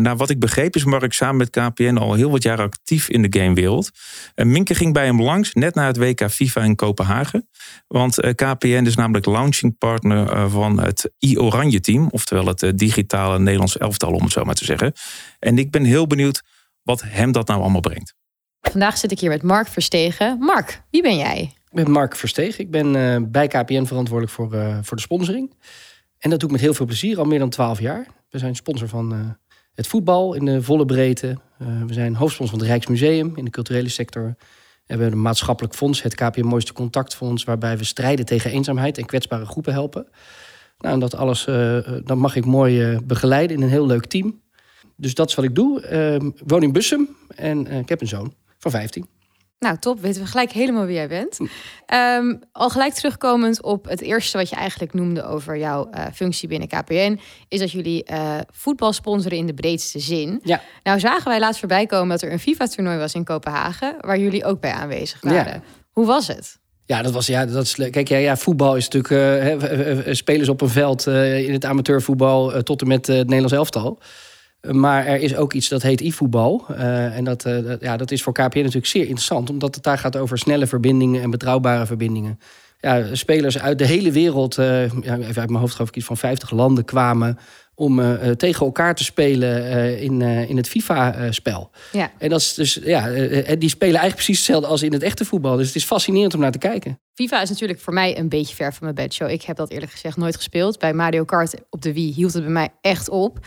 uh, 0.04 0.12
wat 0.16 0.30
ik 0.30 0.38
begreep 0.38 0.76
is 0.76 0.84
Mark 0.84 1.12
samen 1.12 1.36
met 1.36 1.50
KPN 1.50 1.96
al 1.96 2.14
heel 2.14 2.30
wat 2.30 2.42
jaren 2.42 2.64
actief 2.64 3.08
in 3.08 3.22
de 3.22 3.38
gamewereld. 3.40 3.90
En 4.34 4.50
Minke 4.50 4.74
ging 4.74 4.92
bij 4.92 5.04
hem 5.04 5.22
langs, 5.22 5.52
net 5.52 5.74
na 5.74 5.86
het 5.86 5.96
WK 5.96 6.30
FIFA 6.30 6.62
in 6.62 6.74
Kopenhagen. 6.74 7.48
Want 7.86 8.24
uh, 8.24 8.30
KPN 8.30 8.84
is 8.86 8.94
namelijk 8.96 9.26
launching 9.26 9.78
partner 9.78 10.50
van 10.50 10.80
het 10.80 11.10
i-Oranje 11.24 11.80
team. 11.80 12.08
Oftewel 12.10 12.46
het 12.46 12.72
digitale 12.74 13.38
Nederlands 13.38 13.78
elftal, 13.78 14.12
om 14.12 14.22
het 14.22 14.32
zo 14.32 14.44
maar 14.44 14.54
te 14.54 14.64
zeggen. 14.64 14.92
En 15.38 15.58
ik 15.58 15.70
ben 15.70 15.84
heel 15.84 16.06
benieuwd 16.06 16.42
wat 16.82 17.02
hem 17.06 17.32
dat 17.32 17.46
nou 17.46 17.60
allemaal 17.60 17.80
brengt. 17.80 18.14
Vandaag 18.60 18.96
zit 18.96 19.12
ik 19.12 19.20
hier 19.20 19.30
met 19.30 19.42
Mark 19.42 19.68
Verstegen. 19.68 20.38
Mark, 20.38 20.82
wie 20.90 21.02
ben 21.02 21.16
jij? 21.16 21.52
Ik 21.72 21.84
ben 21.84 21.90
Mark 21.90 22.16
Versteeg. 22.16 22.58
Ik 22.58 22.70
ben 22.70 22.94
uh, 22.94 23.16
bij 23.28 23.46
KPN 23.46 23.84
verantwoordelijk 23.84 24.32
voor, 24.32 24.54
uh, 24.54 24.78
voor 24.82 24.96
de 24.96 25.02
sponsoring. 25.02 25.54
En 26.18 26.30
dat 26.30 26.40
doe 26.40 26.48
ik 26.48 26.54
met 26.54 26.64
heel 26.64 26.74
veel 26.74 26.86
plezier, 26.86 27.18
al 27.18 27.24
meer 27.24 27.38
dan 27.38 27.50
twaalf 27.50 27.80
jaar. 27.80 28.06
We 28.30 28.38
zijn 28.38 28.54
sponsor 28.54 28.88
van 28.88 29.14
uh, 29.14 29.20
het 29.74 29.86
voetbal 29.86 30.34
in 30.34 30.44
de 30.44 30.62
volle 30.62 30.84
breedte. 30.84 31.36
we 31.86 31.92
zijn 31.92 32.14
hoofdsponsor 32.14 32.56
van 32.56 32.58
het 32.58 32.68
Rijksmuseum 32.68 33.32
in 33.36 33.44
de 33.44 33.50
culturele 33.50 33.88
sector. 33.88 34.22
En 34.22 34.34
we 34.96 35.02
hebben 35.02 35.12
een 35.12 35.22
maatschappelijk 35.22 35.74
fonds, 35.74 36.02
het 36.02 36.14
KPN 36.14 36.44
Mooiste 36.44 36.72
Contactfonds... 36.72 37.44
waarbij 37.44 37.78
we 37.78 37.84
strijden 37.84 38.26
tegen 38.26 38.50
eenzaamheid 38.50 38.98
en 38.98 39.06
kwetsbare 39.06 39.46
groepen 39.46 39.72
helpen. 39.72 40.06
Nou, 40.78 40.94
en 40.94 41.00
dat 41.00 41.14
alles 41.14 41.44
dat 42.04 42.16
mag 42.16 42.36
ik 42.36 42.44
mooi 42.44 43.00
begeleiden 43.04 43.56
in 43.56 43.62
een 43.62 43.68
heel 43.68 43.86
leuk 43.86 44.06
team. 44.06 44.40
Dus 44.96 45.14
dat 45.14 45.28
is 45.28 45.34
wat 45.34 45.44
ik 45.44 45.54
doe. 45.54 45.82
Ik 46.36 46.42
woon 46.46 46.62
in 46.62 46.72
Bussum 46.72 47.08
en 47.28 47.66
ik 47.66 47.88
heb 47.88 48.00
een 48.00 48.08
zoon 48.08 48.34
van 48.58 48.70
15. 48.70 49.06
Nou, 49.62 49.76
top. 49.78 50.00
Weten 50.00 50.22
we 50.22 50.28
gelijk 50.28 50.52
helemaal 50.52 50.84
wie 50.84 50.94
jij 50.94 51.08
bent. 51.08 51.38
Um, 52.18 52.40
al 52.52 52.70
gelijk 52.70 52.92
terugkomend 52.92 53.62
op 53.62 53.84
het 53.88 54.00
eerste 54.00 54.38
wat 54.38 54.48
je 54.48 54.56
eigenlijk 54.56 54.94
noemde 54.94 55.24
over 55.24 55.58
jouw 55.58 55.88
uh, 55.94 56.04
functie 56.14 56.48
binnen 56.48 56.68
KPN, 56.68 57.20
is 57.48 57.58
dat 57.58 57.70
jullie 57.70 58.04
uh, 58.12 58.38
voetbal 58.50 58.92
sponsoren 58.92 59.38
in 59.38 59.46
de 59.46 59.54
breedste 59.54 59.98
zin. 59.98 60.40
Ja. 60.42 60.60
Nou 60.82 61.00
zagen 61.00 61.28
wij 61.28 61.40
laatst 61.40 61.58
voorbij 61.58 61.86
komen 61.86 62.08
dat 62.08 62.22
er 62.22 62.32
een 62.32 62.38
FIFA-toernooi 62.38 62.98
was 62.98 63.14
in 63.14 63.24
Kopenhagen, 63.24 63.96
waar 64.00 64.18
jullie 64.18 64.44
ook 64.44 64.60
bij 64.60 64.72
aanwezig 64.72 65.20
waren. 65.20 65.52
Ja. 65.52 65.62
Hoe 65.90 66.06
was 66.06 66.26
het? 66.26 66.58
Ja, 66.84 67.02
dat 67.02 67.12
was 67.12 67.26
ja, 67.26 67.46
dat 67.46 67.64
is 67.64 67.74
kijk 67.74 68.08
ja, 68.08 68.16
ja 68.16 68.36
voetbal 68.36 68.76
is 68.76 68.88
natuurlijk 68.88 69.56
uh, 70.06 70.14
spelers 70.14 70.48
op 70.48 70.60
een 70.60 70.68
veld 70.68 71.06
in 71.06 71.52
het 71.52 71.64
amateurvoetbal 71.64 72.62
tot 72.62 72.80
en 72.80 72.88
met 72.88 73.06
het 73.06 73.16
Nederlands 73.16 73.52
elftal. 73.52 73.98
Maar 74.70 75.06
er 75.06 75.20
is 75.20 75.36
ook 75.36 75.52
iets 75.52 75.68
dat 75.68 75.82
heet 75.82 76.00
e-voetbal. 76.00 76.64
Uh, 76.70 77.16
en 77.16 77.24
dat, 77.24 77.46
uh, 77.46 77.80
ja, 77.80 77.96
dat 77.96 78.10
is 78.10 78.22
voor 78.22 78.32
KPN 78.32 78.58
natuurlijk 78.58 78.86
zeer 78.86 79.02
interessant, 79.02 79.50
omdat 79.50 79.74
het 79.74 79.84
daar 79.84 79.98
gaat 79.98 80.16
over 80.16 80.38
snelle 80.38 80.66
verbindingen 80.66 81.22
en 81.22 81.30
betrouwbare 81.30 81.86
verbindingen. 81.86 82.38
Ja, 82.80 83.14
spelers 83.14 83.58
uit 83.58 83.78
de 83.78 83.86
hele 83.86 84.12
wereld, 84.12 84.58
uh, 84.58 84.90
ja, 84.90 85.16
even 85.16 85.40
uit 85.40 85.48
mijn 85.48 85.60
hoofd 85.60 85.74
geloof 85.74 85.88
ik 85.88 85.96
iets 85.96 86.06
van 86.06 86.16
50 86.16 86.50
landen 86.50 86.84
kwamen 86.84 87.38
om 87.82 88.00
eh, 88.00 88.28
eh, 88.28 88.36
tegen 88.36 88.66
elkaar 88.66 88.94
te 88.94 89.04
spelen 89.04 89.70
eh, 89.70 90.02
in, 90.02 90.22
in 90.22 90.56
het 90.56 90.68
FIFA-spel. 90.68 91.70
Ja. 91.92 92.10
En 92.18 92.28
dat 92.28 92.40
is 92.40 92.54
dus, 92.54 92.78
ja, 92.82 93.08
die 93.58 93.68
spelen 93.68 94.00
eigenlijk 94.00 94.14
precies 94.14 94.36
hetzelfde 94.36 94.66
als 94.66 94.82
in 94.82 94.92
het 94.92 95.02
echte 95.02 95.24
voetbal. 95.24 95.56
Dus 95.56 95.66
het 95.66 95.76
is 95.76 95.84
fascinerend 95.84 96.34
om 96.34 96.40
naar 96.40 96.52
te 96.52 96.58
kijken. 96.58 96.98
FIFA 97.14 97.42
is 97.42 97.48
natuurlijk 97.48 97.80
voor 97.80 97.92
mij 97.92 98.18
een 98.18 98.28
beetje 98.28 98.54
ver 98.54 98.72
van 98.72 98.78
mijn 98.80 98.94
bedshow. 98.94 99.30
Ik 99.30 99.42
heb 99.42 99.56
dat 99.56 99.70
eerlijk 99.70 99.92
gezegd 99.92 100.16
nooit 100.16 100.36
gespeeld. 100.36 100.78
Bij 100.78 100.92
Mario 100.92 101.24
Kart 101.24 101.54
op 101.70 101.82
de 101.82 101.92
Wii 101.92 102.12
hield 102.12 102.32
het 102.32 102.42
bij 102.42 102.52
mij 102.52 102.68
echt 102.80 103.08
op. 103.08 103.38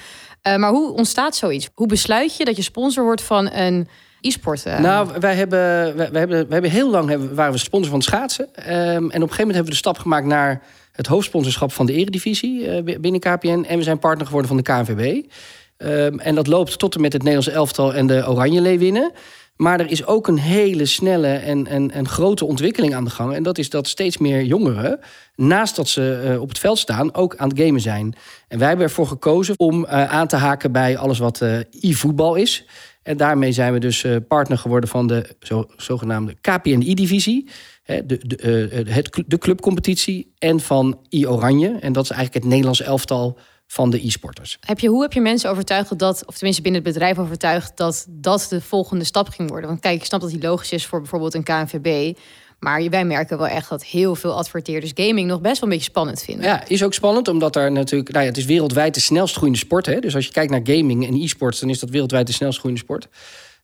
Maar 0.41 0.69
hoe 0.69 0.93
ontstaat 0.93 1.35
zoiets? 1.35 1.69
Hoe 1.73 1.87
besluit 1.87 2.37
je 2.37 2.45
dat 2.45 2.55
je 2.55 2.61
sponsor 2.61 3.03
wordt 3.03 3.21
van 3.21 3.51
een 3.51 3.87
e-sport? 4.21 4.65
eh? 4.65 4.79
Nou, 4.79 5.09
wij 5.19 5.35
hebben, 5.35 5.59
wij, 5.59 6.11
wij 6.11 6.19
hebben, 6.19 6.37
wij 6.37 6.45
hebben 6.49 6.71
heel 6.71 6.89
lang 6.89 7.09
hebben, 7.09 7.35
waren 7.35 7.53
we 7.53 7.57
sponsor 7.57 7.89
van 7.89 7.99
het 7.99 8.07
schaatsen. 8.07 8.55
Ehm, 8.55 8.75
en 8.75 9.05
op 9.05 9.05
een 9.05 9.11
gegeven 9.11 9.21
moment 9.21 9.37
hebben 9.37 9.63
we 9.63 9.69
de 9.69 9.75
stap 9.75 9.97
gemaakt 9.97 10.25
naar 10.25 10.61
het 10.95 11.07
hoofdsponsorschap 11.07 11.71
van 11.71 11.85
de 11.85 11.93
Eredivisie 11.93 12.67
eh, 12.67 12.99
binnen 12.99 13.19
KPN. 13.19 13.65
En 13.67 13.77
we 13.77 13.83
zijn 13.83 13.99
partner 13.99 14.25
geworden 14.25 14.49
van 14.49 14.57
de 14.57 14.63
KNVB. 14.63 15.25
Ehm, 15.77 16.19
en 16.19 16.35
dat 16.35 16.47
loopt 16.47 16.79
tot 16.79 16.95
en 16.95 17.01
met 17.01 17.13
het 17.13 17.21
Nederlandse 17.21 17.57
elftal 17.57 17.93
en 17.93 18.07
de 18.07 18.27
Oranje 18.27 18.61
Leeuwinnen. 18.61 19.11
Maar 19.55 19.79
er 19.79 19.91
is 19.91 20.05
ook 20.05 20.27
een 20.27 20.39
hele 20.39 20.85
snelle 20.85 21.27
en, 21.27 21.67
en, 21.67 21.91
en 21.91 22.07
grote 22.07 22.45
ontwikkeling 22.45 22.95
aan 22.95 23.03
de 23.03 23.09
gang. 23.09 23.33
En 23.33 23.43
dat 23.43 23.57
is 23.57 23.69
dat 23.69 23.87
steeds 23.87 24.17
meer 24.17 24.43
jongeren, 24.43 24.99
naast 25.35 25.75
dat 25.75 25.87
ze 25.87 26.21
eh, 26.25 26.41
op 26.41 26.49
het 26.49 26.59
veld 26.59 26.77
staan, 26.77 27.13
ook 27.13 27.35
aan 27.35 27.49
het 27.49 27.59
gamen 27.59 27.81
zijn. 27.81 28.15
En 28.47 28.59
wij 28.59 28.67
hebben 28.67 28.85
ervoor 28.85 29.07
gekozen 29.07 29.53
om 29.59 29.85
eh, 29.85 30.11
aan 30.11 30.27
te 30.27 30.35
haken 30.35 30.71
bij 30.71 30.97
alles 30.97 31.19
wat 31.19 31.41
eh, 31.41 31.57
e-voetbal 31.79 32.35
is. 32.35 32.65
En 33.03 33.17
daarmee 33.17 33.51
zijn 33.51 33.73
we 33.73 33.79
dus 33.79 34.05
partner 34.27 34.57
geworden 34.57 34.89
van 34.89 35.07
de 35.07 35.35
zo, 35.39 35.65
zogenaamde 35.77 36.35
KPN-I-divisie. 36.41 37.49
Hè, 37.85 38.05
De, 38.05 38.19
de, 38.27 38.35
eh, 38.35 38.95
het, 38.95 39.23
de 39.27 39.37
clubcompetitie 39.37 40.33
en 40.37 40.59
van 40.59 40.99
I-Oranje. 41.09 41.77
En 41.79 41.93
dat 41.93 42.03
is 42.03 42.09
eigenlijk 42.09 42.39
het 42.43 42.51
Nederlands 42.51 42.81
elftal 42.81 43.37
van 43.67 43.89
de 43.89 44.05
e-sporters. 44.05 44.57
Heb 44.59 44.79
je, 44.79 44.87
hoe 44.87 45.01
heb 45.01 45.13
je 45.13 45.21
mensen 45.21 45.49
overtuigd 45.49 45.89
dat 45.89 45.99
dat, 45.99 46.25
of 46.25 46.35
tenminste 46.35 46.61
binnen 46.61 46.81
het 46.83 46.93
bedrijf 46.93 47.17
overtuigd 47.19 47.77
dat 47.77 48.05
dat 48.09 48.47
de 48.49 48.61
volgende 48.61 49.03
stap 49.03 49.29
ging 49.29 49.49
worden? 49.49 49.69
Want 49.69 49.81
kijk, 49.81 49.99
ik 49.99 50.05
snap 50.05 50.21
dat 50.21 50.29
die 50.29 50.41
logisch 50.41 50.71
is 50.71 50.85
voor 50.85 50.99
bijvoorbeeld 50.99 51.33
een 51.33 51.43
KNVB. 51.43 52.17
Maar 52.59 52.89
wij 52.89 53.05
merken 53.05 53.37
wel 53.37 53.47
echt 53.47 53.69
dat 53.69 53.83
heel 53.83 54.15
veel 54.15 54.37
adverteerders 54.37 54.91
gaming 54.95 55.27
nog 55.27 55.41
best 55.41 55.59
wel 55.59 55.69
een 55.69 55.75
beetje 55.75 55.91
spannend 55.91 56.23
vinden. 56.23 56.45
Ja, 56.45 56.67
is 56.67 56.83
ook 56.83 56.93
spannend, 56.93 57.27
omdat 57.27 57.55
er 57.55 57.71
natuurlijk... 57.71 58.11
Nou 58.11 58.23
ja, 58.23 58.29
het 58.29 58.39
is 58.39 58.45
wereldwijd 58.45 58.93
de 58.93 58.99
snelst 58.99 59.33
groeiende 59.35 59.59
sport. 59.59 59.85
Hè? 59.85 59.99
Dus 59.99 60.15
als 60.15 60.25
je 60.25 60.31
kijkt 60.31 60.51
naar 60.51 60.61
gaming 60.63 61.07
en 61.07 61.21
e-sports... 61.21 61.59
dan 61.59 61.69
is 61.69 61.79
dat 61.79 61.89
wereldwijd 61.89 62.27
de 62.27 62.33
snelst 62.33 62.59
groeiende 62.59 62.83
sport. 62.83 63.07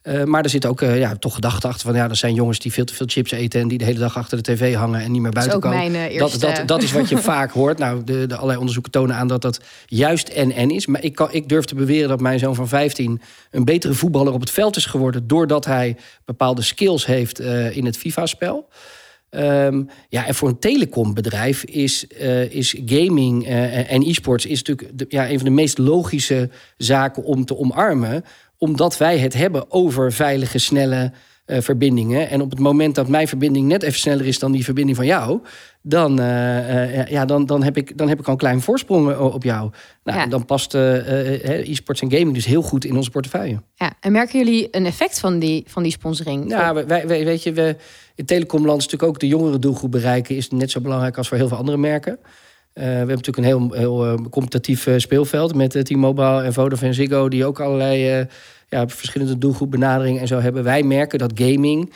Eh, 0.02 0.24
maar 0.24 0.44
er 0.44 0.50
zit 0.50 0.66
ook 0.66 0.82
eh, 0.82 0.98
ja, 0.98 1.16
toch 1.16 1.34
gedachten 1.34 1.70
achter 1.70 1.86
van... 1.88 1.96
ja, 1.96 2.10
er 2.10 2.16
zijn 2.16 2.34
jongens 2.34 2.60
die 2.60 2.72
veel 2.72 2.86
te 2.86 2.94
veel 2.94 3.06
chips 3.10 3.32
eten... 3.32 3.62
en 3.62 3.68
die 3.68 3.78
de 3.78 3.86
hele 3.86 4.00
dag 4.00 4.18
achter 4.18 4.44
de 4.44 4.54
tv 4.54 4.76
hangen 4.76 5.02
en 5.02 5.12
niet 5.12 5.22
meer 5.22 5.32
buiten 5.32 5.60
komen. 5.60 5.78
mijn 5.78 5.96
eh, 5.96 6.20
Dat, 6.20 6.32
eerste... 6.32 6.54
dat, 6.54 6.68
dat 6.68 6.84
is 6.84 6.92
wat 6.92 7.10
je 7.10 7.18
vaak 7.34 7.52
hoort. 7.52 7.78
Nou, 7.78 8.04
de, 8.04 8.26
de 8.26 8.34
allerlei 8.36 8.58
onderzoeken 8.58 8.92
tonen 8.92 9.16
aan 9.16 9.28
dat 9.28 9.42
dat 9.42 9.62
juist 9.86 10.30
en-en 10.30 10.70
is. 10.70 10.86
Maar 10.86 11.04
ik, 11.04 11.16
kan, 11.16 11.28
ik 11.32 11.50
durf 11.50 11.66
te 11.66 11.76
beweren 11.76 12.10
dat 12.10 12.22
mijn 12.22 12.40
zoon 12.40 12.56
van 12.56 12.68
15... 12.68 13.22
een 13.52 13.66
betere 13.66 13.94
voetballer 13.94 14.34
op 14.34 14.40
het 14.40 14.52
veld 14.52 14.76
is 14.76 14.86
geworden... 14.86 15.28
doordat 15.28 15.66
hij 15.66 15.98
bepaalde 16.26 16.62
skills 16.62 17.06
heeft 17.06 17.40
in 17.72 17.86
het 17.86 17.98
FIFA-spel. 17.98 18.70
Ehm, 19.30 19.84
ja, 20.10 20.28
en 20.28 20.36
voor 20.36 20.50
een 20.50 20.60
telecombedrijf 20.60 21.64
is, 21.64 22.08
is 22.50 22.76
gaming 22.86 23.48
en 23.48 24.02
e-sports... 24.02 24.46
is 24.46 24.64
natuurlijk 24.64 24.98
de, 24.98 25.06
ja, 25.10 25.30
een 25.30 25.38
van 25.38 25.46
de 25.46 25.54
meest 25.54 25.78
logische 25.78 26.50
zaken 26.78 27.24
om 27.24 27.46
te 27.46 27.58
omarmen... 27.58 28.24
omdat 28.62 28.98
wij 28.98 29.18
het 29.20 29.34
hebben 29.34 29.72
over 29.72 30.12
veilige, 30.14 30.58
snelle 30.58 31.12
eh, 31.46 31.62
verbindingen. 31.62 32.30
En 32.30 32.42
op 32.42 32.50
het 32.50 32.60
moment 32.60 32.96
dat 32.96 33.08
mijn 33.08 33.28
verbinding 33.28 33.68
net 33.68 33.84
even 33.84 34.00
sneller 34.00 34.26
is... 34.26 34.40
dan 34.40 34.52
die 34.52 34.64
verbinding 34.64 34.98
van 34.98 35.06
jou... 35.06 35.40
dan, 35.82 36.20
eh, 36.20 37.00
eh, 37.00 37.08
ja, 37.08 37.26
dan, 37.26 37.46
dan, 37.46 37.64
heb, 37.64 37.78
ik, 37.78 37.98
dan 37.98 38.10
heb 38.10 38.20
ik 38.20 38.26
al 38.26 38.32
een 38.32 38.38
klein 38.38 38.62
voorsprong 38.62 39.18
op 39.18 39.44
jou. 39.44 39.72
Nou, 40.04 40.20
Ja. 40.20 40.26
dan 40.28 40.46
past 40.46 40.74
e-sports 40.74 42.02
en 42.02 42.12
gaming 42.12 42.34
dus 42.34 42.46
heel 42.46 42.62
goed 42.62 42.86
in 42.86 42.96
onze 42.96 43.10
portefeuille. 43.10 43.62
Ja, 43.76 43.94
en 44.00 44.12
merken 44.12 44.40
jullie 44.40 44.68
een 44.72 44.86
effect 44.86 45.20
van 45.20 45.40
die, 45.40 45.64
van 45.68 45.84
die 45.84 45.92
sponsoring? 45.92 46.50
Ja, 46.50 46.74
wij, 46.74 46.88
wij- 46.88 47.08
wij- 47.08 47.26
weet 47.26 47.44
je, 47.44 47.52
we, 47.54 47.76
in 48.16 48.26
telecomland 48.26 48.78
is 48.80 48.84
natuurlijk 48.84 49.12
ook 49.12 49.20
de 49.20 49.28
jongere 49.28 49.60
doelgroep 49.60 49.92
bereiken... 49.92 50.36
is 50.36 50.50
net 50.50 50.72
zo 50.72 50.82
belangrijk 50.82 51.18
als 51.18 51.28
voor 51.28 51.38
heel 51.38 51.48
veel 51.48 51.58
andere 51.58 51.78
merken. 51.78 52.20
Eh, 52.74 52.84
we 52.84 52.90
hebben 52.90 53.16
natuurlijk 53.16 53.38
een 53.38 53.44
heel, 53.44 53.72
heel 53.72 54.06
eh, 54.06 54.26
competitief 54.30 54.88
eh, 54.88 54.98
speelveld... 54.98 55.56
met 55.56 55.86
T-Mobile 55.86 56.44
en 56.44 56.54
Vodafone 56.54 56.94
Ziggo... 56.94 57.30
die 57.30 57.46
ook 57.46 57.60
allerlei 57.60 58.28
ja, 58.70 58.88
verschillende 58.88 59.38
doelgroepbenaderingen 59.38 60.22
en 60.22 60.28
zo 60.28 60.40
hebben. 60.40 60.64
Wij 60.64 60.84
merken 60.84 61.20
dat 61.20 61.32
gaming... 61.36 61.94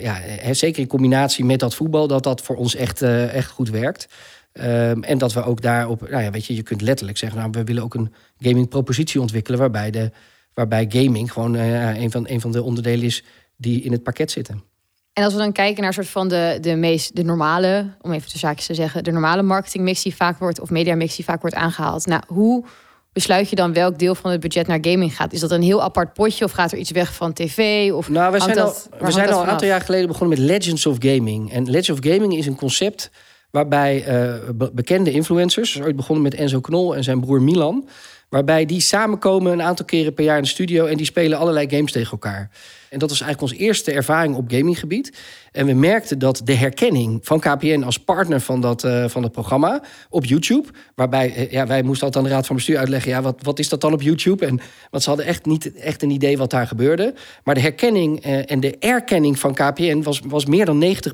ja, 0.00 0.54
zeker 0.54 0.82
in 0.82 0.88
combinatie 0.88 1.44
met 1.44 1.60
dat 1.60 1.74
voetbal... 1.74 2.06
dat 2.06 2.22
dat 2.22 2.40
voor 2.40 2.56
ons 2.56 2.74
echt, 2.74 3.02
echt 3.02 3.50
goed 3.50 3.70
werkt. 3.70 4.08
Ehm, 4.52 5.02
en 5.02 5.18
dat 5.18 5.32
we 5.32 5.44
ook 5.44 5.62
daarop... 5.62 6.10
Nou 6.10 6.22
ja, 6.22 6.30
weet 6.30 6.46
je, 6.46 6.54
je 6.54 6.62
kunt 6.62 6.80
letterlijk 6.80 7.18
zeggen... 7.18 7.38
Nou, 7.38 7.50
we 7.50 7.64
willen 7.64 7.82
ook 7.82 7.94
een 7.94 8.12
gaming 8.38 8.68
propositie 8.68 9.20
ontwikkelen... 9.20 9.58
waarbij, 9.58 9.90
de, 9.90 10.10
waarbij 10.54 10.86
gaming 10.88 11.32
gewoon 11.32 11.54
een, 11.54 12.10
van, 12.10 12.28
een 12.28 12.40
van 12.40 12.52
de 12.52 12.62
onderdelen 12.62 13.04
is... 13.04 13.24
die 13.56 13.82
in 13.82 13.92
het 13.92 14.02
pakket 14.02 14.30
zitten. 14.30 14.71
En 15.12 15.24
als 15.24 15.32
we 15.32 15.38
dan 15.38 15.52
kijken 15.52 15.82
naar 15.82 15.92
soort 15.92 16.08
van 16.08 16.28
de, 16.28 16.58
de 16.60 16.74
meest 16.76 17.16
de 17.16 17.22
normale, 17.24 17.86
om 18.00 18.12
even 18.12 18.30
de 18.32 18.38
zaakjes 18.38 18.66
te 18.66 18.74
zeggen, 18.74 19.04
de 19.04 19.10
normale 19.12 19.42
marketingmix 19.42 20.02
die 20.02 20.14
vaak 20.14 20.38
wordt, 20.38 20.60
of 20.60 20.70
mediamix 20.70 21.16
die 21.16 21.24
vaak 21.24 21.40
wordt 21.40 21.56
aangehaald. 21.56 22.06
Nou, 22.06 22.22
hoe 22.26 22.64
besluit 23.12 23.50
je 23.50 23.56
dan 23.56 23.72
welk 23.72 23.98
deel 23.98 24.14
van 24.14 24.30
het 24.30 24.40
budget 24.40 24.66
naar 24.66 24.78
gaming 24.80 25.16
gaat? 25.16 25.32
Is 25.32 25.40
dat 25.40 25.50
een 25.50 25.62
heel 25.62 25.82
apart 25.82 26.12
potje 26.12 26.44
of 26.44 26.50
gaat 26.52 26.72
er 26.72 26.78
iets 26.78 26.90
weg 26.90 27.14
van 27.14 27.32
tv? 27.32 27.90
Of 27.92 28.08
Nou, 28.08 28.32
we 28.32 28.40
zijn, 28.40 28.58
al, 28.58 28.64
dat- 28.64 28.88
we 29.00 29.10
zijn 29.10 29.32
al 29.32 29.42
een 29.42 29.48
aantal 29.48 29.66
jaar 29.68 29.80
geleden 29.80 30.06
begonnen 30.08 30.38
met 30.38 30.48
Legends 30.48 30.86
of 30.86 30.96
Gaming. 30.98 31.52
En 31.52 31.64
Legends 31.64 31.90
of 31.90 31.98
Gaming 32.12 32.36
is 32.36 32.46
een 32.46 32.56
concept 32.56 33.10
waarbij 33.52 34.04
eh, 34.04 34.34
be- 34.54 34.70
bekende 34.72 35.10
influencers, 35.10 35.80
ooit 35.80 35.96
begonnen 35.96 36.22
met 36.22 36.34
Enzo 36.34 36.60
Knol 36.60 36.96
en 36.96 37.04
zijn 37.04 37.20
broer 37.20 37.42
Milan, 37.42 37.88
waarbij 38.28 38.66
die 38.66 38.80
samenkomen 38.80 39.52
een 39.52 39.62
aantal 39.62 39.84
keren 39.84 40.14
per 40.14 40.24
jaar 40.24 40.36
in 40.36 40.42
de 40.42 40.48
studio 40.48 40.86
en 40.86 40.96
die 40.96 41.06
spelen 41.06 41.38
allerlei 41.38 41.70
games 41.70 41.92
tegen 41.92 42.12
elkaar. 42.12 42.50
En 42.90 42.98
dat 42.98 43.10
was 43.10 43.20
eigenlijk 43.20 43.52
onze 43.52 43.64
eerste 43.64 43.92
ervaring 43.92 44.36
op 44.36 44.50
gaminggebied. 44.50 45.18
En 45.52 45.66
we 45.66 45.72
merkten 45.72 46.18
dat 46.18 46.40
de 46.44 46.54
herkenning 46.54 47.18
van 47.22 47.40
KPN 47.40 47.82
als 47.82 47.98
partner 47.98 48.40
van 48.40 48.60
dat, 48.60 48.84
eh, 48.84 49.08
van 49.08 49.22
het 49.22 49.32
programma 49.32 49.82
op 50.08 50.24
YouTube, 50.24 50.68
waarbij 50.94 51.34
eh, 51.34 51.50
ja, 51.50 51.66
wij 51.66 51.82
moesten 51.82 52.06
altijd 52.06 52.24
aan 52.24 52.30
de 52.30 52.36
raad 52.36 52.46
van 52.46 52.56
bestuur 52.56 52.78
uitleggen, 52.78 53.10
ja, 53.10 53.22
wat, 53.22 53.38
wat 53.42 53.58
is 53.58 53.68
dat 53.68 53.80
dan 53.80 53.92
op 53.92 54.02
YouTube? 54.02 54.46
En 54.46 54.60
want 54.90 55.02
ze 55.02 55.08
hadden 55.08 55.26
echt 55.26 55.46
niet 55.46 55.72
echt 55.72 56.02
een 56.02 56.10
idee 56.10 56.38
wat 56.38 56.50
daar 56.50 56.66
gebeurde. 56.66 57.14
Maar 57.44 57.54
de 57.54 57.60
herkenning 57.60 58.20
en 58.22 58.60
de 58.60 58.78
erkenning 58.78 59.38
van 59.38 59.54
KPN 59.54 60.02
was, 60.02 60.20
was 60.26 60.46
meer 60.46 60.64
dan 60.64 60.78
90 60.78 61.12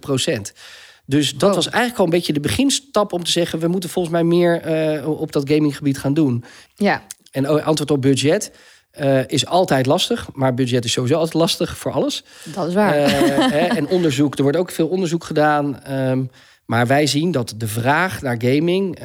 Dus 1.11 1.35
dat 1.37 1.49
Oh. 1.49 1.55
was 1.55 1.67
eigenlijk 1.67 1.99
al 1.99 2.05
een 2.05 2.11
beetje 2.11 2.33
de 2.33 2.41
beginstap 2.41 3.13
om 3.13 3.25
te 3.25 3.31
zeggen... 3.31 3.59
we 3.59 3.69
moeten 3.69 3.91
volgens 3.91 4.15
mij 4.15 4.25
meer 4.25 4.61
eh, 4.61 5.09
op 5.21 5.33
dat 5.33 5.51
gaminggebied 5.51 5.99
gaan 5.99 6.15
doen. 6.15 6.45
Ja, 6.75 7.03
En 7.31 7.47
o- 7.47 7.59
antwoord 7.59 7.91
op 7.91 8.03
budget 8.03 8.53
eh, 8.91 9.21
is 9.29 9.47
altijd 9.47 9.87
lastig. 9.87 10.29
Maar 10.33 10.55
budget 10.55 10.85
is 10.85 10.93
sowieso 10.93 11.17
altijd 11.17 11.35
lastig 11.35 11.79
voor 11.79 11.93
alles. 11.93 12.25
dat 12.55 12.69
is 12.69 12.75
waar. 12.75 12.95
Eh, 12.95 13.11
hè, 13.59 13.59
en 13.67 13.89
onderzoek, 13.89 14.37
er 14.37 14.43
wordt 14.43 14.59
ook 14.59 14.71
veel 14.71 14.89
onderzoek 14.89 15.25
gedaan. 15.25 15.83
ehm, 15.83 16.25
maar 16.67 16.87
wij 16.87 17.07
zien 17.07 17.31
dat 17.31 17.55
de 17.57 17.69
vraag 17.69 18.23
naar 18.23 18.37
gaming 18.43 18.99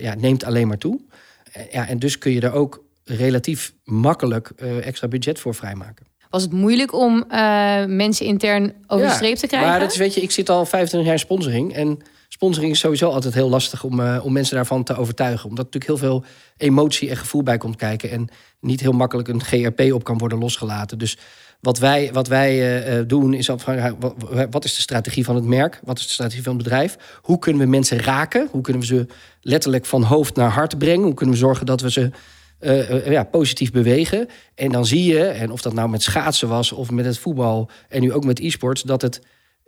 ja, 0.00 0.14
neemt 0.18 0.44
alleen 0.44 0.68
maar 0.68 0.78
toe. 0.78 1.00
Ja, 1.70 1.88
en 1.88 1.98
dus 1.98 2.18
kun 2.18 2.32
je 2.32 2.40
er 2.40 2.52
ook 2.52 2.84
relatief 3.04 3.72
makkelijk 3.84 4.48
extra 4.82 5.08
budget 5.08 5.38
voor 5.40 5.54
vrijmaken. 5.54 6.06
Was 6.34 6.42
het 6.42 6.52
moeilijk 6.52 6.92
om 6.92 7.24
eh, 7.28 7.84
mensen 7.84 8.26
intern 8.26 8.72
over 8.86 9.06
de 9.06 9.12
streep 9.12 9.36
te 9.36 9.46
krijgen? 9.46 9.68
Maar 9.68 9.80
dat 9.80 9.90
is, 9.92 9.96
weet 9.96 10.14
je, 10.14 10.20
ik 10.20 10.30
zit 10.30 10.50
al 10.50 10.66
25 10.66 11.02
jaar 11.02 11.12
in 11.12 11.18
sponsoring. 11.18 11.74
En 11.74 11.98
sponsoring 12.28 12.72
is 12.72 12.78
sowieso 12.78 13.10
altijd 13.10 13.34
heel 13.34 13.48
lastig 13.48 13.84
om, 13.84 14.00
eh, 14.00 14.24
om 14.24 14.32
mensen 14.32 14.54
daarvan 14.56 14.84
te 14.84 14.96
overtuigen. 14.96 15.48
Omdat 15.48 15.64
natuurlijk 15.64 16.00
heel 16.00 16.08
veel 16.08 16.24
emotie 16.56 17.10
en 17.10 17.16
gevoel 17.16 17.42
bij 17.42 17.58
komt 17.58 17.76
kijken. 17.76 18.10
En 18.10 18.28
niet 18.60 18.80
heel 18.80 18.92
makkelijk 18.92 19.28
een 19.28 19.42
GRP 19.42 19.92
op 19.92 20.04
kan 20.04 20.18
worden 20.18 20.38
losgelaten. 20.38 20.98
Dus 20.98 21.18
wat 21.60 21.78
wij, 21.78 22.10
wat 22.12 22.28
wij 22.28 22.82
eh, 22.84 23.04
doen 23.06 23.34
is 23.34 23.50
afvragen, 23.50 23.96
wat, 24.00 24.14
wat 24.50 24.64
is 24.64 24.74
de 24.74 24.80
strategie 24.80 25.24
van 25.24 25.34
het 25.34 25.44
merk? 25.44 25.80
Wat 25.84 25.98
is 25.98 26.06
de 26.06 26.12
strategie 26.12 26.42
van 26.42 26.54
het 26.54 26.62
bedrijf? 26.62 26.96
Hoe 27.22 27.38
kunnen 27.38 27.62
we 27.62 27.68
mensen 27.68 27.98
raken? 27.98 28.48
Hoe 28.50 28.60
kunnen 28.60 28.82
we 28.82 28.88
ze 28.88 29.06
letterlijk 29.40 29.86
van 29.86 30.02
hoofd 30.02 30.36
naar 30.36 30.50
hart 30.50 30.78
brengen? 30.78 31.04
Hoe 31.04 31.14
kunnen 31.14 31.34
we 31.34 31.40
zorgen 31.40 31.66
dat 31.66 31.80
we 31.80 31.90
ze 31.90 32.10
eh, 32.64 33.10
ja, 33.10 33.24
positief 33.24 33.72
bewegen. 33.72 34.28
En 34.54 34.70
dan 34.70 34.86
zie 34.86 35.04
je, 35.04 35.24
en 35.24 35.50
of 35.50 35.62
dat 35.62 35.72
nou 35.72 35.88
met 35.88 36.02
schaatsen 36.02 36.48
was 36.48 36.72
of 36.72 36.90
met 36.90 37.04
het 37.04 37.18
voetbal 37.18 37.70
en 37.88 38.00
nu 38.00 38.12
ook 38.12 38.24
met 38.24 38.40
e-sports, 38.40 38.82
dat 38.82 39.02
het, 39.02 39.20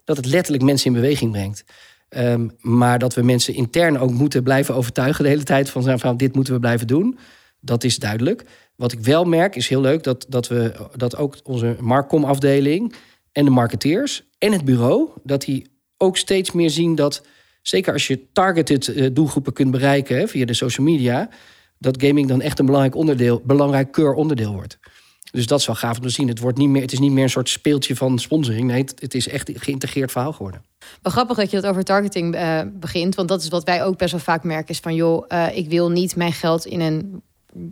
dat 0.04 0.16
het 0.16 0.26
letterlijk 0.26 0.64
mensen 0.64 0.86
in 0.86 1.00
beweging 1.00 1.32
brengt. 1.32 1.64
Ehm, 2.08 2.48
maar 2.60 2.98
dat 2.98 3.14
we 3.14 3.22
mensen 3.22 3.54
intern 3.54 3.98
ook 3.98 4.10
moeten 4.10 4.42
blijven 4.42 4.74
overtuigen 4.74 5.24
de 5.24 5.30
hele 5.30 5.42
tijd 5.42 5.70
van, 5.70 5.98
van 5.98 6.16
dit 6.16 6.34
moeten 6.34 6.54
we 6.54 6.60
blijven 6.60 6.86
doen. 6.86 7.18
Dat 7.60 7.84
is 7.84 7.96
duidelijk. 7.96 8.44
Wat 8.76 8.92
ik 8.92 9.00
wel 9.00 9.24
merk 9.24 9.56
is 9.56 9.68
heel 9.68 9.80
leuk 9.80 10.02
dat, 10.02 10.26
dat 10.28 10.48
we 10.48 10.72
dat 10.96 11.16
ook 11.16 11.36
onze 11.42 11.76
marktcom-afdeling 11.80 12.94
en 13.32 13.44
de 13.44 13.50
marketeers 13.50 14.22
en 14.38 14.52
het 14.52 14.64
bureau, 14.64 15.08
dat 15.22 15.40
die 15.40 15.66
ook 15.96 16.16
steeds 16.16 16.52
meer 16.52 16.70
zien 16.70 16.94
dat, 16.94 17.26
zeker 17.62 17.92
als 17.92 18.06
je 18.06 18.32
targeted 18.32 18.88
eh, 18.88 19.08
doelgroepen 19.12 19.52
kunt 19.52 19.70
bereiken 19.70 20.28
via 20.28 20.44
de 20.44 20.54
social 20.54 20.86
media, 20.86 21.28
dat 21.92 22.02
gaming 22.02 22.28
dan 22.28 22.40
echt 22.40 22.58
een 22.58 22.66
belangrijk 22.66 22.94
onderdeel, 22.94 23.42
belangrijk 23.44 23.92
keur 23.92 24.12
onderdeel 24.12 24.52
wordt. 24.52 24.78
Dus 25.30 25.46
dat 25.46 25.60
is 25.60 25.66
wel 25.66 25.76
gaaf 25.76 25.96
om 25.96 26.02
te 26.02 26.08
zien. 26.08 26.28
Het, 26.28 26.38
wordt 26.38 26.58
niet 26.58 26.68
meer, 26.68 26.82
het 26.82 26.92
is 26.92 26.98
niet 26.98 27.12
meer 27.12 27.22
een 27.22 27.30
soort 27.30 27.48
speeltje 27.48 27.96
van 27.96 28.18
sponsoring. 28.18 28.66
Nee, 28.66 28.80
het, 28.80 28.94
het 29.00 29.14
is 29.14 29.28
echt 29.28 29.48
een 29.48 29.60
geïntegreerd 29.60 30.12
verhaal 30.12 30.32
geworden. 30.32 30.64
Wel 31.02 31.12
grappig 31.12 31.36
dat 31.36 31.50
je 31.50 31.60
dat 31.60 31.70
over 31.70 31.84
targeting 31.84 32.34
eh, 32.34 32.60
begint. 32.72 33.14
Want 33.14 33.28
dat 33.28 33.42
is 33.42 33.48
wat 33.48 33.64
wij 33.64 33.84
ook 33.84 33.98
best 33.98 34.10
wel 34.10 34.20
vaak 34.20 34.44
merken. 34.44 34.68
Is 34.68 34.78
van 34.78 34.94
joh, 34.94 35.24
eh, 35.28 35.56
ik 35.56 35.68
wil 35.68 35.90
niet 35.90 36.16
mijn 36.16 36.32
geld 36.32 36.66
in 36.66 36.80
een, 36.80 37.22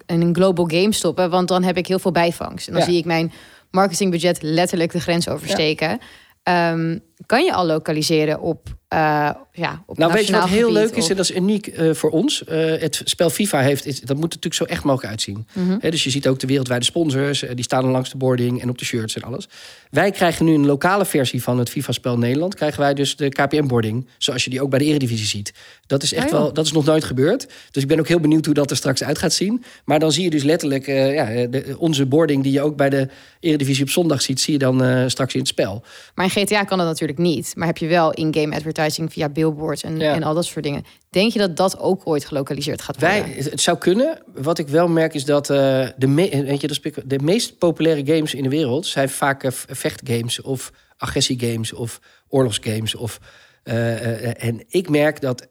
in 0.07 0.21
een 0.21 0.35
global 0.35 0.67
game 0.69 0.93
stoppen. 0.93 1.31
Want 1.31 1.49
dan 1.49 1.63
heb 1.63 1.77
ik 1.77 1.87
heel 1.87 1.99
veel 1.99 2.13
bijvangst. 2.13 2.67
En 2.67 2.73
dan 2.73 2.83
Ja. 2.83 2.89
zie 2.89 2.99
ik 2.99 3.05
mijn 3.05 3.33
marketingbudget 3.71 4.43
letterlijk 4.43 4.93
de 4.93 5.01
grens 5.01 5.29
oversteken. 5.29 5.99
Ehm, 6.43 6.99
kan 7.27 7.45
je 7.45 7.53
al 7.53 7.67
lokaliseren 7.67 8.41
op, 8.41 8.69
eh 8.89 9.31
ja, 9.57 9.83
op 9.87 9.99
Nou, 9.99 10.13
weet 10.13 10.27
je 10.27 10.33
wat 10.33 10.49
heel 10.49 10.73
leuk 10.73 10.97
is? 10.97 11.09
En 11.09 11.17
dat 11.17 11.25
is 11.25 11.37
uniek 11.37 11.67
eh, 11.67 11.95
voor 11.95 12.11
ons. 12.11 12.45
Eh, 12.45 12.81
het 12.81 13.01
spel 13.05 13.31
FIFA 13.31 13.61
heeft, 13.61 13.87
is, 13.87 14.01
dat 14.01 14.17
moet 14.17 14.25
natuurlijk 14.25 14.55
zo 14.55 14.65
echt 14.65 14.85
mogelijk 14.85 15.11
uitzien. 15.11 15.47
Mhm. 15.53 15.91
Dus 15.91 16.05
je 16.05 16.11
ziet 16.11 16.29
ook 16.29 16.39
de 16.39 16.47
wereldwijde 16.47 16.85
sponsors. 16.85 17.45
die 17.55 17.65
staan 17.65 17.85
langs 17.85 18.11
de 18.11 18.17
boarding 18.17 18.63
en 18.63 18.69
op 18.69 18.79
de 18.79 18.85
shirts 18.85 19.17
en 19.17 19.23
alles. 19.23 19.49
Wij 19.91 20.11
krijgen 20.11 20.45
nu 20.45 20.55
een 20.55 20.67
lokale 20.67 21.05
versie 21.05 21.43
van 21.43 21.59
het 21.59 21.71
FIFA-spel 21.71 22.19
Nederland. 22.19 22.55
Krijgen 22.55 22.81
wij 22.81 22.95
dus 22.95 23.17
de 23.17 23.29
KPM-boarding. 23.29 24.09
Zoals 24.19 24.45
je 24.45 24.51
die 24.51 24.63
ook 24.63 24.71
bij 24.71 24.79
de 24.79 24.85
Eredivisie 24.85 25.27
ziet. 25.27 25.53
Dat 25.87 26.03
is 26.03 26.13
echt 26.13 26.25
Oh, 26.25 26.31
joh. 26.31 26.41
wel, 26.41 26.53
dat 26.53 26.65
is 26.67 26.73
nog 26.73 26.85
nooit 26.85 27.05
gebeurd. 27.05 27.47
Dus 27.71 27.83
ik 27.83 27.89
ben 27.89 27.99
ook 27.99 28.09
heel 28.09 28.21
benieuwd 28.21 28.45
hoe 28.45 28.55
dat 28.55 28.71
er 28.71 28.77
straks 28.77 29.05
uit 29.05 29.19
gaat 29.19 29.33
zien. 29.33 29.65
Maar 29.85 29.99
dan 29.99 30.13
zie 30.13 30.25
je 30.25 30.31
dus 30.31 30.43
letterlijk 30.43 30.87
ja, 30.87 31.47
de, 31.47 31.75
onze 31.79 32.07
boarding 32.07 32.43
die 32.43 32.53
je 32.53 32.63
ook 32.63 32.77
bij 32.77 32.91
de 32.91 33.09
Eredivisie 33.41 33.85
op 33.85 33.91
zondag 33.91 34.23
ziet, 34.23 34.41
zie 34.41 34.53
je 34.53 34.59
dan 34.59 35.11
straks 35.11 35.35
in 35.35 35.41
het 35.41 35.49
spel. 35.49 35.85
Maar 36.15 36.25
in 36.25 36.31
GTA 36.31 36.65
kan 36.65 36.79
dat 36.79 36.87
natuurlijk 36.87 37.14
niet. 37.19 37.53
Maar 37.57 37.67
heb 37.67 37.77
je 37.79 37.87
wel 37.87 38.13
in-game 38.13 38.55
advertising 38.55 39.13
via 39.13 39.29
billboards 39.29 39.83
en, 39.83 39.99
Ja. 39.99 40.15
en 40.15 40.23
al 40.23 40.35
dat 40.35 40.45
soort 40.45 40.65
dingen. 40.65 40.85
Denk 41.11 41.33
je 41.33 41.39
dat 41.39 41.57
dat 41.57 41.79
ook 41.79 42.01
ooit 42.05 42.25
gelokaliseerd 42.25 42.83
gaat 42.83 43.01
worden? 43.01 43.23
Wij, 43.23 43.35
het 43.51 43.61
zou 43.61 43.79
kunnen. 43.79 44.23
Wat 44.35 44.59
ik 44.59 44.69
wel 44.69 44.89
merk 44.89 45.15
is 45.15 45.25
dat 45.25 45.51
eh, 45.51 45.89
de, 45.97 46.07
me- 46.07 46.43
weet 46.45 46.61
je, 46.61 46.67
dat 46.67 46.81
de 47.05 47.19
meest 47.19 47.59
populaire 47.59 48.07
games 48.15 48.35
in 48.35 48.43
de 48.43 48.49
wereld 48.49 48.87
zijn 48.87 49.09
vaak 49.09 49.43
eh, 49.45 49.51
vechtgames 49.53 50.41
of 50.43 50.73
agressiegames 50.97 51.73
of 51.73 52.01
oorlogsgames. 52.29 52.95
Of, 52.95 53.19
eh, 53.63 54.45
en 54.45 54.65
ik 54.69 54.89
merk 54.89 55.21
dat, 55.21 55.47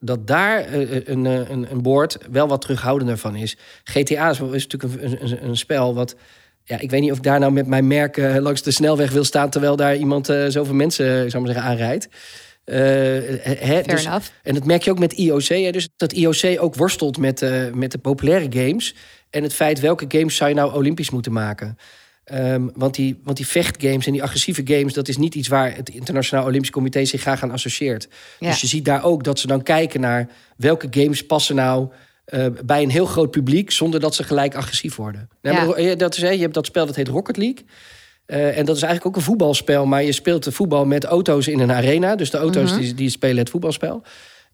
dat 0.00 0.26
daar 0.26 0.72
een, 0.74 1.24
een, 1.24 1.70
een 1.70 1.82
board 1.82 2.18
wel 2.30 2.48
wat 2.48 2.60
terughoudender 2.60 3.18
van 3.18 3.36
is. 3.36 3.56
GTA 3.84 4.30
is, 4.30 4.40
is 4.40 4.66
natuurlijk 4.66 5.02
een, 5.02 5.22
een, 5.30 5.48
een 5.48 5.56
spel 5.56 5.94
wat. 5.94 6.14
Ja, 6.64 6.80
ik 6.80 6.90
weet 6.90 7.00
niet 7.00 7.10
of 7.10 7.16
ik 7.16 7.22
daar 7.22 7.40
nou 7.40 7.52
met 7.52 7.66
mijn 7.66 7.86
merk 7.86 8.16
eh, 8.16 8.36
langs 8.36 8.62
de 8.62 8.70
snelweg 8.70 9.10
wil 9.10 9.24
staan 9.24 9.50
terwijl 9.50 9.76
daar 9.76 9.96
iemand 9.96 10.28
eh, 10.28 10.44
zoveel 10.48 10.74
mensen, 10.74 11.24
ik 11.24 11.30
zou 11.30 11.42
maar 11.42 11.52
zeggen, 11.52 11.70
aanrijdt. 11.70 12.08
Eh, 12.64 12.76
hè, 12.76 13.56
Fair 13.56 13.86
dus- 13.86 14.32
en 14.42 14.54
dat 14.54 14.64
merk 14.64 14.82
je 14.82 14.90
ook 14.90 14.98
met 14.98 15.12
IOC. 15.12 15.46
Hè? 15.48 15.70
Dus 15.70 15.88
dat 15.96 16.12
IOC 16.12 16.56
ook 16.58 16.74
worstelt 16.74 17.18
met, 17.18 17.42
eh, 17.42 17.70
met 17.72 17.92
de 17.92 17.98
populaire 17.98 18.46
games. 18.50 18.94
En 19.30 19.42
het 19.42 19.54
feit 19.54 19.80
welke 19.80 20.04
games 20.08 20.36
zou 20.36 20.50
je 20.50 20.56
nou 20.56 20.74
olympisch 20.74 21.10
moeten 21.10 21.32
maken. 21.32 21.76
Ehm, 22.24 22.68
want, 22.74 22.94
die, 22.94 23.20
want 23.22 23.36
die 23.36 23.46
vechtgames 23.46 24.06
en 24.06 24.12
die 24.12 24.22
agressieve 24.22 24.62
games... 24.64 24.92
dat 24.92 25.08
is 25.08 25.16
niet 25.16 25.34
iets 25.34 25.48
waar 25.48 25.76
het 25.76 25.88
Internationaal 25.88 26.44
Olympisch 26.44 26.70
Comité 26.70 27.04
zich 27.04 27.20
graag 27.20 27.42
aan 27.42 27.50
associeert. 27.50 28.08
Ja. 28.38 28.48
Dus 28.48 28.60
je 28.60 28.66
ziet 28.66 28.84
daar 28.84 29.04
ook 29.04 29.24
dat 29.24 29.38
ze 29.38 29.46
dan 29.46 29.62
kijken 29.62 30.00
naar... 30.00 30.28
welke 30.56 30.86
games 30.90 31.26
passen 31.26 31.56
nou 31.56 31.88
eh, 32.24 32.46
bij 32.64 32.82
een 32.82 32.90
heel 32.90 33.06
groot 33.06 33.30
publiek... 33.30 33.70
zonder 33.70 34.00
dat 34.00 34.14
ze 34.14 34.22
gelijk 34.22 34.54
agressief 34.54 34.96
worden. 34.96 35.28
Nou, 35.42 35.56
Ja. 35.82 35.90
eh, 35.90 35.98
dat 35.98 36.14
is, 36.16 36.22
hè, 36.22 36.30
je 36.30 36.40
hebt 36.40 36.54
dat 36.54 36.66
spel 36.66 36.86
dat 36.86 36.96
heet 36.96 37.08
Rocket 37.08 37.36
League... 37.36 37.64
Eh, 38.26 38.58
en 38.58 38.64
dat 38.64 38.76
is 38.76 38.82
eigenlijk 38.82 39.06
ook 39.06 39.16
een 39.22 39.28
voetbalspel, 39.28 39.86
maar 39.86 40.02
je 40.02 40.12
speelt 40.12 40.44
de 40.44 40.52
voetbal 40.52 40.84
met 40.84 41.04
auto's 41.04 41.48
in 41.48 41.60
een 41.60 41.72
arena. 41.72 42.16
Dus 42.16 42.30
de 42.30 42.36
auto's 42.38 42.70
Mhm. 42.70 42.80
die, 42.80 42.94
die 42.94 43.10
spelen 43.10 43.36
het 43.38 43.50
voetbalspel. 43.50 44.02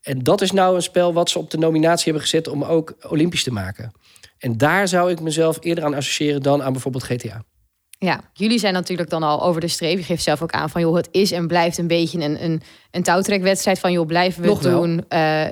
En 0.01 0.19
dat 0.23 0.41
is 0.41 0.51
nou 0.53 0.75
een 0.75 0.83
spel 0.83 1.13
wat 1.13 1.31
ze 1.31 1.39
op 1.39 1.51
de 1.51 1.59
nominatie 1.59 2.05
hebben 2.05 2.23
gezet 2.23 2.49
om 2.49 2.65
ook 2.65 2.95
Olympisch 3.09 3.43
te 3.43 3.53
maken. 3.53 3.93
En 4.39 4.57
daar 4.57 4.89
zou 4.89 5.11
ik 5.11 5.21
mezelf 5.21 5.57
eerder 5.61 5.85
aan 5.85 5.95
associëren 5.95 6.43
dan 6.43 6.63
aan 6.63 6.73
bijvoorbeeld 6.73 7.05
GTA. 7.05 7.43
Ja, 7.99 8.21
jullie 8.33 8.59
zijn 8.59 8.73
natuurlijk 8.73 9.11
dan 9.11 9.23
al 9.23 9.43
over 9.43 9.61
de 9.61 9.69
streep. 9.69 9.99
Je 9.99 10.05
geeft 10.05 10.23
zelf 10.23 10.43
ook 10.43 10.53
aan 10.53 10.71
van 10.71 10.81
joh, 10.81 10.97
het 10.97 11.09
is 11.11 11.33
en 11.33 11.47
blijft 11.47 11.79
een 11.79 11.87
beetje 11.87 12.21
een, 12.21 12.45
een, 12.45 12.63
een 12.91 13.03
touwtrekwedstrijd 13.03 13.79
van 13.79 13.93
joh, 13.93 14.07
blijven 14.07 14.43
we 14.43 14.49
Nog 14.49 14.61
doen, 14.61 15.05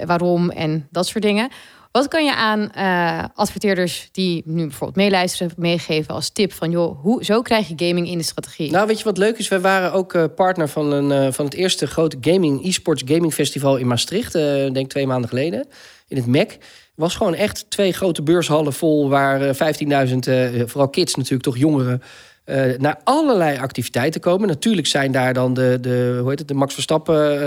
waarom 0.07 0.51
en 0.51 0.89
dat 0.91 1.07
soort 1.07 1.25
dingen. 1.25 1.49
Wat 1.93 2.09
kan 2.09 2.25
je 2.25 2.35
aan 2.35 2.71
eh, 2.71 3.25
adverteerders 3.35 4.09
die 4.13 4.43
nu 4.47 4.63
bijvoorbeeld 4.63 4.97
meeluisteren 4.97 5.53
meegeven 5.57 6.15
als 6.15 6.31
tip 6.31 6.53
van 6.53 6.71
joh, 6.71 7.03
hoe, 7.03 7.25
zo 7.25 7.43
krijg 7.43 7.69
je 7.69 7.87
gaming 7.87 8.09
in 8.09 8.19
de 8.19 8.25
strategie? 8.25 8.71
Nou, 8.71 8.87
weet 8.87 8.99
je 8.99 9.05
wat 9.05 9.19
leuk 9.19 9.39
is? 9.39 9.49
Wij 9.49 9.61
waren 9.61 9.93
ook 9.93 10.15
eh, 10.15 10.25
partner 10.37 10.69
van, 10.69 10.93
een, 10.93 11.13
eh, 11.13 11.33
van 11.33 11.45
het 11.45 11.55
eerste 11.55 11.87
grote 11.87 12.17
gaming, 12.21 12.65
e-sports 12.65 13.03
gaming 13.07 13.35
festival 13.35 13.77
in 13.77 13.87
Maastricht. 13.87 14.33
denk 14.73 14.89
twee 14.91 15.07
maanden 15.07 15.29
geleden. 15.29 15.69
In 16.09 16.17
het 16.17 16.27
MEC. 16.27 16.59
was 16.95 17.17
gewoon 17.17 17.35
echt 17.35 17.71
twee 17.71 17.93
grote 17.93 18.23
beurshallen 18.23 18.73
vol. 18.73 19.09
Waar 19.09 19.41
eh, 19.41 19.55
15.000, 19.55 20.27
eh, 20.27 20.63
vooral 20.67 20.89
kids 20.89 21.15
natuurlijk, 21.15 21.43
toch 21.43 21.57
jongeren. 21.57 22.03
Eh, 22.49 22.79
naar 22.79 23.01
allerlei 23.05 23.59
activiteiten 23.59 24.21
komen. 24.21 24.49
Natuurlijk 24.49 24.87
zijn 24.87 25.13
daar 25.13 25.35
dan 25.35 25.55
de, 25.55 25.79
de, 25.81 26.17
hoe 26.21 26.29
heet 26.29 26.39
het, 26.39 26.49
de 26.49 26.55
Max 26.55 26.75
Verstappen 26.75 27.41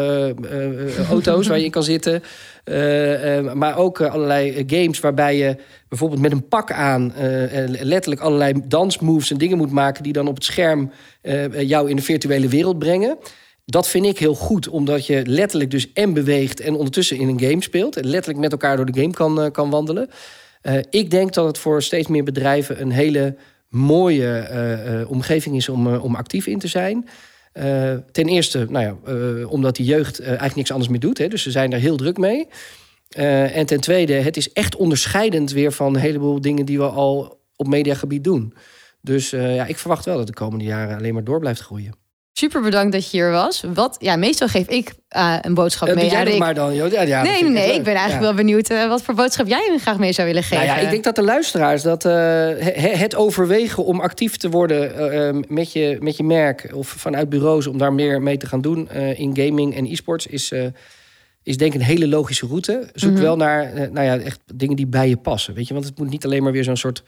eh, 0.49 1.09
auto's 1.09 1.47
waar 1.47 1.57
je 1.57 1.63
in 1.63 1.71
kan 1.71 1.83
zitten. 1.83 2.23
Maar 3.53 3.77
ook 3.77 4.01
allerlei 4.01 4.63
games 4.67 4.99
waarbij 4.99 5.37
je 5.37 5.55
bijvoorbeeld 5.89 6.21
met 6.21 6.31
een 6.31 6.47
pak 6.47 6.71
aan... 6.71 7.13
letterlijk 7.79 8.21
allerlei 8.21 8.53
dansmoves 8.65 9.31
en 9.31 9.37
dingen 9.37 9.57
moet 9.57 9.71
maken... 9.71 10.03
die 10.03 10.13
dan 10.13 10.27
op 10.27 10.35
het 10.35 10.43
scherm 10.43 10.91
jou 11.51 11.89
in 11.89 11.95
de 11.95 12.01
virtuele 12.01 12.47
wereld 12.47 12.79
brengen. 12.79 13.17
Dat 13.65 13.87
vind 13.87 14.05
ik 14.05 14.19
heel 14.19 14.35
goed, 14.35 14.67
omdat 14.67 15.05
je 15.05 15.21
letterlijk 15.25 15.71
dus 15.71 15.93
en 15.93 16.13
beweegt... 16.13 16.59
en 16.59 16.75
ondertussen 16.75 17.17
in 17.17 17.27
een 17.27 17.39
game 17.39 17.63
speelt. 17.63 17.97
En 17.97 18.05
letterlijk 18.05 18.39
met 18.39 18.51
elkaar 18.51 18.75
door 18.75 18.91
de 18.91 19.01
game 19.01 19.13
kan, 19.13 19.51
kan 19.51 19.69
wandelen. 19.69 20.09
Ik 20.89 21.11
denk 21.11 21.33
dat 21.33 21.45
het 21.45 21.57
voor 21.57 21.83
steeds 21.83 22.07
meer 22.07 22.23
bedrijven 22.23 22.81
een 22.81 22.91
hele 22.91 23.35
mooie 23.71 24.37
eh, 24.37 25.01
eh, 25.01 25.11
omgeving 25.11 25.55
is 25.55 25.69
om, 25.69 25.93
eh, 25.93 26.03
om 26.03 26.15
actief 26.15 26.47
in 26.47 26.59
te 26.59 26.67
zijn. 26.67 27.09
Ten 28.11 28.27
eerste, 28.27 28.65
nou 28.69 28.85
ja, 28.85 29.45
omdat 29.45 29.75
die 29.75 29.85
jeugd 29.85 30.19
eigenlijk 30.19 30.55
niks 30.55 30.71
anders 30.71 30.89
meer 30.89 30.99
doet. 30.99 31.17
Hè, 31.17 31.27
dus 31.27 31.43
ze 31.43 31.51
zijn 31.51 31.69
daar 31.69 31.79
heel 31.79 31.97
druk 31.97 32.17
mee. 32.17 32.47
En 33.09 33.65
ten 33.65 33.79
tweede, 33.79 34.13
het 34.13 34.37
is 34.37 34.53
echt 34.53 34.75
onderscheidend 34.75 35.51
weer 35.51 35.71
van 35.71 35.95
een 35.95 36.01
heleboel 36.01 36.41
dingen 36.41 36.65
die 36.65 36.77
we 36.77 36.89
al 36.89 37.39
op 37.55 37.67
mediagebied 37.67 38.23
doen. 38.23 38.53
Dus 39.01 39.29
ja, 39.29 39.65
ik 39.65 39.77
verwacht 39.77 40.05
wel 40.05 40.17
dat 40.17 40.27
de 40.27 40.33
komende 40.33 40.65
jaren 40.65 40.97
alleen 40.97 41.13
maar 41.13 41.23
door 41.23 41.39
blijft 41.39 41.61
groeien. 41.61 42.00
Super 42.33 42.61
bedankt 42.61 42.91
dat 42.93 43.03
je 43.11 43.17
hier 43.17 43.31
was. 43.31 43.63
Wat, 43.73 43.95
ja, 43.99 44.15
meestal 44.15 44.47
geef 44.47 44.67
ik 44.67 44.93
eh, 45.07 45.35
een 45.41 45.53
boodschap 45.53 45.87
mee 45.87 45.97
doe 46.03 46.13
jij 46.13 46.23
Rick. 46.23 46.37
maar 46.37 46.53
dan, 46.53 46.75
joh. 46.75 46.91
Ja, 46.91 47.01
ja, 47.01 47.21
nee, 47.23 47.43
nee. 47.43 47.73
Ik 47.73 47.83
ben 47.83 47.93
eigenlijk 47.95 48.13
Ja. 48.13 48.19
wel 48.21 48.33
benieuwd 48.33 48.69
eh, 48.69 48.87
wat 48.87 49.01
voor 49.01 49.13
boodschap 49.13 49.47
jij 49.47 49.77
graag 49.81 49.97
mee 49.97 50.13
zou 50.13 50.27
willen 50.27 50.43
geven. 50.43 50.65
Nou 50.65 50.77
ja, 50.79 50.83
ik 50.85 50.89
denk 50.89 51.03
dat 51.03 51.15
de 51.15 51.21
luisteraars 51.23 51.81
dat 51.81 52.05
eh, 52.05 52.11
he- 52.11 52.95
het 52.95 53.15
overwegen 53.15 53.85
om 53.85 53.99
actief 53.99 54.37
te 54.37 54.49
worden 54.49 55.45
met, 55.47 55.71
je, 55.73 55.97
met 55.99 56.17
je 56.17 56.23
merk 56.23 56.69
of 56.73 56.87
vanuit 56.87 57.29
bureaus 57.29 57.67
om 57.67 57.77
daar 57.77 57.93
meer 57.93 58.21
mee 58.21 58.37
te 58.37 58.45
gaan 58.45 58.61
doen 58.61 58.89
in 58.91 59.35
gaming 59.37 59.75
en 59.75 59.85
e-sports 59.85 60.27
is, 60.27 60.51
is 61.43 61.57
denk 61.57 61.73
ik 61.73 61.79
een 61.79 61.85
hele 61.85 62.07
logische 62.07 62.47
route. 62.47 62.89
Zoek 62.93 63.11
Mhm. 63.11 63.21
wel 63.21 63.35
naar 63.35 63.71
nou 63.91 64.05
ja, 64.05 64.17
echt 64.17 64.39
dingen 64.53 64.75
die 64.75 64.87
bij 64.87 65.09
je 65.09 65.17
passen. 65.17 65.53
Weet 65.53 65.67
je, 65.67 65.73
want 65.73 65.85
het 65.85 65.97
moet 65.97 66.09
niet 66.09 66.25
alleen 66.25 66.43
maar 66.43 66.51
weer 66.51 66.63
zo'n 66.63 66.77
soort 66.77 67.03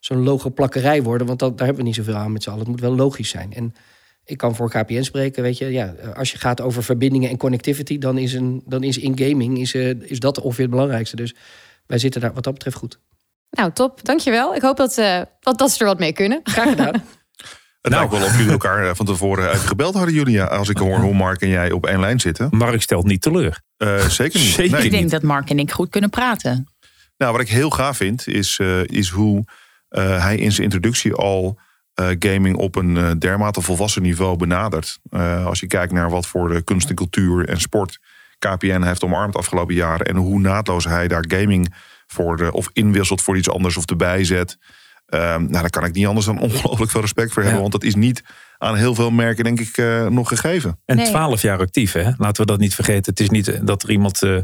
zo'n 0.00 0.22
logo-plakkerij 0.22 1.02
worden, 1.02 1.26
want 1.26 1.38
dat, 1.38 1.56
daar 1.58 1.66
hebben 1.66 1.84
we 1.84 1.90
niet 1.90 1.98
zoveel 1.98 2.14
aan 2.14 2.32
met 2.32 2.42
z'n 2.42 2.48
allen. 2.48 2.60
Het 2.60 2.68
moet 2.70 2.80
wel 2.80 2.94
logisch 2.94 3.28
zijn. 3.28 3.52
En 3.54 3.74
ik 4.24 4.36
kan 4.36 4.54
voor 4.54 4.70
KPN 4.70 5.02
spreken, 5.02 5.42
weet 5.42 5.58
je, 5.58 5.66
ja, 5.66 5.94
als 6.14 6.30
je 6.30 6.38
gaat 6.38 6.60
over 6.60 6.82
verbindingen 6.82 7.30
en 7.30 7.36
connectivity, 7.36 7.98
dan 7.98 8.18
is, 8.18 8.32
een, 8.32 8.62
dan 8.66 8.82
is 8.82 8.98
in 8.98 9.18
gaming 9.18 9.58
is, 9.58 9.74
eh, 9.74 9.90
is 10.00 10.18
dat 10.18 10.40
ongeveer 10.40 10.64
het 10.64 10.70
belangrijkste. 10.70 11.16
Dus 11.16 11.34
wij 11.86 11.98
zitten 11.98 12.20
daar 12.20 12.32
wat 12.32 12.44
dat 12.44 12.52
betreft 12.52 12.76
goed. 12.76 13.00
Nou, 13.50 13.72
top. 13.72 14.04
Dankjewel. 14.04 14.54
Ik 14.54 14.62
hoop 14.62 14.76
dat, 14.76 14.98
eh, 14.98 15.20
dat, 15.40 15.58
dat 15.58 15.70
ze 15.70 15.80
er 15.80 15.86
wat 15.86 15.98
mee 15.98 16.12
kunnen. 16.12 16.40
Graag 16.44 16.68
gedaan. 16.68 17.04
Het 17.80 17.92
lijkt 17.92 18.10
wel 18.10 18.24
of 18.24 18.36
jullie 18.36 18.52
elkaar 18.52 18.88
eh, 18.88 18.94
van 18.94 19.06
tevoren 19.06 19.48
even 19.48 19.68
gebeld 19.68 19.94
hadden, 19.94 20.14
Julia. 20.14 20.44
Als 20.44 20.68
ik 20.68 20.76
hoor 20.76 20.98
hoe 20.98 21.14
Mark 21.14 21.40
en 21.40 21.48
jij 21.48 21.72
op 21.72 21.86
één 21.86 22.00
lijn 22.00 22.20
zitten. 22.20 22.48
Mark 22.50 22.82
stelt 22.82 23.04
niet 23.04 23.22
teleur. 23.22 23.60
Eh, 23.76 24.08
zeker 24.08 24.40
niet. 24.40 24.48
Zeker 24.48 24.76
Nee. 24.76 24.84
Ik 24.84 24.90
denk 24.90 25.10
dat 25.10 25.22
Mark 25.22 25.50
en 25.50 25.58
ik 25.58 25.70
goed 25.72 25.90
kunnen 25.90 26.10
praten. 26.10 26.68
Nou, 27.16 27.32
wat 27.32 27.40
ik 27.40 27.48
heel 27.48 27.70
gaaf 27.70 27.96
vind, 27.96 28.28
is, 28.28 28.58
eh, 28.58 28.84
is 28.84 29.08
hoe 29.08 29.44
eh, 29.88 30.22
hij 30.22 30.36
in 30.36 30.52
zijn 30.52 30.64
introductie 30.64 31.12
al 31.12 31.58
gaming 32.18 32.56
op 32.56 32.76
een 32.76 32.96
eh, 32.96 33.10
dermate 33.18 33.60
volwassen 33.60 34.02
niveau 34.02 34.36
benadert. 34.36 34.98
Eh, 35.10 35.46
als 35.46 35.60
je 35.60 35.66
kijkt 35.66 35.92
naar 35.92 36.10
wat 36.10 36.26
voor 36.26 36.48
de 36.48 36.62
kunst 36.62 36.88
en 36.88 36.94
cultuur 36.94 37.48
en 37.48 37.60
sport 37.60 37.98
KPN 38.38 38.82
heeft 38.82 39.04
omarmd 39.04 39.32
de 39.32 39.38
afgelopen 39.38 39.74
jaren. 39.74 40.06
En 40.06 40.16
hoe 40.16 40.40
naadloos 40.40 40.84
hij 40.84 41.08
daar 41.08 41.24
gaming 41.28 41.74
voor 42.06 42.36
de, 42.36 42.52
of 42.52 42.70
inwisselt 42.72 43.22
voor 43.22 43.36
iets 43.36 43.50
anders 43.50 43.76
of 43.76 43.86
erbij 43.86 44.24
zet. 44.24 44.58
Ehm, 45.06 45.40
nou, 45.40 45.50
daar 45.50 45.70
kan 45.70 45.84
ik 45.84 45.92
niet 45.92 46.06
anders 46.06 46.26
dan 46.26 46.40
ongelooflijk 46.48 46.90
veel 46.90 47.00
respect 47.00 47.32
voor 47.32 47.42
hebben. 47.42 47.62
Ja. 47.62 47.68
Want 47.68 47.82
dat 47.82 47.90
is 47.90 47.94
niet 47.94 48.22
aan 48.58 48.76
heel 48.76 48.94
veel 48.94 49.10
merken, 49.10 49.44
denk 49.44 49.60
ik, 49.60 49.76
eh, 49.76 50.06
nog 50.06 50.28
gegeven. 50.28 50.80
En 50.84 50.96
Nee. 50.96 51.06
12 51.06 51.42
jaar 51.42 51.58
actief, 51.58 51.92
hè? 51.92 52.10
Laten 52.16 52.42
we 52.42 52.50
dat 52.50 52.58
niet 52.58 52.74
vergeten. 52.74 53.10
Het 53.10 53.20
is 53.20 53.30
niet 53.30 53.48
eh, 53.48 53.60
dat 53.62 53.82
er 53.82 53.90
iemand 53.90 54.22
eh, 54.22 54.38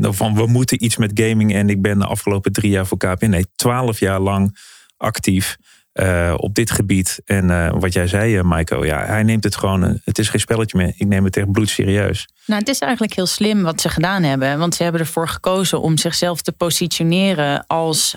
van 0.00 0.34
we 0.34 0.46
moeten 0.46 0.84
iets 0.84 0.96
met 0.96 1.10
gaming 1.14 1.54
en 1.54 1.68
ik 1.68 1.82
ben 1.82 1.98
de 1.98 2.06
afgelopen 2.06 2.52
drie 2.52 2.70
jaar 2.70 2.86
voor 2.86 2.98
KPN. 2.98 3.28
Nee, 3.28 3.46
12 3.54 3.98
jaar 3.98 4.20
lang 4.20 4.58
actief. 4.96 5.56
Eh, 6.00 6.34
op 6.36 6.54
dit 6.54 6.70
gebied. 6.70 7.20
En 7.24 7.50
eh, 7.50 7.72
wat 7.78 7.92
jij 7.92 8.06
zei, 8.06 8.36
uh, 8.36 8.42
Maiko, 8.42 8.84
ja, 8.84 9.04
hij 9.04 9.22
neemt 9.22 9.44
het 9.44 9.56
gewoon. 9.56 10.00
het 10.04 10.18
is 10.18 10.28
geen 10.28 10.40
spelletje 10.40 10.78
meer. 10.78 10.92
Ik 10.96 11.06
neem 11.06 11.24
het 11.24 11.36
echt 11.36 11.52
bloedserieus. 11.52 12.28
Nou, 12.46 12.60
het 12.60 12.68
is 12.68 12.78
eigenlijk 12.78 13.14
heel 13.14 13.26
slim 13.26 13.62
wat 13.62 13.80
ze 13.80 13.88
gedaan 13.88 14.22
hebben. 14.22 14.58
Want 14.58 14.74
ze 14.74 14.82
hebben 14.82 15.00
ervoor 15.00 15.28
gekozen 15.28 15.80
om 15.80 15.98
zichzelf 15.98 16.42
te 16.42 16.52
positioneren 16.52 17.66
als 17.66 18.16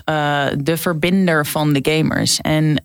de 0.56 0.76
verbinder 0.76 1.46
van 1.46 1.72
de 1.72 1.92
gamers. 1.92 2.40
En 2.40 2.80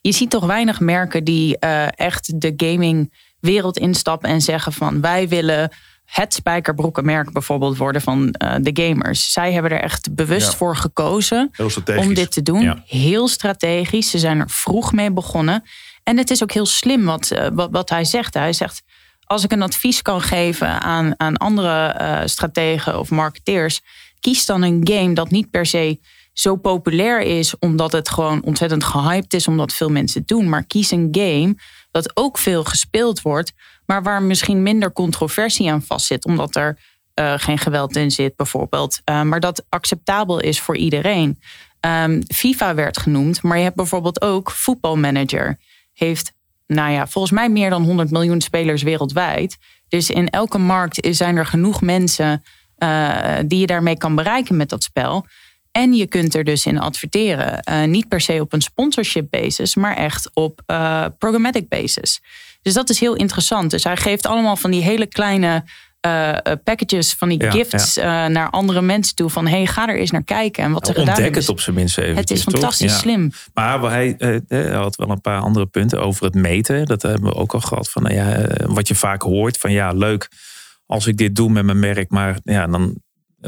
je 0.00 0.12
ziet 0.12 0.30
toch 0.30 0.46
weinig 0.46 0.80
merken 0.80 1.24
die 1.24 1.58
echt 1.88 2.40
de 2.40 2.52
gamingwereld 2.56 3.78
instappen 3.78 4.30
en 4.30 4.40
zeggen 4.40 4.72
van 4.72 5.00
wij 5.00 5.28
willen 5.28 5.70
het 6.04 6.34
spijkerbroekenmerk 6.34 7.32
bijvoorbeeld 7.32 7.76
worden 7.76 8.02
van 8.02 8.32
eh, 8.32 8.54
de 8.60 8.82
gamers. 8.82 9.32
Zij 9.32 9.52
hebben 9.52 9.70
er 9.70 9.80
echt 9.80 10.14
bewust 10.14 10.50
Ja. 10.50 10.56
voor 10.56 10.76
gekozen 10.76 11.50
om 11.96 12.14
dit 12.14 12.32
te 12.32 12.42
doen. 12.42 12.60
Ja. 12.60 12.82
Heel 12.86 13.28
strategisch. 13.28 14.10
Ze 14.10 14.18
zijn 14.18 14.40
er 14.40 14.50
vroeg 14.50 14.92
mee 14.92 15.12
begonnen. 15.12 15.62
En 16.02 16.16
het 16.18 16.30
is 16.30 16.42
ook 16.42 16.52
heel 16.52 16.66
slim 16.66 17.04
wat, 17.04 17.30
eh, 17.30 17.48
wat, 17.52 17.68
wat 17.70 17.90
hij 17.90 18.04
zegt. 18.04 18.34
Hij 18.34 18.52
zegt, 18.52 18.82
als 19.24 19.44
ik 19.44 19.52
een 19.52 19.62
advies 19.62 20.02
kan 20.02 20.20
geven 20.20 20.80
aan, 20.80 21.14
aan 21.16 21.36
andere 21.36 21.86
eh 21.86 22.20
strategen 22.24 22.98
of 22.98 23.10
marketeers... 23.10 23.80
kies 24.20 24.46
dan 24.46 24.62
een 24.62 24.80
game 24.84 25.12
dat 25.12 25.30
niet 25.30 25.50
per 25.50 25.66
se 25.66 26.00
zo 26.32 26.56
populair 26.56 27.20
is... 27.20 27.58
omdat 27.58 27.92
het 27.92 28.08
gewoon 28.08 28.42
ontzettend 28.42 28.84
gehyped 28.84 29.34
is, 29.34 29.48
omdat 29.48 29.72
veel 29.72 29.90
mensen 29.90 30.18
het 30.20 30.28
doen. 30.28 30.48
Maar 30.48 30.64
kies 30.64 30.90
een 30.90 31.08
game 31.10 31.54
dat 31.90 32.16
ook 32.16 32.38
veel 32.38 32.64
gespeeld 32.64 33.22
wordt... 33.22 33.52
maar 33.86 34.02
waar 34.02 34.22
misschien 34.22 34.62
minder 34.62 34.92
controversie 34.92 35.70
aan 35.70 35.82
vastzit... 35.82 36.24
omdat 36.24 36.56
er 36.56 36.78
eh, 37.14 37.34
geen 37.36 37.58
geweld 37.58 37.96
in 37.96 38.10
zit 38.10 38.36
bijvoorbeeld. 38.36 39.00
Eh, 39.04 39.22
maar 39.22 39.40
dat 39.40 39.64
acceptabel 39.68 40.40
is 40.40 40.60
voor 40.60 40.76
iedereen. 40.76 41.40
Ehm, 41.80 42.20
FIFA 42.34 42.74
werd 42.74 42.98
genoemd, 42.98 43.42
maar 43.42 43.56
je 43.56 43.62
hebt 43.62 43.76
bijvoorbeeld 43.76 44.22
ook 44.22 44.50
voetbalmanager. 44.50 45.58
Heeft, 45.92 46.32
nou 46.66 46.92
ja, 46.92 47.06
volgens 47.06 47.32
mij 47.32 47.48
meer 47.48 47.70
dan 47.70 47.82
100 47.84 48.10
miljoen 48.10 48.40
spelers 48.40 48.82
wereldwijd. 48.82 49.58
Dus 49.88 50.10
in 50.10 50.28
elke 50.28 50.58
markt 50.58 51.06
zijn 51.10 51.36
er 51.36 51.46
genoeg 51.46 51.80
mensen 51.80 52.42
eh, 52.76 53.38
die 53.46 53.58
je 53.58 53.66
daarmee 53.66 53.96
kan 53.96 54.14
bereiken 54.14 54.56
met 54.56 54.68
dat 54.68 54.82
spel. 54.82 55.26
En 55.70 55.92
je 55.92 56.06
kunt 56.06 56.34
er 56.34 56.44
dus 56.44 56.66
in 56.66 56.78
adverteren. 56.78 57.90
Niet 57.90 58.08
per 58.08 58.20
se 58.20 58.40
op 58.40 58.52
een 58.52 58.60
sponsorship 58.60 59.30
basis, 59.30 59.74
maar 59.74 59.96
echt 59.96 60.30
op 60.34 60.62
programmatic 61.18 61.68
basis. 61.68 62.20
Dus 62.62 62.74
dat 62.74 62.90
is 62.90 63.00
heel 63.00 63.14
interessant. 63.14 63.70
Dus 63.70 63.84
hij 63.84 63.96
geeft 63.96 64.26
allemaal 64.26 64.56
van 64.56 64.70
die 64.70 64.82
hele 64.82 65.06
kleine 65.06 65.64
eh, 66.02 66.36
packages, 66.64 67.14
van 67.14 67.28
die 67.28 67.42
Ja, 67.42 67.50
gifts 67.50 67.96
eh, 67.96 68.26
naar 68.26 68.50
andere 68.50 68.82
mensen 68.82 69.14
toe. 69.14 69.30
Van 69.30 69.46
hey, 69.46 69.66
ga 69.66 69.88
er 69.88 69.98
eens 69.98 70.10
naar 70.10 70.24
kijken. 70.24 70.64
En 70.64 70.72
wat 70.72 70.86
ze 70.86 70.94
gedaan 70.94 71.14
Ontdek 71.14 71.34
het 71.34 71.48
op 71.48 71.60
zijn 71.60 71.76
minst 71.76 71.98
even. 71.98 72.16
Het 72.16 72.30
is 72.30 72.42
fantastisch 72.42 72.98
slim. 72.98 73.30
Maar 73.54 73.80
hij, 73.80 74.16
had 74.72 74.96
wel 74.96 75.10
een 75.10 75.20
paar 75.20 75.40
andere 75.40 75.66
punten 75.66 76.02
over 76.02 76.24
het 76.24 76.34
meten. 76.34 76.86
Dat 76.86 77.02
hebben 77.02 77.30
we 77.30 77.34
ook 77.34 77.54
al 77.54 77.60
gehad. 77.60 77.90
Van, 77.90 78.02
nou 78.02 78.14
ja, 78.14 78.46
wat 78.66 78.88
je 78.88 78.94
vaak 78.94 79.22
hoort 79.22 79.56
van 79.56 79.72
ja, 79.72 79.92
leuk 79.92 80.30
als 80.86 81.06
ik 81.06 81.16
dit 81.16 81.36
doe 81.36 81.50
met 81.50 81.64
mijn 81.64 81.78
merk. 81.78 82.10
Maar 82.10 82.38
ja, 82.44 82.66
dan 82.66 83.00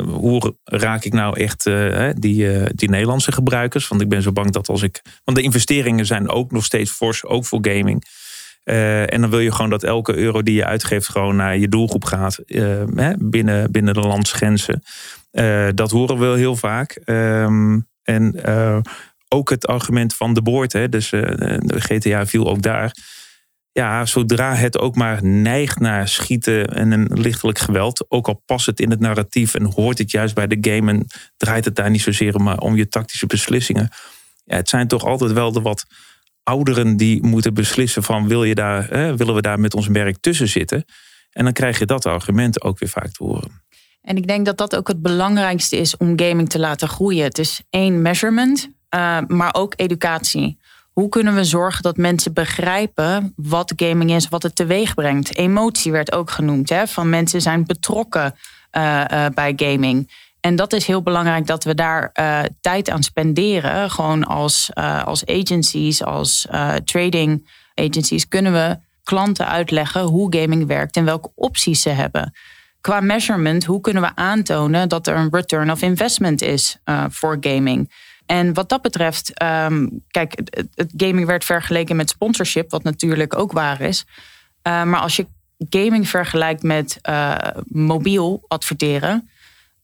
hoe 0.08 0.56
raak 0.64 1.04
ik 1.04 1.12
nou 1.12 1.40
echt 1.40 1.64
die, 2.20 2.74
die 2.74 2.90
Nederlandse 2.90 3.32
gebruikers? 3.32 3.88
Want 3.88 4.00
ik 4.00 4.08
ben 4.08 4.22
zo 4.22 4.32
bang 4.32 4.50
dat 4.50 4.68
als 4.68 4.82
ik. 4.82 5.02
Want 5.24 5.36
de 5.36 5.42
investeringen 5.42 6.06
zijn 6.06 6.28
ook 6.28 6.50
nog 6.50 6.64
steeds 6.64 6.90
fors, 6.90 7.24
ook 7.24 7.44
voor 7.44 7.58
gaming. 7.62 8.04
Eh, 8.64 9.12
en 9.12 9.20
dan 9.20 9.30
wil 9.30 9.38
je 9.38 9.52
gewoon 9.52 9.70
dat 9.70 9.82
elke 9.82 10.14
euro 10.14 10.42
die 10.42 10.54
je 10.54 10.64
uitgeeft 10.64 11.08
gewoon 11.08 11.36
naar 11.36 11.56
je 11.56 11.68
doelgroep 11.68 12.04
gaat 12.04 12.38
eh, 12.38 12.82
hè, 12.94 13.12
binnen, 13.18 13.72
binnen 13.72 13.94
de 13.94 14.00
landsgrenzen. 14.00 14.82
Eh, 15.30 15.68
dat 15.74 15.90
horen 15.90 16.18
we 16.18 16.38
heel 16.38 16.56
vaak. 16.56 16.90
Ehm, 17.04 17.80
en 18.02 18.40
ook 19.28 19.50
het 19.50 19.66
argument 19.66 20.14
van 20.14 20.34
de 20.34 20.42
boord, 20.42 20.72
hè, 20.72 20.88
dus 20.88 21.10
de 21.10 21.74
GTA 21.76 22.26
viel 22.26 22.48
ook 22.48 22.62
daar. 22.62 22.92
Ja, 23.72 24.06
zodra 24.06 24.54
het 24.54 24.78
ook 24.78 24.94
maar 24.94 25.24
neigt 25.24 25.80
naar 25.80 26.08
schieten 26.08 26.66
en 26.66 26.90
een 26.90 27.10
lichtelijk 27.12 27.58
geweld, 27.58 28.04
ook 28.08 28.28
al 28.28 28.42
past 28.46 28.66
het 28.66 28.80
in 28.80 28.90
het 28.90 29.00
narratief 29.00 29.54
en 29.54 29.64
hoort 29.64 29.98
het 29.98 30.10
juist 30.10 30.34
bij 30.34 30.46
de 30.46 30.58
game 30.70 30.90
en 30.90 31.06
draait 31.36 31.64
het 31.64 31.76
daar 31.76 31.90
niet 31.90 32.02
zozeer 32.02 32.34
om, 32.34 32.42
maar 32.42 32.58
om 32.58 32.76
je 32.76 32.88
tactische 32.88 33.26
beslissingen. 33.26 33.88
Ja, 34.44 34.56
het 34.56 34.68
zijn 34.68 34.88
toch 34.88 35.04
altijd 35.04 35.32
wel 35.32 35.52
de 35.52 35.60
wat 35.60 35.86
ouderen 36.44 36.96
die 36.96 37.22
moeten 37.22 37.54
beslissen 37.54 38.02
van 38.02 38.28
wil 38.28 38.44
je 38.44 38.54
daar, 38.54 38.88
hè, 38.88 39.16
willen 39.16 39.34
we 39.34 39.42
daar 39.42 39.60
met 39.60 39.74
ons 39.74 39.88
merk 39.88 40.16
tussen 40.20 40.48
zitten? 40.48 40.84
En 41.30 41.44
dan 41.44 41.52
krijg 41.52 41.78
je 41.78 41.86
dat 41.86 42.06
argument 42.06 42.62
ook 42.62 42.78
weer 42.78 42.88
vaak 42.88 43.10
te 43.10 43.24
horen. 43.24 43.62
En 44.02 44.16
ik 44.16 44.26
denk 44.26 44.46
dat 44.46 44.56
dat 44.56 44.76
ook 44.76 44.88
het 44.88 45.02
belangrijkste 45.02 45.76
is 45.76 45.96
om 45.96 46.20
gaming 46.20 46.48
te 46.48 46.58
laten 46.58 46.88
groeien. 46.88 47.24
Het 47.24 47.38
is 47.38 47.62
één 47.70 48.02
measurement, 48.02 48.68
eh, 48.88 49.18
maar 49.26 49.54
ook 49.54 49.72
educatie. 49.76 50.58
Hoe 50.92 51.08
kunnen 51.08 51.34
we 51.34 51.44
zorgen 51.44 51.82
dat 51.82 51.96
mensen 51.96 52.32
begrijpen 52.32 53.32
wat 53.36 53.72
gaming 53.76 54.10
is, 54.10 54.28
wat 54.28 54.42
het 54.42 54.56
teweeg 54.56 54.94
brengt? 54.94 55.36
Emotie 55.36 55.92
werd 55.92 56.12
ook 56.12 56.30
genoemd, 56.30 56.68
hè? 56.68 56.86
van 56.86 57.08
mensen 57.08 57.40
zijn 57.40 57.64
betrokken 57.64 58.34
eh, 58.70 59.26
eh, 59.26 59.32
bij 59.34 59.52
gaming. 59.56 60.10
En 60.44 60.56
dat 60.56 60.72
is 60.72 60.86
heel 60.86 61.02
belangrijk 61.02 61.46
dat 61.46 61.64
we 61.64 61.74
daar 61.74 62.10
eh, 62.12 62.40
tijd 62.60 62.90
aan 62.90 63.02
spenderen. 63.02 63.90
Gewoon 63.90 64.24
als, 64.24 64.70
eh, 64.72 65.04
als 65.04 65.26
agencies, 65.26 66.02
als 66.02 66.46
eh, 66.50 66.74
trading 66.74 67.48
agencies, 67.74 68.28
kunnen 68.28 68.52
we 68.52 68.78
klanten 69.04 69.48
uitleggen 69.48 70.00
hoe 70.00 70.36
gaming 70.36 70.66
werkt 70.66 70.96
en 70.96 71.04
welke 71.04 71.30
opties 71.34 71.82
ze 71.82 71.88
hebben 71.88 72.34
qua 72.80 73.00
measurement, 73.00 73.64
hoe 73.64 73.80
kunnen 73.80 74.02
we 74.02 74.14
aantonen 74.14 74.88
dat 74.88 75.06
er 75.06 75.16
een 75.16 75.28
return 75.30 75.70
of 75.70 75.82
investment 75.82 76.42
is 76.42 76.76
voor 77.08 77.36
gaming? 77.40 77.92
En 78.26 78.54
wat 78.54 78.68
dat 78.68 78.82
betreft, 78.82 79.34
ehm, 79.34 79.88
kijk, 80.10 80.32
het, 80.36 80.66
het 80.74 80.92
gaming 80.96 81.26
werd 81.26 81.44
vergeleken 81.44 81.96
met 81.96 82.10
sponsorship, 82.10 82.70
wat 82.70 82.82
natuurlijk 82.82 83.38
ook 83.38 83.52
waar 83.52 83.80
is. 83.80 84.04
Maar 84.62 85.00
als 85.00 85.16
je 85.16 85.26
gaming 85.70 86.08
vergelijkt 86.08 86.62
met 86.62 87.00
mobiel 87.68 88.44
adverteren, 88.48 89.28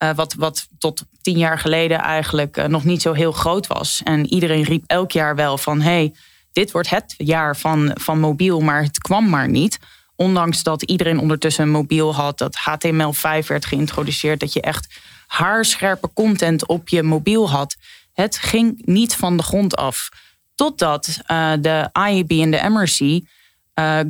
uh, 0.02 0.10
wat, 0.14 0.34
wat 0.34 0.68
tot 0.78 1.04
tien 1.22 1.38
jaar 1.38 1.58
geleden 1.58 1.98
eigenlijk 1.98 2.56
uh, 2.56 2.64
nog 2.64 2.84
niet 2.84 3.02
zo 3.02 3.12
heel 3.12 3.32
groot 3.32 3.66
was. 3.66 4.00
En 4.04 4.26
iedereen 4.26 4.62
riep 4.62 4.84
elk 4.86 5.12
jaar 5.12 5.36
wel 5.36 5.58
van: 5.58 5.80
hey, 5.80 6.14
dit 6.52 6.70
wordt 6.70 6.90
het 6.90 7.14
jaar 7.16 7.56
van, 7.56 7.90
van 7.94 8.20
mobiel, 8.20 8.60
maar 8.60 8.82
het 8.82 8.98
kwam 8.98 9.28
maar 9.28 9.48
niet 9.48 9.78
ondanks 10.20 10.62
dat 10.62 10.82
iedereen 10.82 11.18
ondertussen 11.18 11.64
een 11.64 11.70
mobiel 11.70 12.14
had, 12.14 12.38
dat 12.38 12.56
HTML5 12.56 13.46
werd 13.46 13.64
geïntroduceerd, 13.64 14.40
dat 14.40 14.52
je 14.52 14.60
echt 14.60 15.00
haarscherpe 15.26 16.10
content 16.14 16.66
op 16.66 16.88
je 16.88 17.02
mobiel 17.02 17.50
had. 17.50 17.76
Het 18.12 18.36
ging 18.36 18.82
niet 18.84 19.16
van 19.16 19.36
de 19.36 19.42
grond 19.42 19.76
af. 19.76 20.08
Totdat 20.54 21.18
uh, 21.26 21.52
de 21.60 21.88
IAB 21.92 22.30
en 22.30 22.50
de 22.50 22.68
MRC 22.68 23.00
uh, 23.00 23.20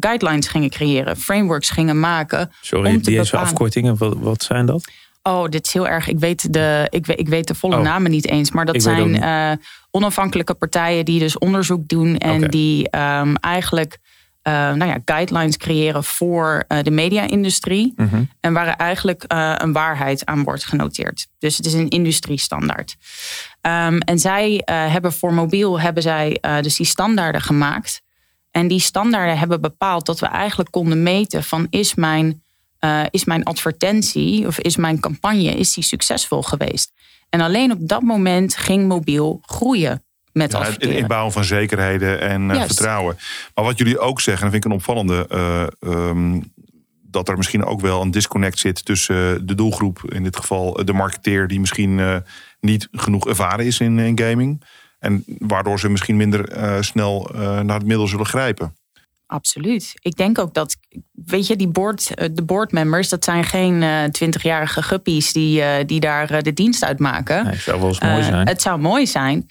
guidelines 0.01 0.49
gingen 0.49 0.71
creëren, 0.71 1.17
frameworks 1.17 1.71
gingen 1.71 2.01
maken. 2.01 2.53
Sorry, 2.61 2.95
om 2.95 3.03
te 3.03 3.11
bepalen. 3.11 3.49
afkortingen, 3.49 3.97
wat, 3.97 4.17
wat 4.19 4.43
zijn 4.43 4.67
dat? 4.67 4.91
Oh, 5.31 5.49
dit 5.49 5.67
is 5.67 5.73
heel 5.73 5.89
erg. 5.89 6.09
Ik 6.09 6.19
weet 6.19 6.53
de, 6.53 6.87
ik 6.91 7.07
weet, 7.07 7.19
ik 7.19 7.29
weet 7.29 7.47
de 7.47 7.55
volle 7.55 7.77
Oh. 7.77 7.83
namen 7.83 8.11
niet 8.11 8.29
eens. 8.29 8.51
Maar 8.51 8.65
dat 8.65 8.75
Ik 8.75 8.81
zijn 8.81 9.23
eh, 9.23 9.53
onafhankelijke 9.91 10.55
partijen 10.55 11.05
die 11.05 11.19
dus 11.19 11.39
onderzoek 11.39 11.89
doen. 11.89 12.19
En 12.19 12.49
die 12.49 12.91
ehm, 12.91 13.35
eigenlijk 13.35 13.99
eh, 14.43 14.53
nou 14.53 14.85
ja, 14.85 14.99
guidelines 15.05 15.57
creëren 15.57 16.05
voor 16.05 16.65
eh, 16.69 16.83
de 16.83 16.91
media-industrie. 16.91 17.93
Mhm. 17.97 18.23
En 18.41 18.53
waar 18.53 18.67
er 18.67 18.75
eigenlijk 18.75 19.25
een 19.57 19.73
waarheid 19.73 20.27
aan 20.27 20.45
wordt 20.45 20.65
genoteerd. 20.65 21.27
Dus 21.39 21.57
het 21.57 21.67
is 21.67 21.73
een 21.73 21.89
industriestandaard. 21.89 22.97
Ehm, 23.61 23.99
en 23.99 24.19
zij 24.19 24.63
hebben 24.65 25.13
voor 25.13 25.35
mobiel 25.35 25.81
hebben 25.81 26.03
zij 26.03 26.39
dus 26.61 26.77
die 26.77 26.87
standaarden 26.87 27.41
gemaakt. 27.41 28.03
En 28.51 28.69
die 28.69 28.81
standaarden 28.81 29.39
hebben 29.39 29.61
bepaald 29.61 30.07
dat 30.07 30.21
we 30.21 30.27
eigenlijk 30.27 30.71
konden 30.71 31.03
meten 31.03 31.45
van 31.45 31.67
is 31.71 31.95
mijn, 31.95 32.43
eh, 32.81 33.03
is 33.11 33.25
mijn 33.25 33.43
advertentie 33.43 34.47
of 34.47 34.59
is 34.59 34.77
mijn 34.77 35.01
campagne 35.01 35.55
is 35.55 35.75
die 35.75 35.85
succesvol 35.85 36.43
geweest. 36.43 36.93
En 37.29 37.41
alleen 37.41 37.73
op 37.73 37.79
dat 37.81 38.03
moment 38.03 38.57
ging 38.57 38.89
mobiel 38.89 39.41
groeien 39.47 40.05
met 40.33 40.53
Ja, 40.53 40.63
het 40.63 40.83
inbouwen 40.83 41.33
van 41.33 41.45
zekerheden 41.45 42.21
en 42.21 42.51
eh, 42.51 42.57
Juist. 42.57 42.75
vertrouwen. 42.75 43.17
Maar 43.55 43.65
wat 43.65 43.79
jullie 43.79 43.99
ook 43.99 44.21
zeggen, 44.21 44.47
en 44.47 44.53
dat 44.53 44.63
vind 44.63 44.65
ik 44.65 44.71
een 44.71 44.77
opvallende. 44.77 45.27
eh, 45.29 45.93
ehm, 45.93 46.41
dat 47.03 47.29
er 47.29 47.37
misschien 47.37 47.65
ook 47.65 47.81
wel 47.81 48.03
een 48.03 48.11
disconnect 48.11 48.59
zit 48.59 48.85
tussen 48.85 49.47
de 49.47 49.55
doelgroep, 49.55 50.13
in 50.13 50.23
dit 50.23 50.37
geval 50.37 50.85
de 50.85 50.93
marketeer, 50.93 51.47
die 51.49 51.61
misschien 51.61 52.23
niet 52.61 52.89
genoeg 52.93 53.27
ervaren 53.27 53.67
is 53.67 53.81
in, 53.81 53.99
in 53.99 54.19
gaming. 54.19 54.63
En 54.99 55.25
waardoor 55.39 55.79
ze 55.81 55.89
misschien 55.89 56.17
minder 56.17 56.49
snel 56.85 57.31
naar 57.39 57.79
het 57.79 57.87
middel 57.87 58.07
zullen 58.07 58.27
grijpen. 58.27 58.75
Absoluut. 59.31 59.95
Ik 60.01 60.17
denk 60.17 60.39
ook 60.39 60.55
dat, 60.55 60.77
weet 61.13 61.47
je, 61.47 61.57
die 61.57 61.69
board, 61.69 62.15
eh, 62.15 62.29
de 62.33 62.43
boardmembers, 62.43 63.09
dat 63.09 63.25
zijn 63.25 63.45
geen 63.45 63.83
eh, 63.83 64.05
twintigjarige 64.05 64.83
guppies 64.83 65.33
die, 65.33 65.63
eh, 65.63 65.87
die 65.87 66.01
daar 66.01 66.43
de 66.43 66.53
dienst 66.53 66.85
uitmaken. 66.85 67.45
Nee, 67.45 67.57
zou 67.57 67.81
wel 67.81 67.89
eens 67.89 68.01
mooi 68.01 68.23
zijn. 68.23 68.49
het 68.49 68.63
zou 68.63 68.81
mooi 68.81 69.07
zijn. 69.07 69.47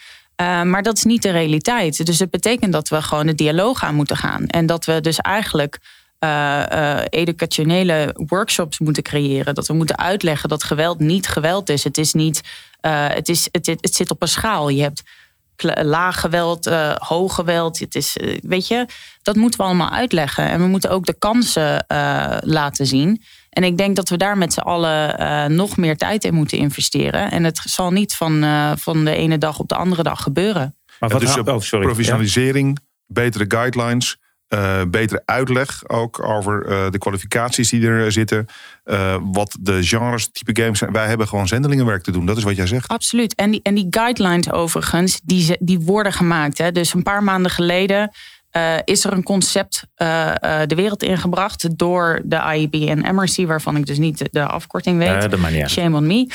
maar 0.64 0.84
dat 0.84 0.98
is 0.98 1.04
niet 1.04 1.22
de 1.22 1.32
realiteit. 1.32 2.06
Dus 2.06 2.20
het 2.20 2.30
betekent 2.30 2.74
dat 2.74 2.90
we 2.90 3.02
gewoon 3.02 3.26
de 3.26 3.36
dialoog 3.36 3.84
aan 3.84 3.96
moeten 3.96 4.18
gaan. 4.18 4.48
En 4.48 4.66
dat 4.66 4.86
we 4.86 5.02
dus 5.02 5.18
eigenlijk 5.18 5.80
educationele 7.10 8.16
workshops 8.28 8.80
moeten 8.80 9.04
creëren. 9.04 9.56
Dat 9.56 9.68
we 9.68 9.74
moeten 9.74 9.98
uitleggen 9.98 10.50
dat 10.50 10.64
geweld 10.64 11.00
niet 11.00 11.28
geweld 11.28 11.70
is. 11.70 11.84
Het 11.84 11.98
is 11.98 12.14
niet. 12.14 12.42
het, 12.82 13.30
is 13.30 13.48
het, 13.52 13.66
het, 13.66 13.82
het 13.82 13.96
zit 13.96 14.12
op 14.12 14.22
een 14.22 14.28
schaal. 14.28 14.70
Je 14.70 14.82
hebt 14.82 15.04
laag 15.64 16.20
geweld, 16.20 16.68
eh, 16.68 16.96
hoog 16.96 17.36
geweld. 17.36 17.80
Het 17.80 17.96
is, 17.96 18.18
eh, 18.18 18.38
weet 18.42 18.68
je, 18.68 18.86
dat 19.22 19.36
moeten 19.36 19.60
we 19.60 19.66
allemaal 19.66 19.90
uitleggen. 19.92 20.50
En 20.50 20.60
we 20.62 20.68
moeten 20.68 20.90
ook 20.90 21.06
de 21.06 21.18
kansen 21.18 21.88
eh, 21.88 22.38
laten 22.40 22.86
zien. 22.86 23.22
En 23.50 23.64
ik 23.64 23.78
denk 23.78 23.96
dat 23.96 24.10
we 24.10 24.18
daar 24.18 24.38
met 24.38 24.54
z'n 24.54 24.60
allen 24.60 25.18
eh, 25.18 25.46
nog 25.46 25.78
meer 25.78 25.98
tijd 25.98 26.24
in 26.24 26.34
moeten 26.34 26.58
investeren. 26.58 27.32
En 27.32 27.44
het 27.44 27.58
zal 27.64 27.92
niet 27.92 28.16
van, 28.16 28.44
eh, 28.44 28.72
van 28.76 29.06
de 29.06 29.16
ene 29.16 29.38
dag 29.38 29.60
op 29.60 29.68
de 29.68 29.76
andere 29.76 30.04
dag 30.04 30.22
gebeuren. 30.24 30.76
Maar 31.00 31.10
Ja, 31.10 31.18
wat 31.18 31.22
dus 31.22 31.38
oh, 31.54 31.60
sorry. 31.60 31.86
professionalisering, 31.86 32.80
betere 33.06 33.46
guidelines, 33.48 34.18
eh, 34.50 34.82
betere 34.88 35.22
uitleg 35.26 35.90
ook 35.90 36.24
over 36.24 36.66
eh, 36.66 36.92
de 36.92 36.98
kwalificaties 36.98 37.70
die 37.70 37.88
er 37.88 38.12
zitten. 38.12 38.46
eh, 38.84 39.16
wat 39.22 39.58
de 39.60 39.84
genres, 39.84 40.30
type 40.32 40.62
games 40.62 40.80
zijn. 40.80 40.92
Wij 40.92 41.08
hebben 41.08 41.28
gewoon 41.28 41.48
zendelingenwerk 41.48 42.04
te 42.04 42.12
doen. 42.12 42.26
Dat 42.26 42.38
is 42.38 42.44
wat 42.44 42.56
jij 42.56 42.68
zegt. 42.68 42.88
Absoluut. 42.88 43.36
En 43.36 43.52
die, 43.52 43.60
en 43.64 43.76
die 43.76 43.88
guidelines 43.90 44.52
overigens, 44.52 45.20
die, 45.24 45.58
die 45.60 45.80
worden 45.80 46.14
gemaakt. 46.14 46.58
Hè. 46.58 46.72
Dus 46.72 46.94
een 46.94 47.04
paar 47.04 47.24
maanden 47.24 47.52
geleden 47.52 48.12
eh, 48.50 48.76
is 48.84 49.04
er 49.04 49.14
een 49.14 49.24
concept 49.24 49.84
eh, 49.96 50.30
eh, 50.30 50.68
de 50.68 50.76
wereld 50.76 51.04
ingebracht 51.04 51.78
door 51.78 52.22
de 52.24 52.56
IEB 52.56 52.74
en 52.74 53.16
MRC, 53.16 53.48
waarvan 53.48 53.76
ik 53.76 53.86
dus 53.86 53.98
niet 53.98 54.28
de, 54.32 54.46
afkorting 54.46 54.98
weet. 54.98 55.08
Shame 55.70 55.98
on 55.98 56.08
me. 56.08 56.28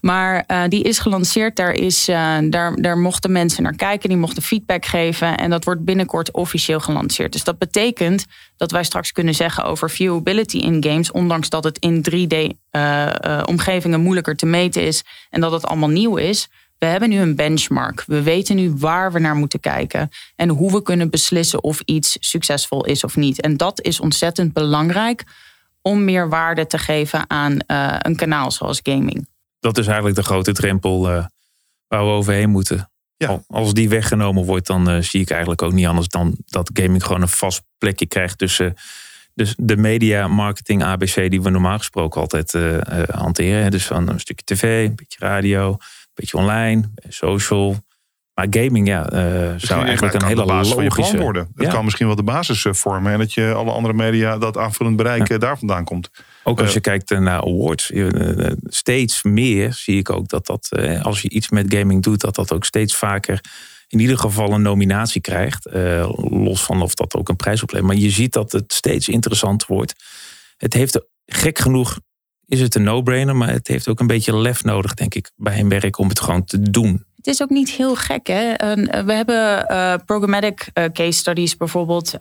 Maar 0.00 0.44
die 0.68 0.82
is 0.82 0.98
gelanceerd. 0.98 1.56
Daar, 1.56 1.72
is, 1.72 2.04
daar, 2.44 2.74
daar 2.76 2.98
mochten 2.98 3.32
mensen 3.32 3.62
naar 3.62 3.76
kijken. 3.76 4.08
Die 4.08 4.18
mochten 4.18 4.42
feedback 4.42 4.84
geven. 4.84 5.36
En 5.36 5.50
dat 5.50 5.64
wordt 5.64 5.84
binnenkort 5.84 6.30
officieel 6.30 6.80
gelanceerd. 6.80 7.32
Dus 7.32 7.44
dat 7.44 7.58
betekent 7.58 8.26
dat 8.56 8.70
wij 8.70 8.84
straks 8.84 9.12
kunnen 9.12 9.34
zeggen 9.34 9.64
over 9.64 9.90
viewability 9.90 10.58
in 10.58 10.84
games. 10.84 11.10
Ondanks 11.10 11.48
dat 11.48 11.64
het 11.64 11.78
in 11.78 12.04
3D-omgevingen 12.10 14.00
moeilijker 14.00 14.36
te 14.36 14.46
meten 14.46 14.82
is. 14.82 15.04
En 15.30 15.40
dat 15.40 15.52
het 15.52 15.66
allemaal 15.66 15.88
nieuw 15.88 16.16
is. 16.16 16.48
We 16.82 16.88
hebben 16.88 17.08
nu 17.08 17.18
een 17.18 17.36
benchmark. 17.36 18.04
We 18.06 18.22
weten 18.22 18.56
nu 18.56 18.72
waar 18.76 19.12
we 19.12 19.18
naar 19.18 19.34
moeten 19.34 19.60
kijken. 19.60 20.10
En 20.36 20.48
hoe 20.48 20.72
we 20.72 20.82
kunnen 20.82 21.10
beslissen 21.10 21.62
of 21.62 21.80
iets 21.84 22.16
succesvol 22.20 22.84
is 22.84 23.04
of 23.04 23.16
niet. 23.16 23.40
En 23.40 23.56
dat 23.56 23.80
is 23.82 24.00
ontzettend 24.00 24.52
belangrijk 24.52 25.24
om 25.82 26.04
meer 26.04 26.28
waarde 26.28 26.66
te 26.66 26.78
geven 26.78 27.30
aan 27.30 27.58
eh, 27.58 27.94
een 27.98 28.16
kanaal 28.16 28.50
zoals 28.50 28.80
gaming. 28.82 29.26
Dat 29.60 29.78
is 29.78 29.86
eigenlijk 29.86 30.16
de 30.16 30.22
grote 30.22 30.52
drempel 30.52 31.08
eh, 31.10 31.24
waar 31.88 32.04
we 32.04 32.10
overheen 32.10 32.50
moeten. 32.50 32.90
Ja. 33.16 33.28
Al- 33.28 33.44
Als 33.46 33.74
die 33.74 33.88
weggenomen 33.88 34.44
wordt, 34.44 34.66
dan 34.66 34.90
eh, 34.90 35.00
zie 35.02 35.20
ik 35.20 35.30
eigenlijk 35.30 35.62
ook 35.62 35.72
niet 35.72 35.86
anders 35.86 36.08
dan 36.08 36.36
dat 36.46 36.70
gaming 36.72 37.04
gewoon 37.04 37.22
een 37.22 37.28
vast 37.28 37.62
plekje 37.78 38.06
krijgt 38.06 38.38
tussen 38.38 38.74
dus 39.34 39.54
de 39.58 39.76
media, 39.76 40.28
marketing, 40.28 40.82
ABC, 40.82 41.30
die 41.30 41.42
we 41.42 41.50
normaal 41.50 41.78
gesproken 41.78 42.20
altijd 42.20 42.52
hanteren. 43.10 43.70
Dus 43.70 43.86
van 43.86 44.08
een 44.08 44.20
stukje 44.20 44.54
tv, 44.54 44.86
een 44.88 44.94
beetje 44.94 45.18
radio, 45.18 45.76
beetje 46.22 46.38
online, 46.38 46.90
social. 47.08 47.76
Maar 48.34 48.46
gaming, 48.50 48.86
ja, 48.88 49.08
eh, 49.10 49.54
zou 49.56 49.84
eigenlijk 49.84 50.14
een 50.14 50.24
hele 50.24 50.44
basis 50.44 50.74
logische 50.74 51.18
worden. 51.18 51.48
Het 51.54 51.66
Ja. 51.66 51.72
kan 51.72 51.84
misschien 51.84 52.06
wel 52.06 52.16
de 52.16 52.22
basis 52.22 52.64
eh, 52.64 52.72
vormen. 52.72 53.12
En 53.12 53.18
dat 53.18 53.32
je 53.32 53.52
alle 53.52 53.70
andere 53.70 53.94
media 53.94 54.38
dat 54.38 54.56
aanvullend 54.56 54.96
bereik 54.96 55.28
Ja. 55.28 55.34
eh, 55.34 55.40
daar 55.40 55.58
vandaan 55.58 55.84
komt. 55.84 56.10
Ook 56.44 56.60
als 56.60 56.72
je 56.72 56.80
kijkt 56.80 57.10
naar 57.10 57.40
awards, 57.40 57.92
steeds 58.64 59.22
meer 59.22 59.72
zie 59.72 59.98
ik 59.98 60.10
ook 60.10 60.28
dat 60.28 60.46
dat, 60.46 60.68
als 61.02 61.22
je 61.22 61.28
iets 61.28 61.48
met 61.48 61.74
gaming 61.74 62.02
doet, 62.02 62.20
dat 62.20 62.34
dat 62.34 62.52
ook 62.52 62.64
steeds 62.64 62.96
vaker 62.96 63.40
in 63.88 63.98
ieder 63.98 64.18
geval 64.18 64.52
een 64.52 64.62
nominatie 64.62 65.20
krijgt. 65.20 65.68
Los 66.30 66.62
van 66.62 66.82
of 66.82 66.94
dat 66.94 67.14
ook 67.14 67.28
een 67.28 67.36
prijs 67.36 67.62
oplevert. 67.62 67.90
Maar 67.90 68.00
je 68.00 68.10
ziet 68.10 68.32
dat 68.32 68.52
het 68.52 68.72
steeds 68.72 69.08
interessanter 69.08 69.68
wordt. 69.68 69.94
Het 70.56 70.72
heeft 70.74 71.00
gek 71.26 71.58
genoeg, 71.58 71.98
is 72.52 72.60
het 72.60 72.74
een 72.74 72.82
no-brainer, 72.82 73.36
maar 73.36 73.48
het 73.48 73.68
heeft 73.68 73.88
ook 73.88 74.00
een 74.00 74.06
beetje 74.06 74.36
lef 74.36 74.64
nodig, 74.64 74.94
denk 74.94 75.14
ik, 75.14 75.30
bij 75.36 75.58
een 75.58 75.68
werk 75.68 75.98
om 75.98 76.08
het 76.08 76.20
gewoon 76.20 76.44
te 76.44 76.60
doen. 76.60 77.04
Het 77.16 77.26
is 77.26 77.42
ook 77.42 77.50
niet 77.50 77.70
heel 77.70 77.94
gek. 77.94 78.26
Hè? 78.26 78.52
Eh, 78.52 79.04
we 79.04 79.12
hebben 79.12 79.68
eh, 79.68 79.94
programmatic 80.06 80.70
eh, 80.72 80.84
case 80.84 81.18
studies 81.18 81.56
bijvoorbeeld 81.56 82.14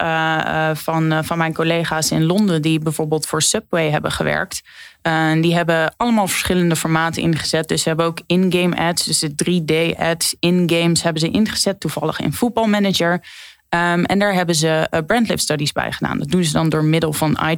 van, 0.73 1.23
van 1.23 1.37
mijn 1.37 1.53
collega's 1.53 2.11
in 2.11 2.25
Londen, 2.25 2.61
die 2.61 2.79
bijvoorbeeld 2.79 3.25
voor 3.25 3.41
Subway 3.41 3.89
hebben 3.89 4.11
gewerkt. 4.11 4.61
En 5.01 5.41
die 5.41 5.55
hebben 5.55 5.93
allemaal 5.97 6.27
verschillende 6.27 6.75
formaten 6.75 7.21
ingezet. 7.21 7.67
Dus 7.67 7.81
ze 7.81 7.87
hebben 7.87 8.05
ook 8.05 8.19
in-game 8.25 8.75
ads, 8.75 9.05
dus 9.05 9.19
de 9.19 9.31
3D-ads 9.31 10.35
in 10.39 10.69
games 10.73 11.03
hebben 11.03 11.21
ze 11.21 11.29
ingezet, 11.29 11.79
toevallig 11.79 12.19
in 12.19 12.33
voetbalmanager. 12.33 13.23
Ehm, 13.69 14.03
en 14.03 14.19
daar 14.19 14.33
hebben 14.33 14.55
ze 14.55 15.03
brandlift 15.07 15.41
studies 15.41 15.71
bij 15.71 15.91
gedaan. 15.91 16.19
Dat 16.19 16.29
doen 16.29 16.43
ze 16.43 16.51
dan 16.51 16.69
door 16.69 16.83
middel 16.83 17.13
van 17.13 17.35
eye 17.35 17.57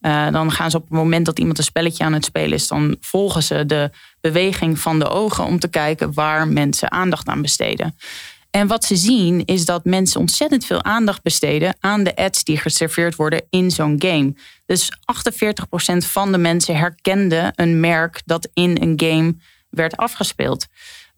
Eh, 0.00 0.30
dan 0.30 0.50
gaan 0.50 0.70
ze 0.70 0.76
op 0.76 0.82
het 0.82 0.92
moment 0.92 1.26
dat 1.26 1.38
iemand 1.38 1.58
een 1.58 1.64
spelletje 1.64 2.04
aan 2.04 2.12
het 2.12 2.24
spelen 2.24 2.52
is, 2.52 2.68
dan 2.68 2.96
volgen 3.00 3.42
ze 3.42 3.66
de 3.66 3.90
beweging 4.20 4.78
van 4.78 4.98
de 4.98 5.08
ogen 5.08 5.44
om 5.44 5.58
te 5.58 5.68
kijken 5.68 6.12
waar 6.12 6.48
mensen 6.48 6.90
aandacht 6.90 7.28
aan 7.28 7.42
besteden. 7.42 7.94
En 8.50 8.66
wat 8.66 8.84
ze 8.84 8.96
zien 8.96 9.44
is 9.44 9.64
dat 9.64 9.84
mensen 9.84 10.20
ontzettend 10.20 10.64
veel 10.64 10.84
aandacht 10.84 11.22
besteden 11.22 11.76
aan 11.80 12.04
de 12.04 12.16
ads 12.16 12.44
die 12.44 12.56
geserveerd 12.56 13.16
worden 13.16 13.42
in 13.50 13.70
zo'n 13.70 13.96
game. 13.98 14.34
Dus 14.66 14.90
48% 16.02 16.06
van 16.06 16.32
de 16.32 16.38
mensen 16.38 16.76
herkenden 16.76 17.52
een 17.54 17.80
merk 17.80 18.22
dat 18.24 18.48
in 18.54 18.76
een 18.80 18.94
game 18.96 19.36
werd 19.70 19.96
afgespeeld. 19.96 20.66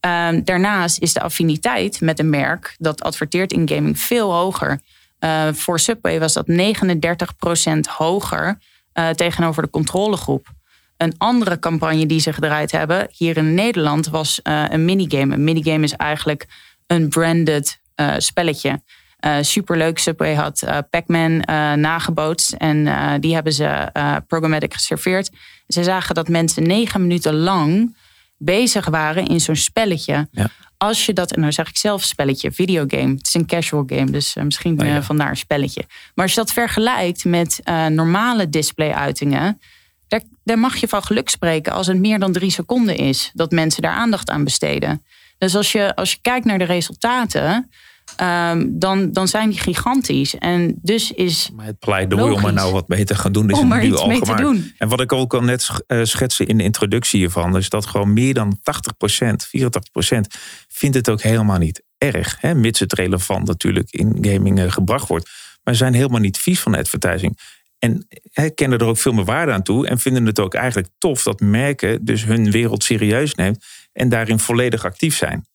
Ehm, 0.00 0.42
daarnaast 0.44 0.98
is 0.98 1.12
de 1.12 1.20
affiniteit 1.20 2.00
met 2.00 2.18
een 2.18 2.30
merk 2.30 2.74
dat 2.78 3.02
adverteert 3.02 3.52
in 3.52 3.68
gaming 3.68 4.00
veel 4.00 4.32
hoger. 4.32 4.80
Eh, 5.18 5.48
voor 5.52 5.80
Subway 5.80 6.20
was 6.20 6.32
dat 6.32 6.46
39% 6.46 7.86
hoger 7.96 8.58
eh, 8.92 9.08
tegenover 9.10 9.62
de 9.62 9.70
controlegroep. 9.70 10.46
Een 10.96 11.14
andere 11.18 11.58
campagne 11.58 12.06
die 12.06 12.20
ze 12.20 12.32
gedraaid 12.32 12.72
hebben 12.72 13.08
hier 13.10 13.36
in 13.36 13.54
Nederland 13.54 14.08
was 14.08 14.42
eh, 14.42 14.64
een 14.68 14.84
minigame. 14.84 15.34
Een 15.34 15.44
minigame 15.44 15.84
is 15.84 15.92
eigenlijk 15.92 16.46
een 16.86 17.08
branded 17.08 17.80
spelletje. 18.18 18.82
Superleuk. 19.40 19.98
Subway 19.98 20.34
had 20.34 20.66
Pac-Man 20.90 21.36
nagebootst. 21.80 22.52
En 22.52 22.84
die 23.20 23.34
hebben 23.34 23.52
ze 23.52 23.90
programmatic 24.26 24.74
geserveerd. 24.74 25.30
Ze 25.66 25.84
zagen 25.84 26.14
dat 26.14 26.28
mensen 26.28 26.62
negen 26.62 27.00
minuten 27.00 27.34
lang 27.34 27.96
bezig 28.36 28.86
waren 28.86 29.26
in 29.26 29.40
zo'n 29.40 29.56
spelletje. 29.56 30.28
Ja. 30.30 30.50
Als 30.78 31.06
je 31.06 31.12
dat, 31.12 31.32
en 31.32 31.40
nou 31.40 31.52
zeg 31.52 31.68
ik 31.68 31.76
zelf 31.76 32.02
spelletje, 32.02 32.52
videogame. 32.52 33.14
Het 33.14 33.26
is 33.26 33.34
een 33.34 33.46
casual 33.46 33.82
game, 33.86 34.10
dus 34.10 34.36
eh, 34.36 34.44
misschien 34.44 34.80
Oh 34.80 34.86
ja. 34.86 34.96
eh, 34.96 35.02
vandaar 35.02 35.30
een 35.30 35.36
spelletje. 35.36 35.84
Maar 36.14 36.24
als 36.24 36.34
je 36.34 36.40
dat 36.40 36.52
vergelijkt 36.52 37.24
met 37.24 37.60
eh, 37.64 37.86
normale 37.86 38.48
display-uitingen... 38.48 39.60
Daar, 40.08 40.22
daar 40.44 40.58
mag 40.58 40.76
je 40.76 40.88
van 40.88 41.02
geluk 41.02 41.28
spreken 41.28 41.72
als 41.72 41.86
het 41.86 41.98
meer 41.98 42.18
dan 42.18 42.32
drie 42.32 42.50
seconden 42.50 42.96
is... 42.96 43.30
dat 43.34 43.50
mensen 43.50 43.82
daar 43.82 43.92
aandacht 43.92 44.30
aan 44.30 44.44
besteden. 44.44 45.02
Dus 45.38 45.54
als 45.54 45.72
je, 45.72 45.94
als 45.94 46.12
je 46.12 46.18
kijkt 46.22 46.44
naar 46.44 46.58
de 46.58 46.64
resultaten... 46.64 47.70
ehm, 48.18 48.66
dan, 48.70 49.12
dan 49.12 49.28
zijn 49.28 49.50
die 49.50 49.58
gigantisch. 49.58 50.34
En 50.34 50.78
dus 50.82 51.12
is 51.12 51.50
Maar 51.54 51.66
het 51.66 51.78
pleidooi 51.78 52.32
om 52.32 52.44
er 52.44 52.52
nou 52.52 52.72
wat 52.72 52.88
mee 52.88 53.04
te 53.04 53.14
gaan 53.14 53.32
doen, 53.32 53.50
is 53.50 53.58
Om 53.58 53.72
er 53.72 53.80
nu 53.80 53.86
iets 53.86 54.00
al 54.00 54.06
mee 54.06 54.18
te 54.18 54.24
gemaakt. 54.24 54.42
doen. 54.42 54.72
En 54.78 54.88
wat 54.88 55.00
ik 55.00 55.12
ook 55.12 55.34
al 55.34 55.42
net 55.42 55.68
eh, 55.86 56.00
schetste 56.02 56.44
in 56.44 56.56
de 56.56 56.64
introductie 56.64 57.18
hiervan, 57.18 57.56
is 57.56 57.68
dat 57.68 57.86
gewoon 57.86 58.12
meer 58.12 58.34
dan 58.34 58.58
80%, 58.58 59.46
84% 59.46 60.20
vindt 60.68 60.96
het 60.96 61.08
ook 61.08 61.22
helemaal 61.22 61.58
niet 61.58 61.82
erg. 61.98 62.36
Hè, 62.40 62.54
mits 62.54 62.80
het 62.80 62.92
relevant 62.92 63.46
natuurlijk 63.46 63.90
in 63.90 64.18
gaming 64.20 64.58
eh, 64.60 64.70
gebracht 64.70 65.08
wordt. 65.08 65.30
Maar 65.64 65.74
ze 65.74 65.80
zijn 65.80 65.94
helemaal 65.94 66.20
niet 66.20 66.38
vies 66.38 66.60
van 66.60 66.74
advertising. 66.74 67.38
En 67.78 68.06
kennen 68.54 68.78
er 68.78 68.86
ook 68.86 68.98
veel 68.98 69.12
meer 69.12 69.24
waarde 69.24 69.52
aan 69.52 69.62
toe. 69.62 69.86
En 69.86 69.98
vinden 69.98 70.26
het 70.26 70.40
ook 70.40 70.54
eigenlijk 70.54 70.88
tof 70.98 71.22
dat 71.22 71.40
merken 71.40 72.04
dus 72.04 72.24
hun 72.24 72.50
wereld 72.50 72.84
serieus 72.84 73.34
neemt. 73.34 73.64
En 73.92 74.08
daarin 74.08 74.38
volledig 74.38 74.84
actief 74.84 75.16
zijn. 75.16 75.46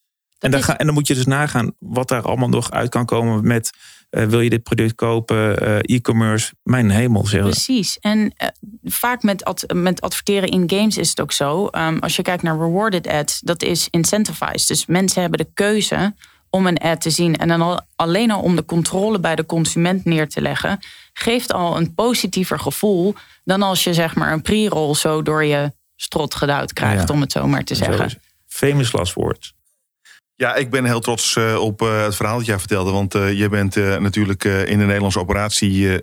En 0.43 0.51
dan, 0.51 0.59
is- 0.59 0.65
ga, 0.65 0.77
en 0.77 0.85
dan 0.85 0.93
moet 0.95 1.07
je 1.07 1.13
dus 1.15 1.25
nagaan 1.25 1.71
wat 1.79 2.07
daar 2.07 2.21
allemaal 2.21 2.49
nog 2.49 2.71
uit 2.71 2.89
kan 2.89 3.05
komen 3.05 3.47
met... 3.47 3.69
eh, 4.09 4.25
wil 4.25 4.39
je 4.41 4.49
dit 4.49 4.63
product 4.63 4.95
kopen, 4.95 5.59
eh, 5.59 5.95
e-commerce, 5.95 6.53
mijn 6.63 6.89
hemel 6.89 7.25
zeggen. 7.27 7.49
Precies. 7.49 7.99
En 7.99 8.33
eh, 8.37 8.47
vaak 8.83 9.23
met, 9.23 9.43
ad- 9.45 9.73
met 9.73 10.01
adverteren 10.01 10.49
in 10.49 10.69
games 10.69 10.97
is 10.97 11.09
het 11.09 11.21
ook 11.21 11.31
zo. 11.31 11.67
Ehm, 11.67 11.97
als 11.97 12.15
je 12.15 12.21
kijkt 12.21 12.43
naar 12.43 12.57
rewarded 12.57 13.07
ads, 13.07 13.39
dat 13.39 13.63
is 13.63 13.87
incentivized. 13.89 14.67
Dus 14.67 14.85
mensen 14.85 15.21
hebben 15.21 15.39
de 15.39 15.49
keuze 15.53 16.13
om 16.49 16.67
een 16.67 16.77
ad 16.77 17.01
te 17.01 17.09
zien. 17.09 17.37
En 17.37 17.47
dan 17.47 17.61
al, 17.61 17.81
alleen 17.95 18.31
al 18.31 18.41
om 18.41 18.55
de 18.55 18.65
controle 18.65 19.19
bij 19.19 19.35
de 19.35 19.45
consument 19.45 20.05
neer 20.05 20.29
te 20.29 20.41
leggen, 20.41 20.79
geeft 21.13 21.53
al 21.53 21.77
een 21.77 21.93
positiever 21.93 22.59
gevoel 22.59 23.13
dan 23.43 23.61
als 23.61 23.83
je 23.83 23.93
zeg 23.93 24.15
maar 24.15 24.31
een 24.33 24.41
pre-roll 24.41 24.93
zo 24.95 25.21
door 25.21 25.43
je 25.45 25.73
strot 25.95 26.35
geduwd 26.35 26.73
krijgt, 26.73 27.07
Ja. 27.07 27.13
om 27.13 27.21
het 27.21 27.31
zo 27.31 27.47
maar 27.47 27.63
te 27.63 27.75
zeggen. 27.75 28.21
Famous 28.47 28.91
last 28.91 29.13
words. 29.13 29.53
Ja, 30.43 30.55
ik 30.55 30.69
ben 30.69 30.85
heel 30.85 30.99
trots 30.99 31.35
eh, 31.35 31.55
op 31.59 31.81
eh, 31.81 32.03
het 32.03 32.15
verhaal 32.15 32.37
dat 32.37 32.45
jij 32.45 32.59
vertelde. 32.59 32.91
Want 32.91 33.15
eh, 33.15 33.33
je 33.33 33.49
bent 33.49 33.75
natuurlijk 33.75 34.43
in 34.43 34.77
de 34.79 34.85
Nederlandse 34.85 35.19
operatie. 35.19 36.01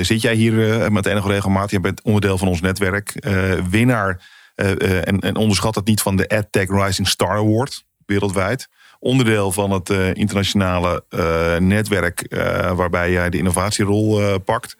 zit 0.00 0.20
jij 0.22 0.34
hier 0.34 0.92
met 0.92 1.06
enige 1.06 1.28
regelmaat? 1.28 1.70
Je 1.70 1.80
bent 1.80 2.02
onderdeel 2.02 2.38
van 2.38 2.48
ons 2.48 2.60
netwerk. 2.60 3.26
winnaar. 3.70 4.22
en, 4.54 5.20
en 5.20 5.36
onderschat 5.36 5.74
het 5.74 5.86
niet 5.86 6.02
van 6.02 6.16
de 6.16 6.28
AdTech 6.28 6.68
Rising 6.68 7.08
Star 7.08 7.36
Award. 7.36 7.84
Wereldwijd. 8.06 8.68
Onderdeel 8.98 9.52
van 9.52 9.70
het 9.70 9.88
internationale 10.12 11.04
netwerk. 11.58 12.26
waarbij 12.74 13.10
jij 13.10 13.30
de 13.30 13.38
innovatierol 13.38 14.38
pakt. 14.38 14.76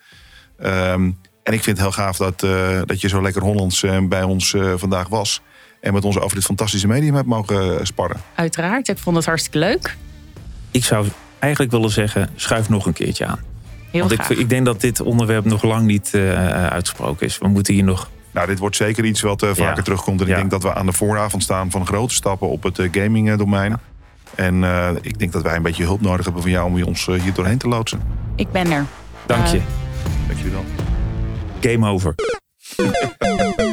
Ehm, 0.59 1.11
en 1.42 1.53
ik 1.53 1.62
vind 1.62 1.78
het 1.78 1.78
heel 1.78 2.05
gaaf 2.05 2.16
dat, 2.16 2.40
dat 2.88 3.01
je 3.01 3.09
zo 3.09 3.22
lekker 3.22 3.42
Hollands 3.42 3.84
bij 4.09 4.22
ons 4.22 4.55
vandaag 4.76 5.09
was. 5.09 5.42
En 5.81 5.93
met 5.93 6.05
ons 6.05 6.18
over 6.18 6.35
dit 6.37 6.45
fantastische 6.45 6.87
medium 6.87 7.14
hebt 7.14 7.26
mogen 7.26 7.78
eh, 7.78 7.85
sparren. 7.85 8.16
Uiteraard, 8.35 8.89
ik 8.89 8.99
vond 8.99 9.16
het 9.16 9.24
hartstikke 9.24 9.59
leuk. 9.59 9.97
Ik 10.70 10.85
zou 10.85 11.07
eigenlijk 11.39 11.72
willen 11.72 11.91
zeggen, 11.91 12.28
schuif 12.35 12.68
nog 12.68 12.87
een 12.87 12.93
keertje 12.93 13.26
aan. 13.26 13.39
Heel 13.91 14.01
Want 14.01 14.12
ik, 14.12 14.22
graag. 14.22 14.39
ik 14.39 14.49
denk 14.49 14.64
dat 14.64 14.81
dit 14.81 15.01
onderwerp 15.01 15.45
nog 15.45 15.62
lang 15.62 15.87
niet 15.87 16.14
eh, 16.14 16.66
uitgesproken 16.66 17.26
is. 17.26 17.39
We 17.39 17.49
moeten 17.49 17.74
hier 17.74 17.85
nog... 17.85 18.11
Nou, 18.31 18.47
dit 18.47 18.59
wordt 18.59 18.76
zeker 18.76 19.05
iets 19.05 19.20
wat 19.20 19.43
eh, 19.43 19.49
vaker 19.49 19.76
Ja. 19.76 19.83
terugkomt. 19.83 20.20
En 20.20 20.26
Ja. 20.26 20.33
ik 20.33 20.39
denk 20.39 20.51
dat 20.51 20.62
we 20.62 20.74
aan 20.74 20.87
de 20.87 20.93
vooravond 20.93 21.43
staan 21.43 21.70
van 21.70 21.87
grote 21.87 22.14
stappen 22.14 22.49
op 22.49 22.62
het 22.62 22.78
eh, 22.78 22.89
gaming 22.93 23.31
eh, 23.31 23.39
domein. 23.39 23.76
En 24.35 24.64
eh, 24.64 24.91
ik 25.01 25.18
denk 25.18 25.33
dat 25.33 25.43
wij 25.43 25.57
een 25.57 25.62
beetje 25.62 25.85
hulp 25.85 26.01
nodig 26.01 26.24
hebben 26.24 26.43
van 26.43 26.51
jou 26.51 26.66
om 26.74 26.83
ons 26.83 27.07
hier 27.07 27.33
doorheen 27.35 27.59
te 27.59 27.68
loodsen. 27.68 28.01
Ik 28.37 28.51
ben 28.53 28.70
er. 28.70 28.85
Dank 29.26 29.47
je. 29.47 29.61
Dank 30.26 30.39
jullie 30.39 30.53
wel. 30.53 30.64
Game 31.61 31.89
over. 31.89 32.14